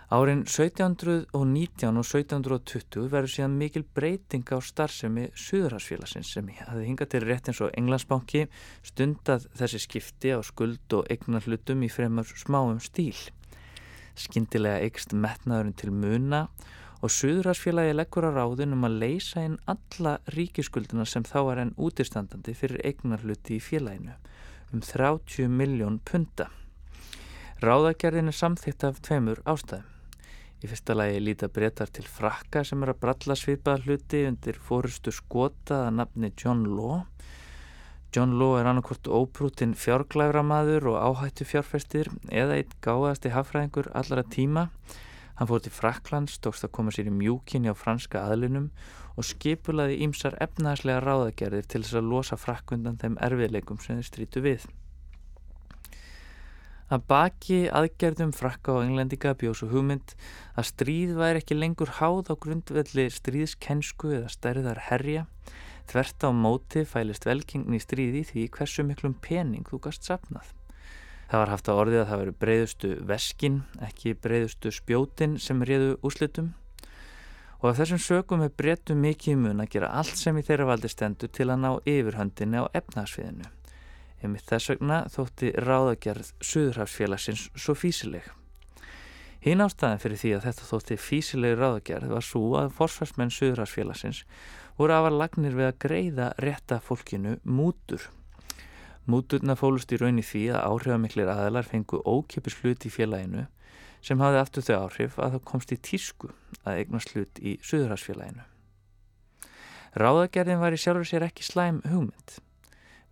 Árin 0.09 0.47
1719 0.49 1.99
og 2.01 2.07
1720 2.09 3.11
verður 3.13 3.29
síðan 3.29 3.57
mikil 3.61 3.83
breyting 3.93 4.47
á 4.49 4.57
starfsemi 4.65 5.27
Suðurhagsfélagsins 5.37 6.31
sem 6.33 6.47
hafði 6.63 6.87
hingað 6.87 7.11
til 7.13 7.21
rétt 7.27 7.51
eins 7.53 7.61
og 7.61 7.75
Englandsbanki 7.77 8.47
stundað 8.89 9.45
þessi 9.61 9.83
skipti 9.85 10.33
á 10.33 10.41
skuld 10.41 10.97
og 10.97 11.11
eignar 11.13 11.45
hlutum 11.45 11.85
í 11.85 11.91
fremur 11.93 12.25
smáum 12.41 12.81
stíl. 12.81 13.21
Skindilega 14.17 14.81
eigst 14.87 15.13
metnaðurinn 15.13 15.77
til 15.77 15.93
muna 15.93 16.41
og 17.05 17.13
Suðurhagsfélagi 17.13 17.93
leggur 18.01 18.31
á 18.33 18.33
ráðin 18.33 18.73
um 18.79 18.89
að 18.89 18.97
leysa 19.05 19.45
inn 19.45 19.61
alla 19.69 20.17
ríkiskulduna 20.33 21.05
sem 21.05 21.29
þá 21.29 21.39
er 21.43 21.63
enn 21.67 21.75
útistandandi 21.77 22.57
fyrir 22.57 22.81
eignarhluti 22.95 23.61
í 23.61 23.61
félaginu 23.61 24.17
um 24.73 24.81
30 24.81 25.53
miljón 25.53 26.01
punta. 26.01 26.49
Ráðagerðin 27.61 28.33
er 28.33 28.41
samþýtt 28.41 28.89
af 28.89 29.05
tveimur 29.05 29.45
ástæðum. 29.45 29.98
Í 30.59 30.71
fyrsta 30.71 30.97
lagi 30.99 31.21
líta 31.23 31.49
breytar 31.53 31.91
til 31.95 32.07
frakka 32.09 32.65
sem 32.67 32.83
er 32.83 32.93
að 32.95 33.03
bralla 33.05 33.37
svipaða 33.39 33.85
hluti 33.87 34.25
undir 34.27 34.59
fórustu 34.69 35.15
skota 35.15 35.85
að 35.87 35.99
nafni 36.01 36.33
John 36.35 36.65
Law. 36.67 37.03
John 38.15 38.39
Law 38.41 38.57
er 38.59 38.71
annarkvort 38.71 39.07
óprútin 39.07 39.77
fjárglæfra 39.79 40.43
maður 40.43 40.93
og 40.95 41.03
áhættu 41.03 41.47
fjárfestir 41.47 42.11
eða 42.31 42.57
einn 42.59 42.81
gáðasti 42.83 43.35
hafræðingur 43.35 43.93
allara 43.95 44.25
tíma 44.27 44.71
Hann 45.39 45.47
fór 45.47 45.61
til 45.63 45.71
Fraklands, 45.71 46.41
tókst 46.43 46.65
að 46.67 46.73
koma 46.75 46.91
sér 46.91 47.07
í 47.07 47.15
mjúkinni 47.15 47.71
á 47.71 47.75
franska 47.79 48.25
aðlunum 48.27 48.73
og 49.15 49.27
skipulaði 49.27 50.01
ímsar 50.03 50.35
efnaðslega 50.43 50.99
ráðagerðir 51.05 51.69
til 51.71 51.85
þess 51.85 51.99
að 52.01 52.09
losa 52.11 52.39
frakkundan 52.43 52.99
þeim 52.99 53.15
erfiðleikum 53.23 53.79
sem 53.85 54.01
þeir 54.01 54.09
strítu 54.09 54.43
við. 54.43 54.67
Að 56.89 57.03
baki 57.11 57.57
aðgerðum 57.69 58.31
frakka 58.33 58.79
og 58.79 58.87
englendinga 58.87 59.35
bjóðs 59.37 59.61
og 59.67 59.75
hugmynd 59.75 60.15
að 60.57 60.69
stríð 60.71 61.11
væri 61.19 61.43
ekki 61.43 61.59
lengur 61.59 61.91
háð 61.99 62.31
á 62.33 62.35
grundvelli 62.41 63.05
stríðskensku 63.13 64.15
eða 64.17 64.31
stærðar 64.33 64.81
herja, 64.87 65.27
þvert 65.91 66.25
á 66.25 66.31
móti 66.33 66.85
fælist 66.89 67.29
velkingni 67.29 67.81
stríði 67.83 68.25
því 68.31 68.47
hversu 68.57 68.87
miklum 68.89 69.19
pening 69.21 69.69
þú 69.69 69.83
gast 69.89 70.09
sapnað. 70.09 70.55
Það 71.29 71.43
var 71.43 71.53
haft 71.53 71.69
að 71.69 71.83
orðið 71.83 72.01
að 72.01 72.09
það 72.09 72.23
veru 72.23 72.35
breyðustu 72.41 72.95
veskin, 73.11 73.61
ekki 73.85 74.15
breyðustu 74.17 74.73
spjótin 74.73 75.37
sem 75.37 75.61
réðu 75.61 75.99
úslitum 76.01 76.55
og 77.59 77.69
af 77.69 77.83
þessum 77.83 78.01
sögum 78.01 78.47
er 78.47 78.55
breytu 78.55 78.97
mikið 78.97 79.41
mun 79.43 79.61
að 79.61 79.73
gera 79.77 79.93
allt 80.01 80.17
sem 80.17 80.41
í 80.41 80.47
þeirra 80.47 80.71
valdi 80.73 80.89
stendur 80.89 81.29
til 81.29 81.51
að 81.51 81.63
ná 81.67 81.71
yfirhöndinni 81.83 82.65
á 82.65 82.71
efnagsviðinu. 82.81 83.58
Emið 84.25 84.45
þess 84.51 84.73
vegna 84.73 84.99
þótti 85.15 85.53
ráðagerð 85.63 86.33
Suðurhafsfélagsins 86.43 87.49
svo 87.55 87.77
físileg. 87.79 88.27
Hín 89.45 89.63
ástæðin 89.63 90.03
fyrir 90.03 90.19
því 90.19 90.35
að 90.37 90.47
þetta 90.49 90.69
þótti 90.73 90.99
físilegi 90.99 91.59
ráðagerð 91.61 92.15
var 92.17 92.27
svo 92.27 92.45
að 92.59 92.73
forsvarsmenn 92.79 93.35
Suðurhafsfélagsins 93.35 94.25
voru 94.79 94.99
afar 94.99 95.15
lagnir 95.15 95.55
við 95.55 95.71
að 95.71 95.83
greiða 95.87 96.33
rétta 96.43 96.81
fólkinu 96.83 97.39
mútur 97.47 98.09
Múturna 99.09 99.55
fólust 99.57 99.93
í 99.95 99.97
raun 99.97 100.21
í 100.21 100.23
því 100.27 100.43
að 100.53 100.67
áhrifamiklir 100.69 101.31
aðalar 101.33 101.65
fengu 101.65 102.03
ókipis 102.05 102.59
hlut 102.61 102.85
í 102.85 102.91
félaginu 102.93 103.47
sem 104.05 104.21
hafði 104.21 104.41
aftur 104.43 104.67
þau 104.67 104.75
áhrif 104.83 105.17
að 105.17 105.37
það 105.37 105.47
komst 105.49 105.73
í 105.73 105.79
tísku 105.89 106.29
að 106.61 106.83
eignast 106.83 107.15
hlut 107.15 107.41
í 107.41 107.55
Suðurhagsfélaginu. 107.65 108.45
Ráðagerðin 109.97 110.61
var 110.61 110.77
í 110.77 110.83
sjálfur 110.83 111.09
sér 111.09 111.25
ekki 111.25 111.47
slæm 111.47 111.81
hugmynd. 111.89 112.37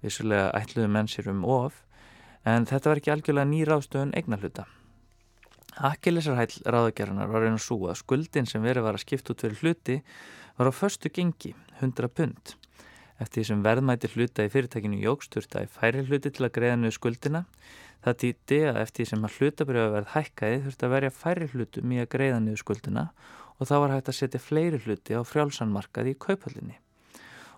Vissulega 0.05 0.51
ætluðu 0.59 0.91
menn 0.93 1.11
sér 1.11 1.31
um 1.33 1.45
of 1.45 1.83
en 2.45 2.67
þetta 2.69 2.93
var 2.93 3.01
ekki 3.01 3.15
algjörlega 3.15 3.51
ný 3.51 3.63
ráðstöðun 3.67 4.15
eignarhluta. 4.19 4.67
Akkillisarhæll 5.77 6.63
ráðagerðinar 6.65 7.33
var 7.33 7.49
einu 7.49 7.61
svo 7.61 7.83
að 7.91 8.01
skuldin 8.01 8.49
sem 8.49 8.65
verið 8.65 8.87
var 8.87 8.97
að 8.97 9.05
skipta 9.05 9.35
út 9.35 9.43
fyrir 9.45 9.61
hluti 9.63 9.99
var 10.57 10.71
á 10.71 10.73
förstu 10.73 11.13
gengi 11.13 11.53
100 11.81 12.09
pund 12.17 12.57
Eftir 13.17 13.41
því 13.41 13.47
sem 13.49 13.61
verðmæti 13.65 14.09
hluta 14.13 14.45
í 14.45 14.51
fyrirtækinu 14.53 14.99
jógsturta 15.01 15.63
í 15.65 15.69
færi 15.73 16.03
hluti 16.05 16.33
til 16.37 16.45
að 16.45 16.53
greiða 16.59 16.77
niður 16.83 16.97
skuldina, 16.99 17.43
það 18.05 18.19
týtti 18.23 18.59
að 18.69 18.81
eftir 18.83 19.03
því 19.03 19.07
sem 19.11 19.25
að 19.25 19.37
hlutabriða 19.39 19.93
verð 19.95 20.11
hækkaði 20.13 20.59
þurfti 20.67 20.87
að 20.89 20.95
verja 20.95 21.13
færi 21.17 21.49
hlutum 21.55 21.95
í 21.97 22.01
að 22.03 22.11
greiða 22.13 22.43
niður 22.45 22.61
skuldina 22.61 23.07
og 23.57 23.71
þá 23.71 23.77
var 23.81 23.95
hægt 23.95 24.11
að 24.13 24.19
setja 24.19 24.43
fleiri 24.43 24.83
hluti 24.85 25.17
á 25.17 25.21
frjálsanmarkaði 25.25 26.13
í 26.13 26.19
kaupallinni. 26.27 26.77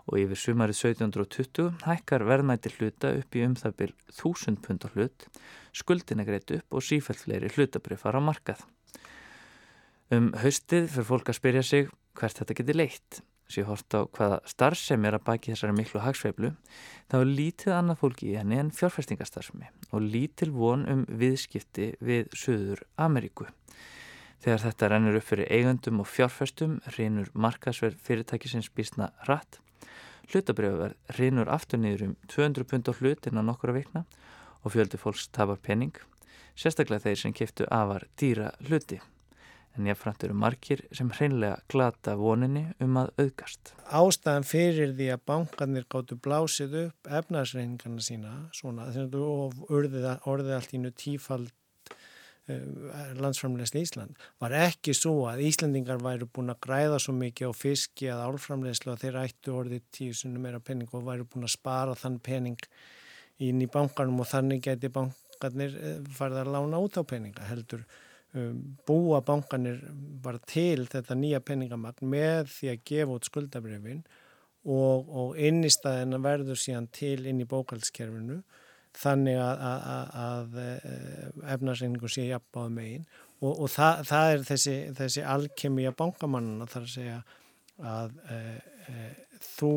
Og 0.09 0.17
yfir 0.23 0.41
sumarið 0.41 0.81
1720 0.95 1.85
hækkar 1.85 2.25
verðmæti 2.25 2.73
hluta 2.79 3.13
upp 3.21 3.37
í 3.37 3.45
um 3.45 3.55
það 3.61 3.79
byrj 3.83 3.95
1000 4.17 4.61
pundar 4.65 4.95
hlut, 4.97 5.29
skuldina 5.77 6.25
greiðt 6.25 6.55
upp 6.59 6.79
og 6.79 6.85
sífælt 6.85 7.25
fleiri 7.27 7.53
hlutabrið 7.53 8.01
fara 8.03 8.21
á 8.21 8.29
markað. 8.29 8.63
Um 10.09 10.33
haustið 10.41 10.89
fyrir 10.95 11.11
fólk 11.11 11.29
að 11.29 11.41
spyrja 11.43 11.65
sig 11.67 11.91
hvert 12.17 12.41
þetta 12.41 12.57
geti 12.57 12.77
leitt 12.77 13.21
sé 13.49 13.65
hort 13.65 13.95
á 13.97 14.05
hvaða 14.05 14.39
starfsemi 14.49 15.09
er 15.09 15.17
að 15.17 15.25
baki 15.27 15.53
þessari 15.53 15.77
miklu 15.77 16.03
hagsveiflu, 16.05 16.51
þá 17.09 17.17
er 17.19 17.31
lítið 17.33 17.75
annað 17.77 18.01
fólki 18.03 18.33
í 18.33 18.37
henni 18.37 18.59
en 18.61 18.73
fjárfestingastarfsemi 18.77 19.71
og 19.89 20.05
lítil 20.05 20.51
von 20.53 20.85
um 20.91 21.07
viðskipti 21.09 21.95
við 22.05 22.29
Suður 22.37 22.85
Ameríku. 23.01 23.49
Þegar 24.45 24.65
þetta 24.67 24.91
rennur 24.93 25.17
upp 25.19 25.27
fyrir 25.27 25.49
eigandum 25.51 26.03
og 26.05 26.11
fjárfestum, 26.13 26.77
reynur 26.95 27.33
markasverð 27.35 27.99
fyrirtækisins 28.05 28.69
bísna 28.71 29.11
rætt, 29.27 29.59
hlutabriðaverð 30.33 31.19
reynur 31.19 31.51
aftur 31.53 31.81
niður 31.83 32.09
um 32.09 32.17
200 32.29 32.69
pund 32.71 32.91
á 32.91 32.93
hlut 33.01 33.29
innan 33.31 33.49
nokkura 33.49 33.77
vikna 33.77 34.05
og 34.63 34.75
fjöldi 34.75 35.01
fólks 35.01 35.29
tapar 35.33 35.61
penning, 35.63 35.95
sérstaklega 36.59 37.07
þeir 37.07 37.23
sem 37.23 37.37
kiptu 37.37 37.69
afar 37.71 38.09
dýra 38.19 38.53
hluti 38.67 39.01
en 39.79 39.87
jáfnframt 39.87 40.25
eru 40.27 40.35
margir 40.35 40.83
sem 40.97 41.11
hreinlega 41.15 41.61
glata 41.71 42.17
voninni 42.19 42.65
um 42.83 42.99
að 43.01 43.13
auðgast. 43.23 43.73
Ástæðan 43.95 44.47
fyrir 44.49 44.95
því 44.99 45.11
að 45.15 45.25
bankarnir 45.31 45.87
gáttu 45.93 46.19
blásið 46.25 46.77
upp 46.85 47.13
efnarsreiningarna 47.21 48.05
sína 48.05 48.35
svona, 48.57 48.89
og 48.89 49.55
orðið, 49.71 50.09
orðið 50.27 50.57
allt 50.59 50.75
ínu 50.79 50.93
tífald 50.99 51.55
landsframlegsli 53.19 53.83
Ísland. 53.85 54.17
Var 54.41 54.55
ekki 54.65 54.95
svo 54.97 55.27
að 55.31 55.43
Íslandingar 55.49 56.01
væru 56.03 56.29
búin 56.33 56.53
að 56.53 56.63
græða 56.65 57.01
svo 57.03 57.15
mikið 57.19 57.53
á 57.53 57.55
fiski 57.57 58.09
að 58.13 58.25
álframlegslu 58.29 58.93
að 58.95 59.05
þeir 59.05 59.19
ættu 59.23 59.57
orðið 59.59 59.85
tíu 59.95 60.17
sunni 60.17 60.41
meira 60.43 60.61
pening 60.61 60.91
og 60.97 61.07
væru 61.07 61.29
búin 61.29 61.49
að 61.49 61.55
spara 61.59 61.97
þann 61.99 62.19
pening 62.25 62.69
inn 63.45 63.63
í 63.63 63.71
bankarnum 63.71 64.23
og 64.25 64.31
þannig 64.31 64.63
geti 64.65 64.91
bankarnir 64.93 65.77
eh, 65.77 65.99
farið 66.17 66.43
að 66.43 66.53
lána 66.57 66.81
út 66.83 66.99
á 66.99 67.03
peninga 67.07 67.49
heldur. 67.51 67.85
Um, 68.37 68.77
búa 68.85 69.23
bankanir 69.25 69.79
bara 70.21 70.41
til 70.45 70.85
þetta 70.91 71.15
nýja 71.17 71.39
peningamagn 71.41 72.11
með 72.13 72.51
því 72.53 72.73
að 72.75 72.83
gefa 72.91 73.15
út 73.15 73.29
skuldabrefin 73.29 74.03
og, 74.69 75.09
og 75.09 75.39
innistæðina 75.41 76.19
verður 76.21 76.61
síðan 76.61 76.91
til 76.93 77.23
inn 77.25 77.41
í 77.41 77.47
bókaldskerfinu 77.49 78.43
þannig 78.99 79.39
að, 79.39 79.65
að, 79.69 80.13
að 80.25 80.61
eh, 80.65 81.27
efnarsreiningu 81.55 82.11
sé 82.11 82.27
jafnbáð 82.29 82.71
megin. 82.75 83.09
Og, 83.39 83.53
og 83.53 83.71
það, 83.71 84.03
það 84.09 84.33
er 84.33 84.45
þessi, 84.49 84.77
þessi 84.99 85.25
alkemi 85.35 85.87
að 85.87 85.99
bankamannuna 86.01 86.67
þar 86.71 86.87
að 86.89 86.95
segja 86.97 87.19
að 87.87 88.17
e, 88.35 88.39
e, 88.91 89.03
þú 89.55 89.73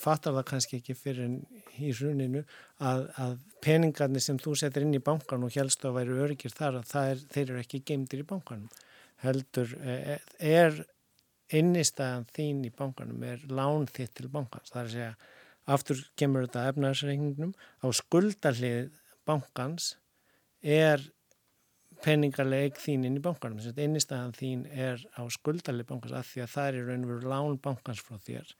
fattar 0.00 0.34
það 0.34 0.46
kannski 0.48 0.80
ekki 0.80 0.96
fyrir 0.98 1.36
í 1.78 1.92
hruninu 1.94 2.42
að, 2.82 3.04
að 3.22 3.36
peningarnir 3.62 4.24
sem 4.24 4.40
þú 4.42 4.56
setur 4.58 4.86
inn 4.86 4.96
í 4.96 5.02
bankan 5.06 5.44
og 5.46 5.54
helst 5.54 5.84
að 5.86 6.00
væri 6.00 6.16
öryggir 6.24 6.56
þar 6.56 6.80
að 6.80 6.96
er, 7.04 7.22
þeir 7.30 7.44
eru 7.44 7.62
ekki 7.62 7.82
geimdir 7.86 8.24
í 8.24 8.26
bankanum. 8.26 8.70
Heldur 9.22 9.76
e, 9.84 10.18
er 10.38 10.82
innistæðan 11.54 12.26
þín 12.34 12.64
í 12.66 12.72
bankanum 12.74 13.22
er 13.26 13.42
lán 13.50 13.86
þitt 13.90 14.16
til 14.18 14.30
bankans. 14.32 14.72
Það 14.72 14.82
er 14.82 14.88
að 14.88 14.96
segja 14.96 15.14
aftur 15.74 16.02
kemur 16.18 16.46
þetta 16.46 16.66
efnarsreikningnum 16.72 17.54
á 17.82 17.86
skuldalið 17.94 18.90
bankans 19.28 19.94
er 20.60 21.02
peningarleg 22.04 22.78
þín 22.80 23.06
inn 23.08 23.18
í 23.20 23.24
bankanum. 23.24 23.60
Innistæðan 23.60 24.36
þín 24.36 24.64
er 24.70 25.02
á 25.16 25.22
skuldalið 25.32 25.88
bankans 25.90 26.16
af 26.16 26.30
því 26.30 26.44
að 26.44 26.54
það 26.54 26.70
er 26.70 26.88
raun 26.88 27.04
og 27.04 27.12
veru 27.12 27.32
lán 27.34 27.60
bankans 27.64 28.02
frá 28.04 28.16
þér. 28.24 28.54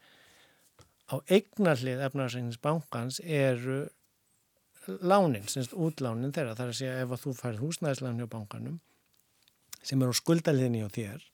Á 1.10 1.14
eignarlið 1.26 2.04
efnarsækningsbankans 2.06 3.20
eru 3.24 3.80
lánin, 5.00 5.48
semst 5.50 5.74
útlánin 5.74 6.34
þeirra. 6.34 6.54
Þar 6.58 6.72
að 6.72 6.78
segja 6.78 7.00
ef 7.02 7.14
að 7.14 7.24
þú 7.24 7.34
færð 7.40 7.64
húsnæðislánin 7.64 8.22
hjá 8.22 8.32
bankanum 8.36 8.78
sem 9.80 10.02
er 10.02 10.12
á 10.12 10.14
skuldaliðinni 10.14 10.84
á 10.84 10.88
þér 10.92 11.29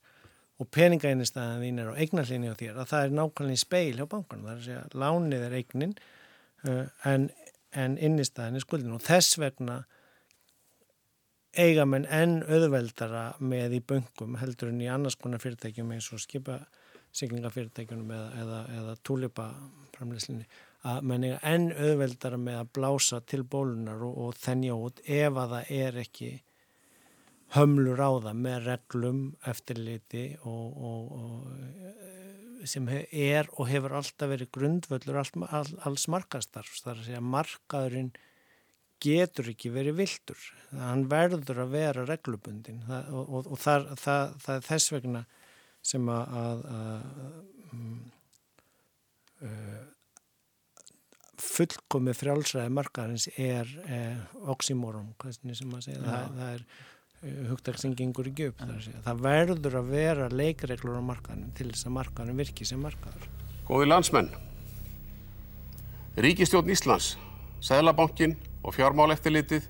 og 0.57 0.69
peningainistæðan 0.73 1.61
þín 1.61 1.81
er 1.83 1.91
á 1.93 1.99
eignarliðinni 2.01 2.53
á 2.53 2.59
þér 2.59 2.79
að 2.81 2.89
það 2.91 3.03
er 3.03 3.17
nákvæmlega 3.19 3.59
í 3.59 3.61
speil 3.61 3.99
hjá 3.99 4.07
bankanum. 4.09 4.47
Þar 4.47 4.55
að 4.55 4.65
segja 4.65 5.03
lánið 5.03 5.45
er 5.45 5.57
eignin 5.59 5.93
uh, 6.65 6.85
en, 7.11 7.27
en 7.77 7.97
innistæðan 8.09 8.57
er 8.57 8.65
skuldin. 8.65 8.95
Og 8.97 9.05
þess 9.05 9.37
vegna 9.41 9.83
eiga 11.57 11.85
menn 11.89 12.07
enn 12.13 12.39
auðveldara 12.45 13.27
með 13.39 13.77
í 13.77 13.83
böngum 13.91 14.37
heldur 14.41 14.71
en 14.71 14.81
í 14.81 14.89
annars 14.91 15.17
konar 15.19 15.41
fyrirtækjum 15.41 15.93
eins 15.93 16.09
og 16.13 16.21
skipa 16.21 16.59
siglingafyrirtækjunum 17.17 18.11
eða, 18.13 18.27
eða, 18.41 18.59
eða 18.77 18.95
túlipaframleyslinni 19.07 20.45
að 20.87 21.07
menn 21.09 21.25
eiga 21.25 21.39
enn 21.49 21.71
auðveldara 21.73 22.37
með 22.41 22.59
að 22.61 22.73
blása 22.77 23.21
til 23.25 23.41
bólunar 23.43 24.03
og, 24.05 24.19
og 24.25 24.37
þennja 24.37 24.77
út 24.77 25.01
ef 25.05 25.39
að 25.41 25.55
það 25.55 25.71
er 25.79 25.99
ekki 26.03 26.31
hömlur 27.55 28.01
á 28.03 28.11
það 28.27 28.39
með 28.43 28.57
reglum 28.65 29.21
eftirliti 29.47 30.25
og, 30.43 30.79
og, 30.89 31.11
og 31.21 32.67
sem 32.67 32.87
er 32.91 33.47
og 33.55 33.69
hefur 33.69 33.95
alltaf 33.99 34.31
verið 34.33 34.51
grundvöldur 34.57 35.19
all, 35.21 35.45
all, 35.47 35.69
alls 35.87 36.07
markastarfs 36.11 36.83
þar 36.83 36.97
að 36.99 37.09
segja 37.09 37.23
markaðurinn 37.23 38.11
getur 39.03 39.51
ekki 39.53 39.71
verið 39.71 39.99
viltur 40.01 40.47
hann 40.73 41.05
verður 41.11 41.63
að 41.63 41.75
vera 41.75 42.05
reglubundin 42.07 42.81
það, 42.87 43.11
og, 43.13 43.51
og 43.53 43.61
þar, 43.61 43.91
það, 44.01 44.33
það 44.43 44.55
er 44.55 44.65
þess 44.71 44.93
vegna 44.95 45.23
sem 45.87 46.09
að, 46.11 46.33
að, 46.41 46.65
að 46.77 47.77
um, 47.77 47.93
uh, 49.45 49.85
fullkomi 51.37 52.13
frjálsræði 52.17 52.73
markaðins 52.73 53.27
er 53.37 53.69
eh, 53.85 54.37
oxymoron, 54.49 55.11
hvernig 55.21 55.57
sem 55.59 55.73
að 55.77 55.83
segja, 55.85 56.01
það, 56.01 56.31
það 56.39 56.53
er 56.55 56.63
uh, 57.23 57.37
hugdagsyngingur 57.51 58.29
í 58.29 58.33
gjöp, 58.37 58.59
það, 58.59 58.89
það 59.05 59.23
verður 59.27 59.79
að 59.81 59.93
vera 59.93 60.27
leikreglur 60.33 60.99
á 60.99 61.03
markaðinum 61.11 61.55
til 61.57 61.69
þess 61.71 61.87
að 61.89 61.95
markaðinum 61.97 62.43
virki 62.43 62.67
sem 62.67 62.83
markaður. 62.83 63.29
Góði 63.67 63.89
landsmenn, 63.89 64.29
Ríkistjórn 66.17 66.71
Íslands, 66.73 67.15
Sæðlabankin 67.61 68.37
og 68.65 68.73
fjármáleftilitið 68.73 69.67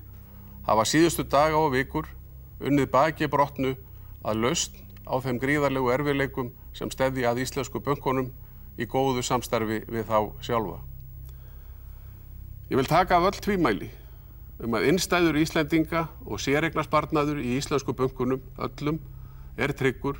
hafa 0.68 0.84
síðustu 0.88 1.24
daga 1.28 1.58
og 1.60 1.74
vikur 1.74 2.08
unnið 2.60 2.90
baki 2.92 3.28
brotnu 3.30 3.74
að 4.24 4.42
laust 4.44 4.76
á 5.08 5.16
þeim 5.24 5.40
gríðarlegu 5.40 5.92
erfileikum 5.94 6.52
sem 6.76 6.90
stefði 6.92 7.24
að 7.28 7.42
íslensku 7.44 7.80
bönkunum 7.84 8.30
í 8.78 8.86
góðu 8.86 9.24
samstarfi 9.24 9.82
við 9.88 10.06
þá 10.08 10.18
sjálfa. 10.44 10.78
Ég 12.68 12.76
vil 12.76 12.88
taka 12.88 13.16
af 13.16 13.30
öll 13.30 13.40
tvímæli 13.44 13.88
um 14.64 14.74
að 14.74 14.88
innstæður 14.90 15.38
Íslendinga 15.42 16.06
og 16.26 16.40
sérregnarspartnaður 16.42 17.40
í 17.42 17.54
íslensku 17.58 17.94
bönkunum 17.96 18.42
öllum 18.58 18.98
er 19.58 19.74
tryggur 19.76 20.18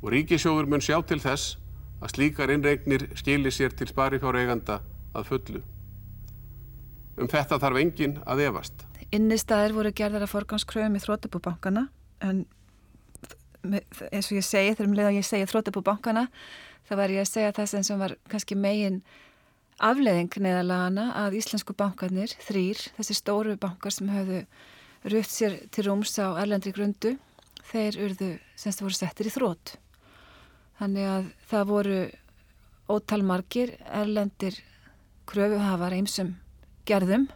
og 0.00 0.12
ríkisjóður 0.14 0.70
mun 0.70 0.84
sjá 0.84 0.98
til 1.06 1.18
þess 1.22 1.56
að 2.00 2.14
slíkar 2.14 2.52
innregnir 2.54 3.08
skilir 3.18 3.52
sér 3.52 3.74
til 3.76 3.90
sparifjáreiganda 3.90 4.80
að 5.14 5.26
fullu. 5.28 5.62
Um 7.20 7.28
þetta 7.28 7.58
þarf 7.60 7.80
enginn 7.82 8.16
að 8.24 8.46
efast. 8.46 8.86
Innistæðir 9.12 9.74
voru 9.76 9.92
gerðar 9.92 10.24
að 10.24 10.32
forganskröfum 10.32 10.96
í 10.96 11.02
þrótabúbankana 11.02 11.88
en 12.24 12.44
eins 13.60 14.30
og 14.30 14.38
ég 14.38 14.46
segi, 14.46 14.76
þegar 14.76 14.88
um 14.88 14.94
leið 14.96 15.10
að 15.10 15.18
ég 15.18 15.26
segja 15.26 15.48
þrótabúbankana 15.50 16.28
þá 16.88 16.94
var 16.96 17.12
ég 17.12 17.24
að 17.24 17.32
segja 17.32 17.56
það 17.58 17.84
sem 17.90 18.00
var 18.00 18.14
kannski 18.30 18.56
megin 18.56 19.02
afleðing 19.80 20.36
neðalagana 20.44 21.06
að 21.22 21.38
íslensku 21.40 21.74
bankarnir, 21.76 22.32
þrýr, 22.44 22.80
þessi 22.98 23.16
stóru 23.16 23.56
bankar 23.60 23.94
sem 23.94 24.10
höfðu 24.12 24.42
rutt 25.10 25.32
sér 25.32 25.56
til 25.72 25.86
rúms 25.88 26.12
á 26.20 26.36
erlendri 26.42 26.72
grundu, 26.76 27.14
þeir 27.70 27.98
urðu 28.04 28.30
semst 28.60 28.82
voru 28.84 28.96
settir 28.96 29.30
í 29.30 29.32
þrótt. 29.32 29.76
Þannig 30.80 31.08
að 31.08 31.30
það 31.50 31.70
voru 31.70 32.00
ótalmarkir 32.90 33.76
erlendir 33.86 34.58
kröfuhafar 35.30 35.94
einsum 35.94 36.34
gerðum 36.88 37.28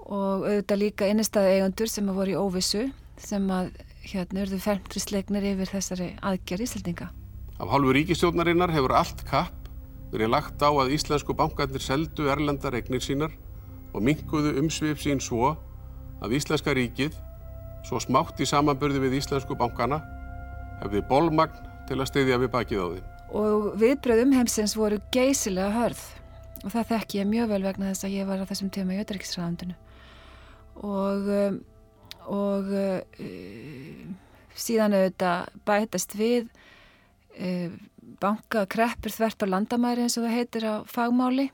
og 0.00 0.46
auðvitað 0.48 0.82
líka 0.82 1.08
innistæði 1.10 1.58
eigundur 1.58 1.92
sem 1.92 2.08
að 2.10 2.18
voru 2.18 2.34
í 2.34 2.40
óvissu 2.40 2.88
sem 3.20 3.46
að 3.52 3.70
hérna 4.10 4.44
urðu 4.46 4.58
fermtrisleiknir 4.64 5.46
yfir 5.52 5.72
þessari 5.76 6.10
aðgerð 6.24 6.66
íslendinga. 6.66 7.10
Af 7.60 7.68
hálfu 7.68 7.94
ríkistjórnarinnar 7.94 8.72
hefur 8.72 8.96
allt 8.96 9.24
kapp 9.28 9.59
verið 10.10 10.32
lagt 10.32 10.62
á 10.62 10.70
að 10.70 10.94
íslensku 10.96 11.34
bankarnir 11.38 11.82
seldu 11.82 12.28
erlendar 12.32 12.76
eignir 12.78 13.02
sínar 13.04 13.34
og 13.94 14.04
minkuðu 14.06 14.56
umsvip 14.60 15.00
sín 15.02 15.22
svo 15.22 15.54
að 16.20 16.36
íslenska 16.36 16.74
ríkið, 16.76 17.14
svo 17.86 18.00
smátt 18.02 18.40
í 18.42 18.48
samanbörði 18.48 19.02
við 19.06 19.18
íslensku 19.20 19.56
bankana, 19.58 20.00
hefði 20.82 21.02
bólmagn 21.08 21.68
til 21.88 21.98
að 21.98 22.10
styðja 22.10 22.40
við 22.42 22.52
bakið 22.54 22.82
á 22.82 22.86
þeim. 22.94 23.06
Og 23.40 23.68
viðbröðum 23.78 24.34
heimsins 24.34 24.74
voru 24.78 24.98
geysilega 25.14 25.70
hörð 25.74 26.02
og 26.64 26.72
það 26.74 26.88
þekk 26.92 27.14
ég 27.20 27.28
mjög 27.30 27.52
vel 27.54 27.62
vegna 27.64 27.92
þess 27.92 28.06
að 28.06 28.16
ég 28.18 28.28
var 28.28 28.42
á 28.42 28.50
þessum 28.50 28.72
tíma 28.74 28.96
í 28.96 29.00
Öturíkisræðandunu 29.00 29.76
og, 30.84 31.30
um, 31.36 31.60
og 32.30 32.72
uh, 32.74 32.98
síðan 34.56 34.96
auðvitað 34.98 35.54
bætast 35.68 36.16
við 36.18 36.50
uh, 37.38 37.70
bankakreppur 38.20 39.14
þvert 39.14 39.44
á 39.44 39.52
landamæri 39.52 40.06
eins 40.06 40.18
og 40.18 40.26
það 40.26 40.36
heitir 40.36 40.66
á 40.66 40.74
fagmáli 40.90 41.50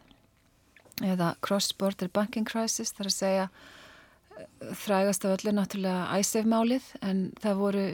eða 1.05 1.35
cross-border 1.45 2.09
banking 2.13 2.47
crisis 2.49 2.95
þar 2.97 3.11
að 3.11 3.17
segja 3.17 3.47
eh, 3.49 4.47
þrægast 4.85 5.27
af 5.27 5.37
öllu 5.37 5.53
náttúrulega 5.57 6.21
æsefmálið 6.21 6.89
en 7.05 7.27
það 7.43 7.61
voru 7.61 7.87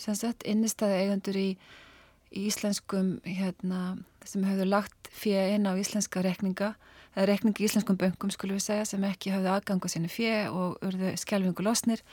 sagt, 0.00 0.44
innistæði 0.48 1.00
eigandur 1.04 1.38
í, 1.40 1.48
í 2.32 2.46
íslenskum 2.48 3.18
hérna, 3.26 3.98
sem 4.24 4.44
hefðu 4.46 4.68
lagt 4.68 5.10
fyrir 5.12 5.56
inn 5.56 5.68
á 5.68 5.76
íslenska 5.80 6.22
rekninga 6.24 6.74
eða 7.16 7.26
rekningi 7.32 7.66
íslenskum 7.66 7.98
böngum 7.98 8.30
skulum 8.32 8.60
við 8.60 8.68
segja 8.68 8.86
sem 8.92 9.04
ekki 9.08 9.32
hafðu 9.34 9.52
aðgang 9.54 9.82
á 9.82 9.88
sínu 9.90 10.12
fyrir 10.12 10.52
og 10.54 10.78
urðu 10.86 11.14
skjálfingu 11.18 11.64
losnir 11.66 12.04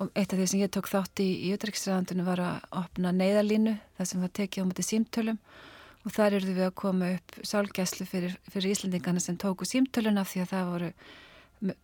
og 0.00 0.10
eitt 0.16 0.32
af 0.32 0.40
því 0.40 0.46
sem 0.48 0.62
ég 0.62 0.72
tók 0.72 0.88
þátt 0.88 1.20
í 1.22 1.28
í 1.46 1.50
utryggsræðandunum 1.54 2.28
var 2.28 2.40
að 2.40 2.68
opna 2.80 3.12
neyðalínu 3.12 3.74
þar 3.98 4.08
sem 4.08 4.22
var 4.24 4.32
tekið 4.36 4.64
á 4.64 4.68
mati 4.70 4.84
símtölum 4.86 5.40
og 6.00 6.14
þar 6.16 6.38
eruðu 6.38 6.54
við 6.56 6.66
að 6.66 6.78
koma 6.80 7.10
upp 7.16 7.34
sálgæslu 7.44 8.06
fyrir, 8.08 8.38
fyrir 8.48 8.72
Íslandingana 8.72 9.20
sem 9.20 9.36
tóku 9.40 9.68
símtöluna 9.68 10.24
því 10.24 10.44
að 10.44 10.54
það 10.54 10.70
voru 10.72 10.90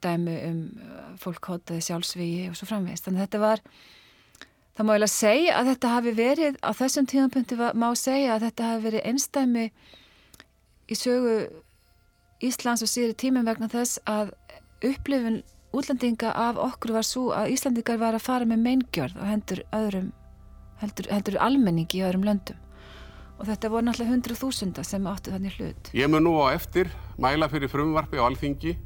dæmi 0.00 0.36
um 0.48 0.62
uh, 0.80 1.10
fólk 1.20 1.50
hótaði 1.50 1.84
sjálfsvíi 1.84 2.46
og 2.48 2.56
svo 2.56 2.68
framvegist. 2.70 3.04
Þannig 3.04 3.20
að 3.20 3.26
þetta 3.26 3.42
var, 3.42 3.62
það 4.78 4.88
má 4.88 4.92
ég 4.94 5.04
að 5.04 5.12
segja 5.12 5.58
að 5.58 5.70
þetta 5.72 5.92
hafi 5.92 6.14
verið, 6.16 6.58
á 6.64 6.70
þessum 6.80 7.10
tíðanpunkti 7.12 7.58
má 7.60 7.88
segja 8.00 8.36
að 8.36 8.46
þetta 8.46 8.70
hafi 8.70 8.86
verið 8.88 9.06
einstæmi 9.10 9.66
í 10.86 10.96
sögu 10.96 11.36
Íslands 12.46 12.84
og 12.84 12.90
síður 12.92 13.14
tímum 13.20 13.46
vegna 13.48 13.68
þess 13.72 14.00
að 14.08 14.32
upplifun 14.84 15.42
útlendinga 15.72 16.30
af 16.32 16.60
okkur 16.60 16.94
var 16.96 17.06
svo 17.06 17.30
að 17.36 17.54
Íslandingar 17.56 17.98
var 18.00 18.16
að 18.16 18.26
fara 18.26 18.48
með 18.48 18.62
meingjörð 18.66 19.18
og 19.18 19.26
hendur 19.30 19.62
öðrum 19.76 20.12
heldur, 20.82 21.08
heldur 21.10 21.38
almenningi 21.42 22.00
í 22.00 22.04
öðrum 22.06 22.26
löndum 22.26 22.60
og 23.36 23.48
þetta 23.50 23.70
voru 23.72 23.86
náttúrulega 23.86 24.14
hundru 24.14 24.36
þúsunda 24.38 24.84
sem 24.86 25.06
áttu 25.10 25.32
þannig 25.34 25.56
hlut. 25.58 25.90
Ég 25.92 26.08
mun 26.08 26.24
nú 26.24 26.36
á 26.40 26.56
eftir 26.56 26.88
mæla 27.20 27.50
fyrir 27.52 27.68
frumvarfi 27.68 28.16
á 28.16 28.24
alþingi 28.24 28.76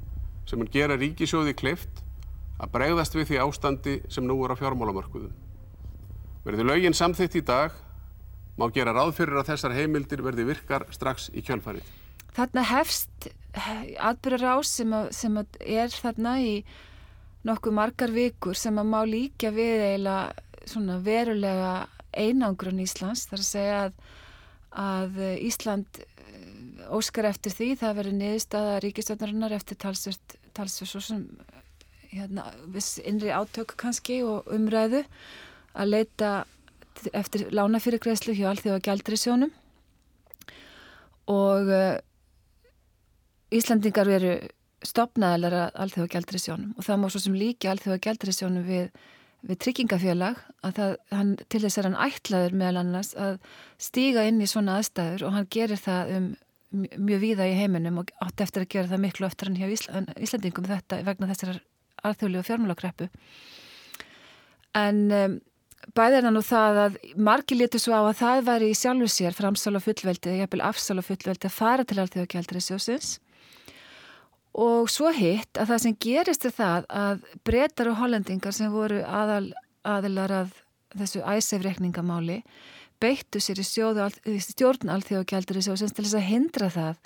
sem 0.49 0.59
mun 0.59 0.71
gera 0.73 0.97
ríkisjóði 0.99 1.55
kleift 1.55 2.03
að 2.59 2.73
bregðast 2.75 3.15
við 3.15 3.31
því 3.31 3.39
ástandi 3.45 3.95
sem 4.11 4.27
nú 4.27 4.41
er 4.45 4.55
á 4.55 4.61
fjármálamörkuðum. 4.61 5.31
Verði 6.45 6.67
lögin 6.67 6.97
samþitt 6.97 7.39
í 7.39 7.45
dag 7.47 7.77
má 8.59 8.67
gera 8.75 8.95
ráð 8.97 9.15
fyrir 9.21 9.39
að 9.39 9.53
þessar 9.53 9.77
heimildir 9.77 10.25
verði 10.25 10.49
virkar 10.51 10.89
strax 10.91 11.31
í 11.31 11.45
kjölfarið. 11.47 11.87
Þarna 12.35 12.67
hefst 12.67 13.31
atbyrjar 13.55 14.59
ás 14.59 14.71
sem, 14.79 14.93
að, 14.95 15.11
sem 15.17 15.37
að 15.41 15.59
er 15.65 15.91
þarna 15.95 16.37
í 16.43 16.55
nokkuð 17.49 17.77
margar 17.77 18.13
vikur 18.15 18.59
sem 18.59 18.79
að 18.79 18.91
má 18.93 19.01
líka 19.09 19.51
við 19.55 19.85
eiginlega 19.89 20.99
verulega 21.05 21.73
einangrun 22.11 22.83
Íslands. 22.83 23.27
Þar 23.31 23.41
að 23.41 23.49
segja 23.49 23.79
að, 23.87 23.95
að 24.85 25.21
Ísland 25.47 26.03
eh, 26.03 26.85
óskar 26.95 27.31
eftir 27.31 27.55
því 27.55 27.71
það 27.81 27.97
verður 28.01 28.19
niðurstaða 28.21 28.77
ríkistjónarinnar 28.85 29.57
eftir 29.57 29.81
talsvert 29.81 30.37
talsvert 30.57 30.91
svo 30.91 31.03
sem 31.05 31.25
hérna, 32.11 32.47
innri 33.07 33.31
átök 33.31 33.77
kannski 33.79 34.21
og 34.27 34.49
umræðu 34.53 35.05
að 35.79 35.93
leita 35.95 36.31
eftir 37.17 37.47
lánafyrirgreðslu 37.55 38.35
hjá 38.37 38.51
allþjóða 38.51 38.83
gældri 38.85 39.19
sjónum 39.19 39.53
og 41.31 41.71
eh, 41.71 42.01
Íslandingar 43.51 44.09
veru 44.09 44.35
stopnaðalar 44.87 45.57
að 45.61 45.81
alþjóða 45.85 46.13
gældrisjónum 46.15 46.77
og 46.77 46.87
það 46.87 47.01
má 47.01 47.09
svo 47.13 47.23
sem 47.25 47.37
líki 47.37 47.69
alþjóða 47.69 48.03
gældrisjónum 48.07 48.69
við, 48.69 48.87
við 49.45 49.59
tryggingafélag 49.65 50.39
að 50.65 50.77
það, 50.79 50.95
hann, 51.17 51.33
til 51.53 51.63
þess 51.65 51.81
er 51.81 51.89
hann 51.89 51.99
ætlaður 52.07 52.57
meðal 52.63 52.85
annars 52.85 53.11
að 53.19 53.35
stíga 53.83 54.25
inn 54.29 54.41
í 54.41 54.49
svona 54.49 54.79
aðstæður 54.79 55.27
og 55.29 55.37
hann 55.37 55.51
gerir 55.53 55.81
það 55.81 56.15
um 56.17 56.31
mjög 56.71 57.23
víða 57.25 57.49
í 57.51 57.59
heiminum 57.59 58.01
og 58.05 58.13
átt 58.23 58.45
eftir 58.45 58.65
að 58.65 58.73
gera 58.77 58.91
það 58.93 59.05
miklu 59.05 59.27
eftir 59.27 59.51
hann 59.51 59.59
hjá 59.59 59.71
Ísland, 59.75 60.13
Íslandingum 60.23 60.69
þetta 60.71 61.01
vegna 61.07 61.31
þessar 61.33 61.63
alþjóðlegu 62.07 62.47
fjármálakreppu. 62.47 63.09
En 64.79 65.01
um, 65.11 65.35
bæðir 65.97 66.29
það 66.29 66.37
nú 66.37 66.43
það 66.47 66.79
að 66.85 67.01
margi 67.19 67.59
litur 67.59 67.83
svo 67.83 67.99
á 67.99 68.03
að 68.05 68.21
það 68.21 68.45
væri 68.47 68.71
í 68.71 68.79
sjálfu 68.79 69.11
sér 69.11 69.35
framsála 69.35 69.83
fullveldi 69.83 70.31
eða 70.31 70.45
jafnvel 70.45 70.63
afsála 70.69 71.05
fullveldi 71.05 71.51
að 71.51 71.57
fara 71.57 71.87
til 71.89 71.99
alþjóða 71.99 72.31
gældrisjósins 72.37 73.17
og 74.53 74.91
svo 74.91 75.13
hitt 75.15 75.59
að 75.59 75.73
það 75.73 75.83
sem 75.85 75.97
gerist 76.03 76.45
er 76.49 76.55
það 76.57 76.87
að 76.91 77.25
breytar 77.47 77.91
og 77.93 78.01
hollendingar 78.01 78.55
sem 78.57 78.73
voru 78.73 79.03
aðal, 79.07 79.53
aðilar 79.87 80.35
að 80.43 80.55
þessu 80.99 81.23
æsefrekningamáli 81.23 82.41
beittu 83.01 83.41
sér 83.41 83.61
í, 83.63 84.39
stjórn 84.43 84.91
alþjóðagjaldur 84.93 85.61
í 85.61 85.65
sjóðsins 85.65 85.95
til 85.95 86.05
þess 86.05 86.19
að 86.19 86.27
hindra 86.29 86.71
það 86.75 87.05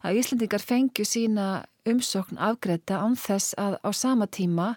að 0.00 0.18
Íslandingar 0.20 0.64
fengju 0.64 1.06
sína 1.06 1.46
umsókn 1.88 2.40
afgreita 2.40 3.00
án 3.00 3.16
þess 3.18 3.54
að 3.60 3.78
á 3.84 3.90
sama 3.96 4.26
tíma 4.26 4.74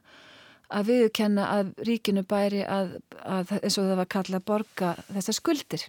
að 0.74 0.90
viðkenna 0.90 1.48
að 1.58 1.74
ríkinu 1.88 2.24
bæri 2.28 2.64
að, 2.66 2.98
að 3.22 3.58
eins 3.60 3.78
og 3.78 3.90
það 3.90 4.00
var 4.02 4.10
kalla 4.16 4.40
að 4.40 4.48
borga 4.48 4.94
þessar 5.10 5.38
skuldir. 5.38 5.84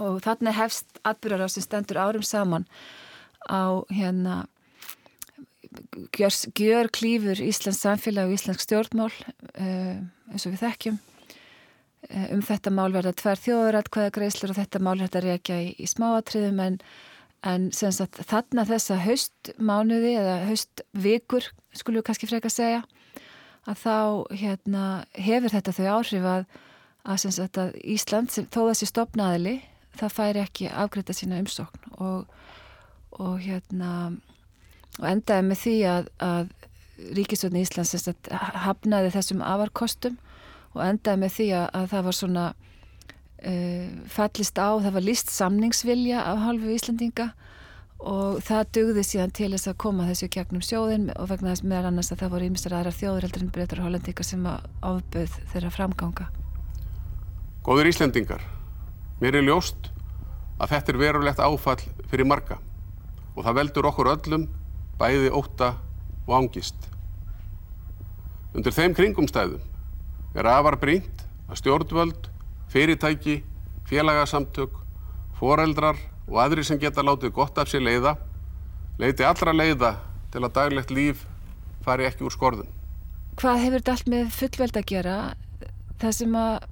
Og 0.00 0.20
þannig 0.24 0.56
hefst 0.56 1.00
atbyrjar 1.04 1.44
á 1.44 1.48
sem 1.52 1.64
stendur 1.64 2.00
árum 2.00 2.24
saman 2.24 2.66
á 3.50 3.82
hérna 3.92 4.44
gjör, 6.16 6.90
klífur 6.92 7.40
Íslands 7.42 7.80
samfélag 7.82 8.28
og 8.28 8.36
Íslands 8.36 8.66
stjórnmál 8.66 9.12
uh, 9.12 9.96
eins 10.32 10.46
og 10.46 10.54
við 10.54 10.62
þekkjum. 10.66 11.00
Eh, 12.10 12.28
um 12.34 12.42
þetta 12.42 12.72
mál 12.74 12.90
verða 12.94 13.14
tvær 13.14 13.38
þjóðuratkvæða 13.38 14.12
greiðslur 14.16 14.52
og 14.52 14.58
þetta 14.58 14.80
mál 14.82 14.96
er 14.96 15.06
þetta 15.06 15.22
reykja 15.22 15.58
í, 15.62 15.68
í 15.78 15.86
smáatriðum 15.86 16.58
en, 16.64 16.78
en 17.46 17.68
þarna 17.72 18.64
þessa 18.66 18.98
haustmánuði 19.04 20.16
eða 20.18 20.40
haustvikur 20.48 21.46
skulum 21.78 22.00
við 22.00 22.08
kannski 22.08 22.30
freka 22.30 22.50
að 22.50 22.56
segja 22.56 22.82
að 23.70 23.78
þá 23.84 23.96
hérna, 24.34 24.84
hefur 25.14 25.54
þetta 25.54 25.76
þau 25.76 25.86
áhrif 25.92 26.26
að, 26.26 26.46
að, 27.06 27.22
sagt, 27.22 27.60
að 27.62 27.76
Ísland 27.94 28.34
sem 28.34 28.48
þó 28.50 28.64
þessi 28.72 28.90
stopnaðili 28.90 29.56
það 30.00 30.16
færi 30.16 30.42
ekki 30.42 30.70
afgreita 30.72 31.14
sína 31.14 31.38
umsókn 31.42 31.94
og, 32.02 32.26
og 33.22 33.38
hérna 33.44 33.92
og 35.00 35.06
endaði 35.08 35.46
með 35.48 35.62
því 35.62 35.76
að, 35.88 36.10
að 36.22 36.52
Ríkisvöldin 37.16 37.64
Íslands 37.64 37.94
sagt, 37.96 38.28
hafnaði 38.32 39.12
þessum 39.14 39.40
afarkostum 39.44 40.18
og 40.72 40.82
endaði 40.84 41.22
með 41.24 41.34
því 41.36 41.46
að, 41.58 41.64
að 41.78 41.86
það 41.92 42.04
var 42.08 42.18
svona 42.18 42.44
uh, 42.52 43.86
fallist 44.12 44.60
á, 44.60 44.70
það 44.76 44.98
var 44.98 45.06
list 45.06 45.32
samningsvilja 45.32 46.26
af 46.32 46.44
halvu 46.46 46.76
Íslandinga 46.76 47.32
og 48.02 48.40
það 48.42 48.70
dugði 48.76 49.04
síðan 49.06 49.34
til 49.34 49.50
þess 49.52 49.70
að 49.70 49.78
koma 49.84 50.08
þessu 50.08 50.28
gegnum 50.34 50.64
sjóðin 50.64 51.10
og 51.14 51.28
vegna 51.30 51.52
þess 51.52 51.66
meðal 51.70 51.92
annars 51.92 52.10
að 52.10 52.24
það 52.24 52.32
voru 52.34 52.48
ímistar 52.48 52.74
aðra 52.74 52.94
þjóður 52.96 53.26
heldur 53.28 53.44
en 53.44 53.52
breytar 53.54 53.82
og 53.82 53.86
hollendingar 53.86 54.26
sem 54.26 54.48
áböð 54.82 55.36
þeirra 55.52 55.70
framganga. 55.70 56.26
Góður 57.62 57.92
Íslandingar, 57.92 58.42
mér 59.22 59.38
er 59.38 59.46
ljóst 59.46 59.92
að 60.58 60.74
þetta 60.74 60.92
er 60.92 60.98
verulegt 60.98 61.42
áfall 61.42 61.78
fyrir 62.10 62.26
marga 62.26 62.58
og 63.36 63.46
það 63.46 63.58
veldur 63.60 63.88
okkur 63.92 64.10
öllum 64.16 64.48
bæði 65.02 65.32
óta 65.34 65.74
og 66.28 66.34
ángist. 66.38 66.88
Undir 68.54 68.74
þeim 68.76 68.94
kringumstæðum 68.94 70.38
er 70.38 70.48
afar 70.48 70.78
brínt 70.80 71.24
að 71.50 71.58
stjórnvöld, 71.60 72.28
fyrirtæki, 72.72 73.40
félagasamtök, 73.88 74.76
foreldrar 75.36 75.98
og 76.28 76.38
aðri 76.44 76.64
sem 76.64 76.80
geta 76.80 77.04
látið 77.04 77.34
gott 77.36 77.58
af 77.58 77.68
sér 77.68 77.84
leiða, 77.84 78.14
leiti 79.00 79.26
allra 79.26 79.52
leiða 79.56 79.96
til 80.32 80.44
að 80.44 80.54
daglegt 80.56 80.94
líf 80.94 81.26
fari 81.84 82.06
ekki 82.06 82.24
úr 82.28 82.34
skorðum. 82.34 82.68
Hvað 83.40 83.62
hefur 83.64 83.80
þetta 83.80 83.96
allt 83.96 84.12
með 84.12 84.30
fullveld 84.36 84.78
að 84.78 84.88
gera? 84.92 85.16
Það 86.00 86.16
sem 86.20 86.36
að 86.38 86.68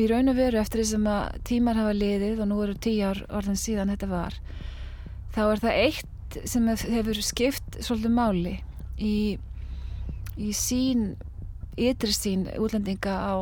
í 0.00 0.06
raun 0.10 0.30
og 0.30 0.38
veru 0.38 0.60
eftir 0.60 0.82
því 0.82 0.88
sem 0.90 1.06
að 1.10 1.36
tímar 1.48 1.78
hafa 1.78 1.94
liðið 1.96 2.42
og 2.42 2.50
nú 2.50 2.62
eru 2.64 2.74
tíu 2.86 3.10
ár 3.10 3.20
orðin 3.30 3.58
síðan 3.58 3.92
þetta 3.94 4.10
var, 4.10 4.38
þá 5.34 5.42
er 5.44 5.62
það 5.64 5.80
eitt 5.84 6.13
sem 6.48 6.66
hefur 6.68 7.20
skipt 7.24 7.78
svolítið 7.80 8.14
máli 8.14 8.54
í, 8.98 9.36
í 10.36 10.50
sín, 10.56 11.14
ytri 11.76 12.14
sín 12.14 12.48
útlendinga 12.58 13.14
á 13.14 13.34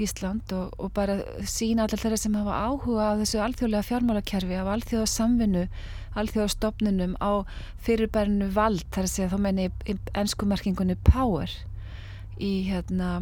Ísland 0.00 0.52
og, 0.56 0.72
og 0.80 0.92
bara 0.96 1.18
sína 1.46 1.84
allar 1.84 2.00
þeirra 2.00 2.18
sem 2.20 2.36
hafa 2.36 2.60
áhuga 2.66 3.10
á 3.12 3.18
þessu 3.20 3.42
alþjóðlega 3.44 3.88
fjármálakerfi, 3.88 4.56
á 4.56 4.64
alþjóða 4.72 5.10
samvinnu, 5.10 5.64
alþjóða 6.18 6.54
stopnunum, 6.54 7.12
á 7.20 7.44
fyrirbærinu 7.84 8.48
vald, 8.56 8.86
þar 8.94 9.06
að 9.06 9.12
segja 9.12 9.32
þá 9.32 9.38
menni 9.46 9.68
ennskumarkingunni 10.16 10.96
power 11.06 11.52
í 12.40 12.52
hérna 12.70 13.20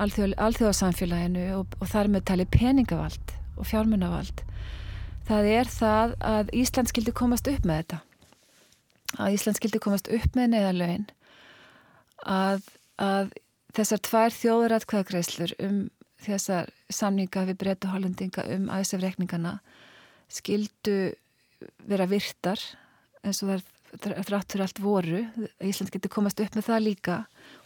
alþjóð, 0.00 0.36
alþjóðasamfélaginu 0.36 1.48
og, 1.58 1.80
og 1.80 1.90
þar 1.90 2.12
með 2.12 2.28
tali 2.30 2.46
peningavald 2.52 3.34
og 3.56 3.68
fjármunavald. 3.68 4.44
Það 5.28 5.50
er 5.54 5.72
það 5.72 6.14
að 6.26 6.54
Ísland 6.60 6.90
skildi 6.90 7.16
komast 7.16 7.48
upp 7.50 7.66
með 7.66 7.82
þetta. 7.82 8.00
Að 9.20 9.36
Ísland 9.36 9.58
skildi 9.58 9.80
komast 9.82 10.10
upp 10.12 10.36
með 10.38 10.54
neðalögin 10.54 11.08
að, 12.24 12.62
að 13.00 13.32
þessar 13.76 14.02
tvær 14.06 14.36
þjóðuratkvæðagreislur 14.36 15.56
um 15.66 15.82
þessar 16.20 16.70
samninga 16.92 17.46
við 17.48 17.60
breyta 17.62 17.90
hollendinga 17.92 18.44
um 18.56 18.68
æsefreikningana 18.74 19.58
skildu 20.30 21.12
vera 21.88 22.06
virtar 22.08 22.60
eins 23.24 23.42
og 23.44 23.50
það 24.00 24.14
er 24.14 24.26
þráttur 24.28 24.62
allt 24.64 24.80
voru. 24.80 25.22
Ísland 25.64 25.90
getur 25.92 26.12
komast 26.12 26.40
upp 26.40 26.56
með 26.56 26.68
það 26.68 26.84
líka 26.86 27.16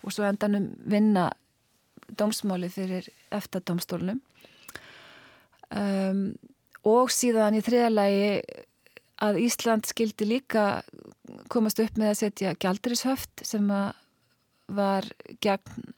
og 0.02 0.14
svo 0.14 0.26
endanum 0.26 0.70
vinna 0.88 1.28
dómsmáli 2.18 2.68
fyrir 2.72 3.08
eftadómstólunum 3.34 4.20
um, 5.74 6.24
og 6.84 7.12
síðan 7.12 7.56
í 7.58 7.62
þriðalagi 7.64 8.28
að 9.22 9.40
Ísland 9.44 9.86
skildi 9.86 10.26
líka 10.26 10.82
komast 11.52 11.78
upp 11.82 11.98
með 12.00 12.12
að 12.12 12.20
setja 12.22 12.54
gældurisöft 12.58 13.44
sem 13.46 13.68
var 14.74 15.06
gegn 15.44 15.92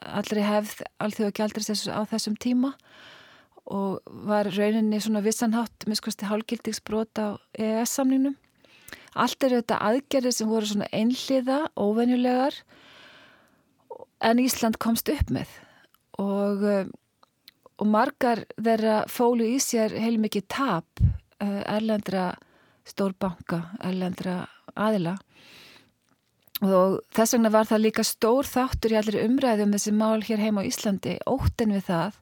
allri 0.00 0.44
hefð 0.44 0.84
allþjóða 1.00 1.36
gældris 1.36 1.86
á 1.88 2.02
þessum 2.10 2.36
tíma 2.40 2.74
og 3.70 4.00
var 4.26 4.50
rauninni 4.50 4.98
svona 5.00 5.22
vissanhátt 5.22 5.86
miskosti 5.88 6.26
hálgildigsbrot 6.26 7.20
á 7.22 7.38
EES-samningnum. 7.54 8.34
Allt 9.14 9.42
eru 9.46 9.60
þetta 9.60 9.78
aðgerðir 9.86 10.34
sem 10.34 10.50
voru 10.50 10.66
svona 10.66 10.88
einliða, 10.94 11.64
óvenjulegar 11.78 12.56
en 14.26 14.42
Ísland 14.42 14.78
komst 14.82 15.10
upp 15.12 15.30
með 15.34 15.50
og, 16.20 16.66
og 17.80 17.86
margar 17.88 18.44
þeirra 18.58 19.04
fólu 19.10 19.46
í 19.54 19.58
sér 19.62 19.94
heilmikið 19.96 20.46
tap 20.50 21.02
eh, 21.40 21.62
erlendra 22.90 23.10
stórbanka, 23.14 23.70
erlendra 23.82 24.46
aðila. 24.74 25.18
Og 26.60 27.00
þess 27.14 27.34
vegna 27.34 27.50
var 27.50 27.66
það 27.66 27.84
líka 27.84 28.04
stór 28.04 28.44
þáttur 28.44 28.92
í 28.92 28.96
allir 28.98 29.24
umræðum 29.24 29.72
þessi 29.72 29.92
mál 29.92 30.20
hér 30.22 30.38
heima 30.38 30.60
á 30.60 30.68
Íslandi 30.68 31.18
óttin 31.26 31.72
við 31.72 31.86
það 31.86 32.18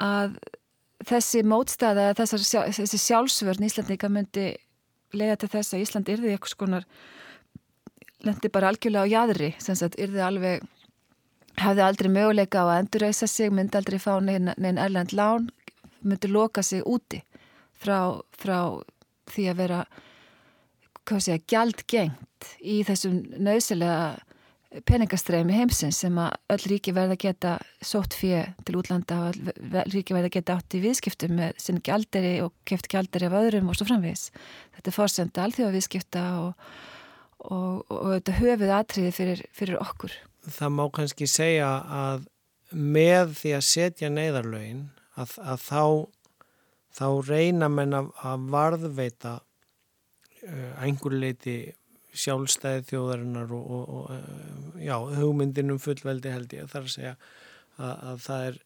að 0.00 0.38
þessi 1.04 1.42
mótstæða 1.44 2.14
þessar, 2.16 2.70
þessi 2.72 2.98
sjálfsvörn 2.98 3.64
Íslandika 3.64 4.08
myndi 4.08 4.56
lega 5.12 5.36
til 5.36 5.50
þess 5.52 5.74
að 5.74 5.84
Ísland 5.84 6.08
yrði 6.08 6.32
eitthvað 6.32 6.54
skonar 6.54 6.86
lendi 8.24 8.48
bara 8.48 8.70
algjörlega 8.72 9.04
á 9.04 9.12
jæðri 9.12 9.50
sem 9.60 9.76
sagt 9.76 9.98
yrði 10.00 10.24
alveg 10.24 10.64
hefði 11.60 11.84
aldrei 11.84 12.08
möguleika 12.10 12.64
á 12.64 12.72
að 12.72 12.78
endurreysa 12.80 13.28
sig 13.28 13.52
myndi 13.52 13.76
aldrei 13.76 14.00
fá 14.00 14.16
neina 14.24 14.56
erlend 14.56 15.12
lán 15.12 15.50
myndi 16.00 16.32
loka 16.32 16.62
sig 16.62 16.80
úti 16.80 17.20
frá, 17.84 18.22
frá 18.32 18.80
því 19.32 19.48
að 19.50 19.60
vera 19.62 19.80
sé 21.20 21.34
að 21.36 21.48
gjaldgengt 21.52 22.54
í 22.64 22.80
þessum 22.86 23.20
nöðsilega 23.44 24.14
peningastræmi 24.88 25.54
heimsins 25.54 26.00
sem 26.02 26.16
að 26.18 26.34
öll 26.54 26.64
ríki 26.72 26.94
verða 26.96 27.16
geta 27.20 27.52
sótt 27.84 28.16
fyrir 28.18 28.54
til 28.66 28.78
útlanda 28.80 29.20
og 29.28 29.38
öll 29.54 29.92
ríki 29.92 30.16
verða 30.16 30.32
geta 30.34 30.56
átt 30.58 30.74
í 30.74 30.82
viðskiptum 30.82 31.36
með 31.38 31.60
sinni 31.62 31.84
gjalderi 31.86 32.34
og 32.42 32.54
keft 32.66 32.88
gjalderi 32.90 33.28
af 33.28 33.36
öðrum 33.38 33.70
og 33.70 33.78
svo 33.78 33.86
framvís. 33.88 34.30
Þetta 34.74 34.90
er 34.90 34.96
fórsenda 34.96 35.44
alþjóða 35.44 35.76
viðskipta 35.76 36.24
og, 36.40 36.68
og, 37.44 37.84
og, 37.86 37.98
og 38.00 38.10
þetta 38.16 38.38
höfuð 38.40 38.74
atriði 38.80 39.14
fyrir, 39.14 39.44
fyrir 39.54 39.80
okkur. 39.84 40.16
Það 40.44 40.74
má 40.74 40.84
kannski 40.98 41.30
segja 41.30 41.70
að 41.86 42.26
með 42.74 43.36
því 43.38 43.54
að 43.54 43.66
setja 43.68 44.10
neyðarlögin 44.10 44.84
að, 45.14 45.38
að 45.38 45.62
þá, 45.62 45.82
þá 46.94 47.06
reyna 47.26 47.68
menn 47.72 47.96
að 47.98 48.46
varðveita 48.52 49.38
Eh, 50.44 50.72
einhver 50.84 51.14
leiti 51.16 51.56
sjálfstæði 52.14 52.82
þjóðarinnar 52.90 53.52
og, 53.56 53.64
og, 53.76 53.84
og 53.96 54.10
eh, 54.12 54.82
já, 54.84 54.94
hugmyndinum 55.16 55.78
fullveldi 55.80 56.32
held 56.34 56.52
ég 56.52 56.68
þar 56.68 56.84
að 56.84 56.92
segja 56.92 57.12
að, 57.14 57.94
að 57.94 58.18
það 58.26 58.48
er 58.48 58.58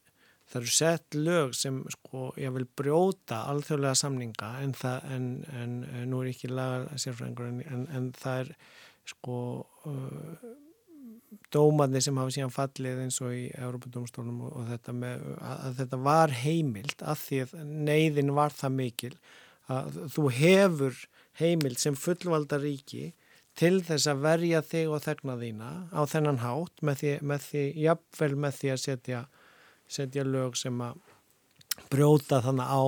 það 0.49 0.59
eru 0.59 0.73
sett 0.75 1.17
lög 1.17 1.55
sem 1.55 1.77
sko 1.93 2.25
ég 2.41 2.51
vil 2.57 2.65
brjóta 2.81 3.43
alþjóðlega 3.53 4.01
samninga 4.01 4.51
en 4.65 4.75
það 4.75 5.07
en, 5.15 5.29
en, 5.61 5.77
en 5.87 6.11
nú 6.11 6.19
er 6.23 6.31
ekki 6.33 6.51
laga 6.51 6.99
sérfræðingur 6.99 7.51
en, 7.53 7.85
en 7.95 8.11
það 8.17 8.41
er 8.43 8.51
sko 9.13 9.39
uh, 9.87 10.47
dómaðni 11.53 12.01
sem 12.01 12.17
hafa 12.17 12.33
síðan 12.33 12.53
fallið 12.53 13.03
eins 13.03 13.19
og 13.21 13.35
í 13.35 13.45
Európa-dómstólum 13.57 14.41
og, 14.47 14.55
og 14.59 14.67
þetta 14.71 14.95
með 14.97 15.25
þetta 15.77 16.01
var 16.07 16.33
heimilt 16.41 17.03
að 17.05 17.23
því 17.25 17.41
að 17.45 17.55
neyðin 17.89 18.33
var 18.37 18.55
það 18.55 18.75
mikil 18.79 19.13
að 19.69 19.99
þú 20.15 20.29
hefur 20.39 21.01
heimild 21.39 21.81
sem 21.81 21.97
fullvalda 21.97 22.59
ríki 22.61 23.11
til 23.59 23.81
þess 23.85 24.07
að 24.09 24.23
verja 24.23 24.63
þig 24.65 24.93
og 24.95 25.03
þegna 25.03 25.37
þína 25.39 25.69
á 25.91 26.01
þennan 26.09 26.41
hátt 26.43 26.83
með 26.85 27.01
því, 27.01 27.13
með 27.31 27.45
því 27.45 27.63
jafnvel 27.83 28.33
með 28.45 28.59
því 28.59 28.73
að 28.73 28.81
setja, 28.85 29.21
setja 29.89 30.25
lög 30.27 30.57
sem 30.59 30.83
að 30.83 30.99
brjóta 31.91 32.41
þannig 32.45 32.71
á 32.71 32.83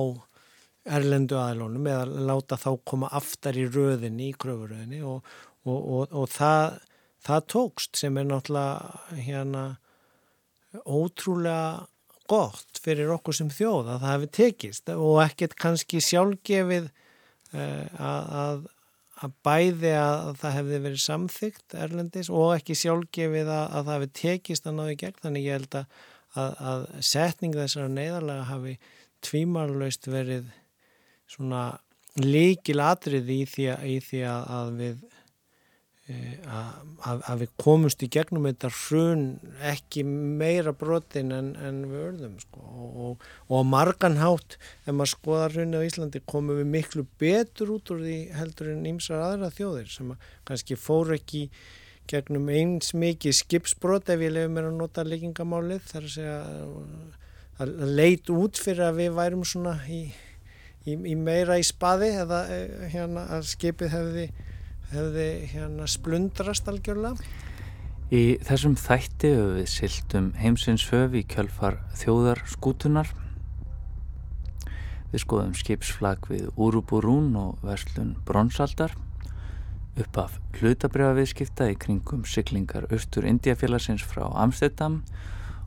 erlendu 0.96 1.38
aðlónum 1.38 1.86
eða 1.86 2.24
láta 2.30 2.58
þá 2.58 2.70
koma 2.88 3.10
aftar 3.14 3.58
í 3.58 3.68
röðinni, 3.68 4.32
í 4.32 4.38
kröfuröðinni 4.38 5.02
og, 5.06 5.22
og, 5.68 6.08
og 6.10 6.26
það, 6.32 6.80
það 7.26 7.46
tókst 7.54 8.02
sem 8.02 8.18
er 8.18 8.28
náttúrulega 8.28 9.22
hérna 9.26 9.64
ótrúlega 10.82 11.86
gott 12.30 12.80
fyrir 12.80 13.12
okkur 13.12 13.36
sem 13.36 13.50
þjóð 13.52 13.92
að 13.92 14.04
það 14.04 14.12
hefði 14.14 14.28
tekist 14.38 14.92
og 14.94 15.18
ekkert 15.24 15.56
kannski 15.60 16.00
sjálfgefið 16.00 16.90
Eh, 17.52 18.00
að, 18.00 18.64
að 19.20 19.34
bæði 19.44 19.92
að 19.98 20.30
það 20.40 20.54
hefði 20.56 20.78
verið 20.86 21.02
samþygt 21.04 21.74
erlendis 21.76 22.30
og 22.32 22.54
ekki 22.56 22.76
sjálfgefið 22.80 23.50
að, 23.52 23.64
að 23.66 23.88
það 23.88 23.96
hefði 23.98 24.10
tekist 24.20 24.68
að 24.68 24.76
náðu 24.78 24.96
gegn. 25.02 25.18
Þannig 25.20 25.44
ég 25.44 25.58
held 25.58 25.78
að, 25.82 25.98
að, 26.32 26.54
að 26.72 26.86
setning 27.10 27.56
þessara 27.58 27.92
neyðarlega 27.92 28.48
hafi 28.48 28.76
tvímarlaust 29.28 30.08
verið 30.08 30.48
svona 31.28 31.64
líkil 32.22 32.80
atrið 32.84 33.28
í 33.32 33.40
því 33.48 33.68
að, 33.74 33.84
í 33.84 33.98
því 34.08 34.24
að, 34.32 34.48
að 34.56 34.72
við 34.80 35.04
að, 36.10 37.20
að 37.30 37.42
við 37.44 37.50
komumst 37.62 38.00
í 38.02 38.08
gegnum 38.10 38.48
þetta 38.48 38.70
hrun 38.74 39.26
ekki 39.70 40.02
meira 40.06 40.72
brotin 40.74 41.30
en, 41.34 41.52
en 41.62 41.78
við 41.86 42.06
örðum 42.08 42.34
sko. 42.42 42.62
og, 43.06 43.22
og 43.46 43.68
marganhátt 43.70 44.56
ef 44.82 44.90
maður 44.90 45.12
skoðar 45.12 45.54
hrunni 45.54 45.78
á 45.78 45.86
Íslandi 45.86 46.22
komum 46.26 46.58
við 46.58 46.72
miklu 46.74 47.06
betur 47.22 47.76
út 47.76 47.94
úr 47.94 48.02
því 48.02 48.18
heldur 48.34 48.72
en 48.74 48.90
ýmsar 48.90 49.22
aðra 49.22 49.52
þjóðir 49.54 49.94
sem 49.94 50.10
að 50.14 50.28
kannski 50.50 50.80
fór 50.80 51.14
ekki 51.14 51.46
gegnum 52.10 52.50
eins 52.50 52.92
mikið 52.98 53.38
skipsbrot 53.38 54.10
ef 54.10 54.26
ég 54.26 54.34
lefum 54.34 54.58
mér 54.58 54.72
að 54.72 54.78
nota 54.82 55.06
leikingamálið 55.06 55.86
þar 55.86 56.08
að 56.08 56.14
segja 56.16 56.38
að 57.62 57.76
leit 57.94 58.32
út 58.34 58.58
fyrir 58.58 58.88
að 58.88 59.04
við 59.04 59.18
værum 59.20 59.44
svona 59.46 59.76
í, 59.86 60.08
í, 60.82 60.96
í 60.98 61.14
meira 61.14 61.60
í 61.62 61.66
spaði 61.66 62.10
eða 62.24 62.42
eh, 62.50 62.88
hérna 62.90 63.28
að 63.36 63.46
skipið 63.52 63.94
hefði 63.94 64.32
hefði 64.92 65.26
hérna 65.52 65.88
splundrast 65.90 66.68
algjörlega. 66.70 67.16
Í 68.12 68.36
þessum 68.44 68.74
þætti 68.76 69.30
höfum 69.32 69.54
við 69.56 69.68
siltum 69.72 70.26
heimsins 70.36 70.84
höf 70.90 71.14
í 71.16 71.22
kjölfar 71.24 71.78
þjóðar 71.96 72.42
skútunar. 72.52 73.08
Við 75.12 75.24
skoðum 75.24 75.54
skipsflag 75.56 76.28
við 76.28 76.50
Úruburún 76.60 77.32
og 77.40 77.64
verslun 77.64 78.14
Bronsaldar 78.28 78.92
upp 80.00 80.18
af 80.20 80.36
hlutabriðaviðskipta 80.56 81.68
í 81.72 81.78
kringum 81.80 82.26
syklingar 82.28 82.86
austur 82.92 83.26
Indiafélagsins 83.28 84.04
frá 84.08 84.24
Amsterdam 84.40 85.02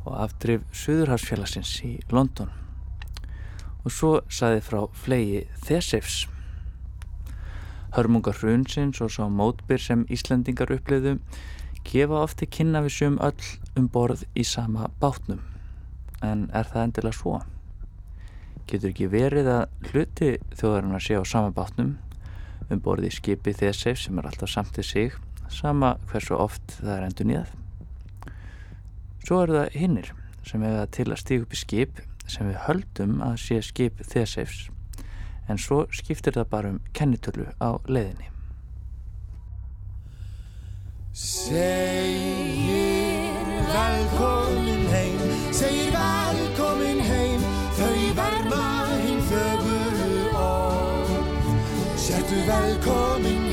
og 0.06 0.16
afdrif 0.22 0.66
Suðurhagsfélagsins 0.74 1.74
í 1.86 1.96
London. 2.14 2.54
Og 3.86 3.94
svo 3.94 4.14
saði 4.34 4.64
frá 4.66 4.80
flegi 4.98 5.44
Thesefs 5.66 6.24
Hörmungar 7.96 8.36
hrunsins 8.42 9.00
og 9.00 9.12
svo 9.14 9.30
mótbyr 9.32 9.80
sem 9.80 10.02
Íslandingar 10.12 10.74
uppliðu 10.76 11.14
gefa 11.88 12.18
ofti 12.26 12.48
kynna 12.52 12.82
við 12.84 12.92
sum 12.98 13.20
öll 13.24 13.52
um 13.80 13.86
borð 13.94 14.26
í 14.36 14.44
sama 14.44 14.90
bátnum. 15.00 15.40
En 16.20 16.50
er 16.52 16.68
það 16.68 16.90
endilega 16.90 17.16
svo? 17.16 17.38
Getur 18.68 18.92
ekki 18.92 19.08
verið 19.14 19.48
að 19.54 19.90
hluti 19.92 20.34
þjóðarinn 20.58 20.98
að 20.98 21.06
sé 21.08 21.22
á 21.22 21.24
sama 21.24 21.54
bátnum 21.56 21.96
um 22.68 22.84
borð 22.84 23.08
í 23.08 23.14
skipi 23.16 23.56
þessef 23.56 24.02
sem 24.02 24.20
er 24.20 24.28
alltaf 24.28 24.52
samt 24.52 24.82
í 24.82 24.84
sig, 24.84 25.16
sama 25.48 25.96
hversu 26.12 26.36
oft 26.36 26.80
það 26.82 26.94
er 26.98 27.08
endur 27.08 27.32
nýjað. 27.32 27.58
Svo 29.24 29.42
eru 29.46 29.60
það 29.62 29.80
hinnir 29.80 30.14
sem 30.44 30.68
hefða 30.68 30.86
til 31.00 31.12
að 31.12 31.22
stíða 31.24 31.48
upp 31.48 31.56
í 31.56 31.64
skip 31.64 32.08
sem 32.28 32.50
við 32.50 32.64
höldum 32.68 33.20
að 33.24 33.38
sé 33.46 33.64
skip 33.64 34.04
þessefs 34.04 34.66
en 35.48 35.58
svo 35.62 35.86
skiptir 35.94 36.34
það 36.38 36.50
bara 36.50 36.72
um 36.74 36.80
kennitölu 36.94 37.46
á 37.62 37.70
leiðinni. 37.88 38.32
Segir 41.16 42.76
velkomin 43.72 44.86
heim, 44.92 45.22
segir 45.56 45.94
velkomin 45.96 47.00
heim, 47.08 47.46
þau 47.78 48.02
verma 48.20 48.66
hinn 49.06 49.22
föguru 49.30 50.14
orð. 50.42 51.34
Sértu 51.96 52.42
velkomin 52.50 53.45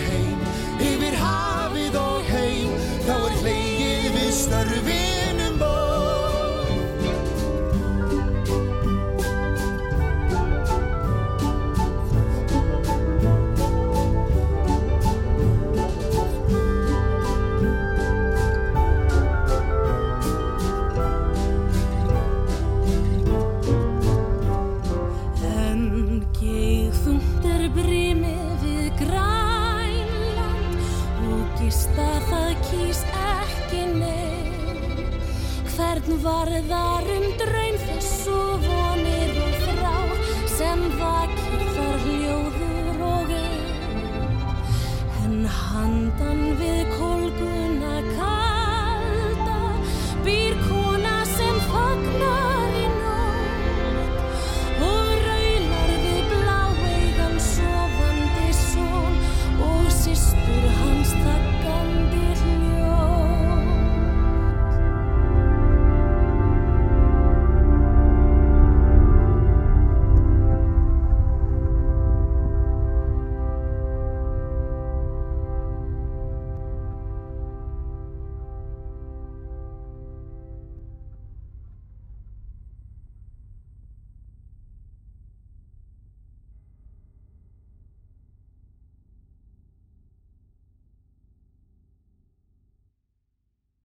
guardar 36.20 37.11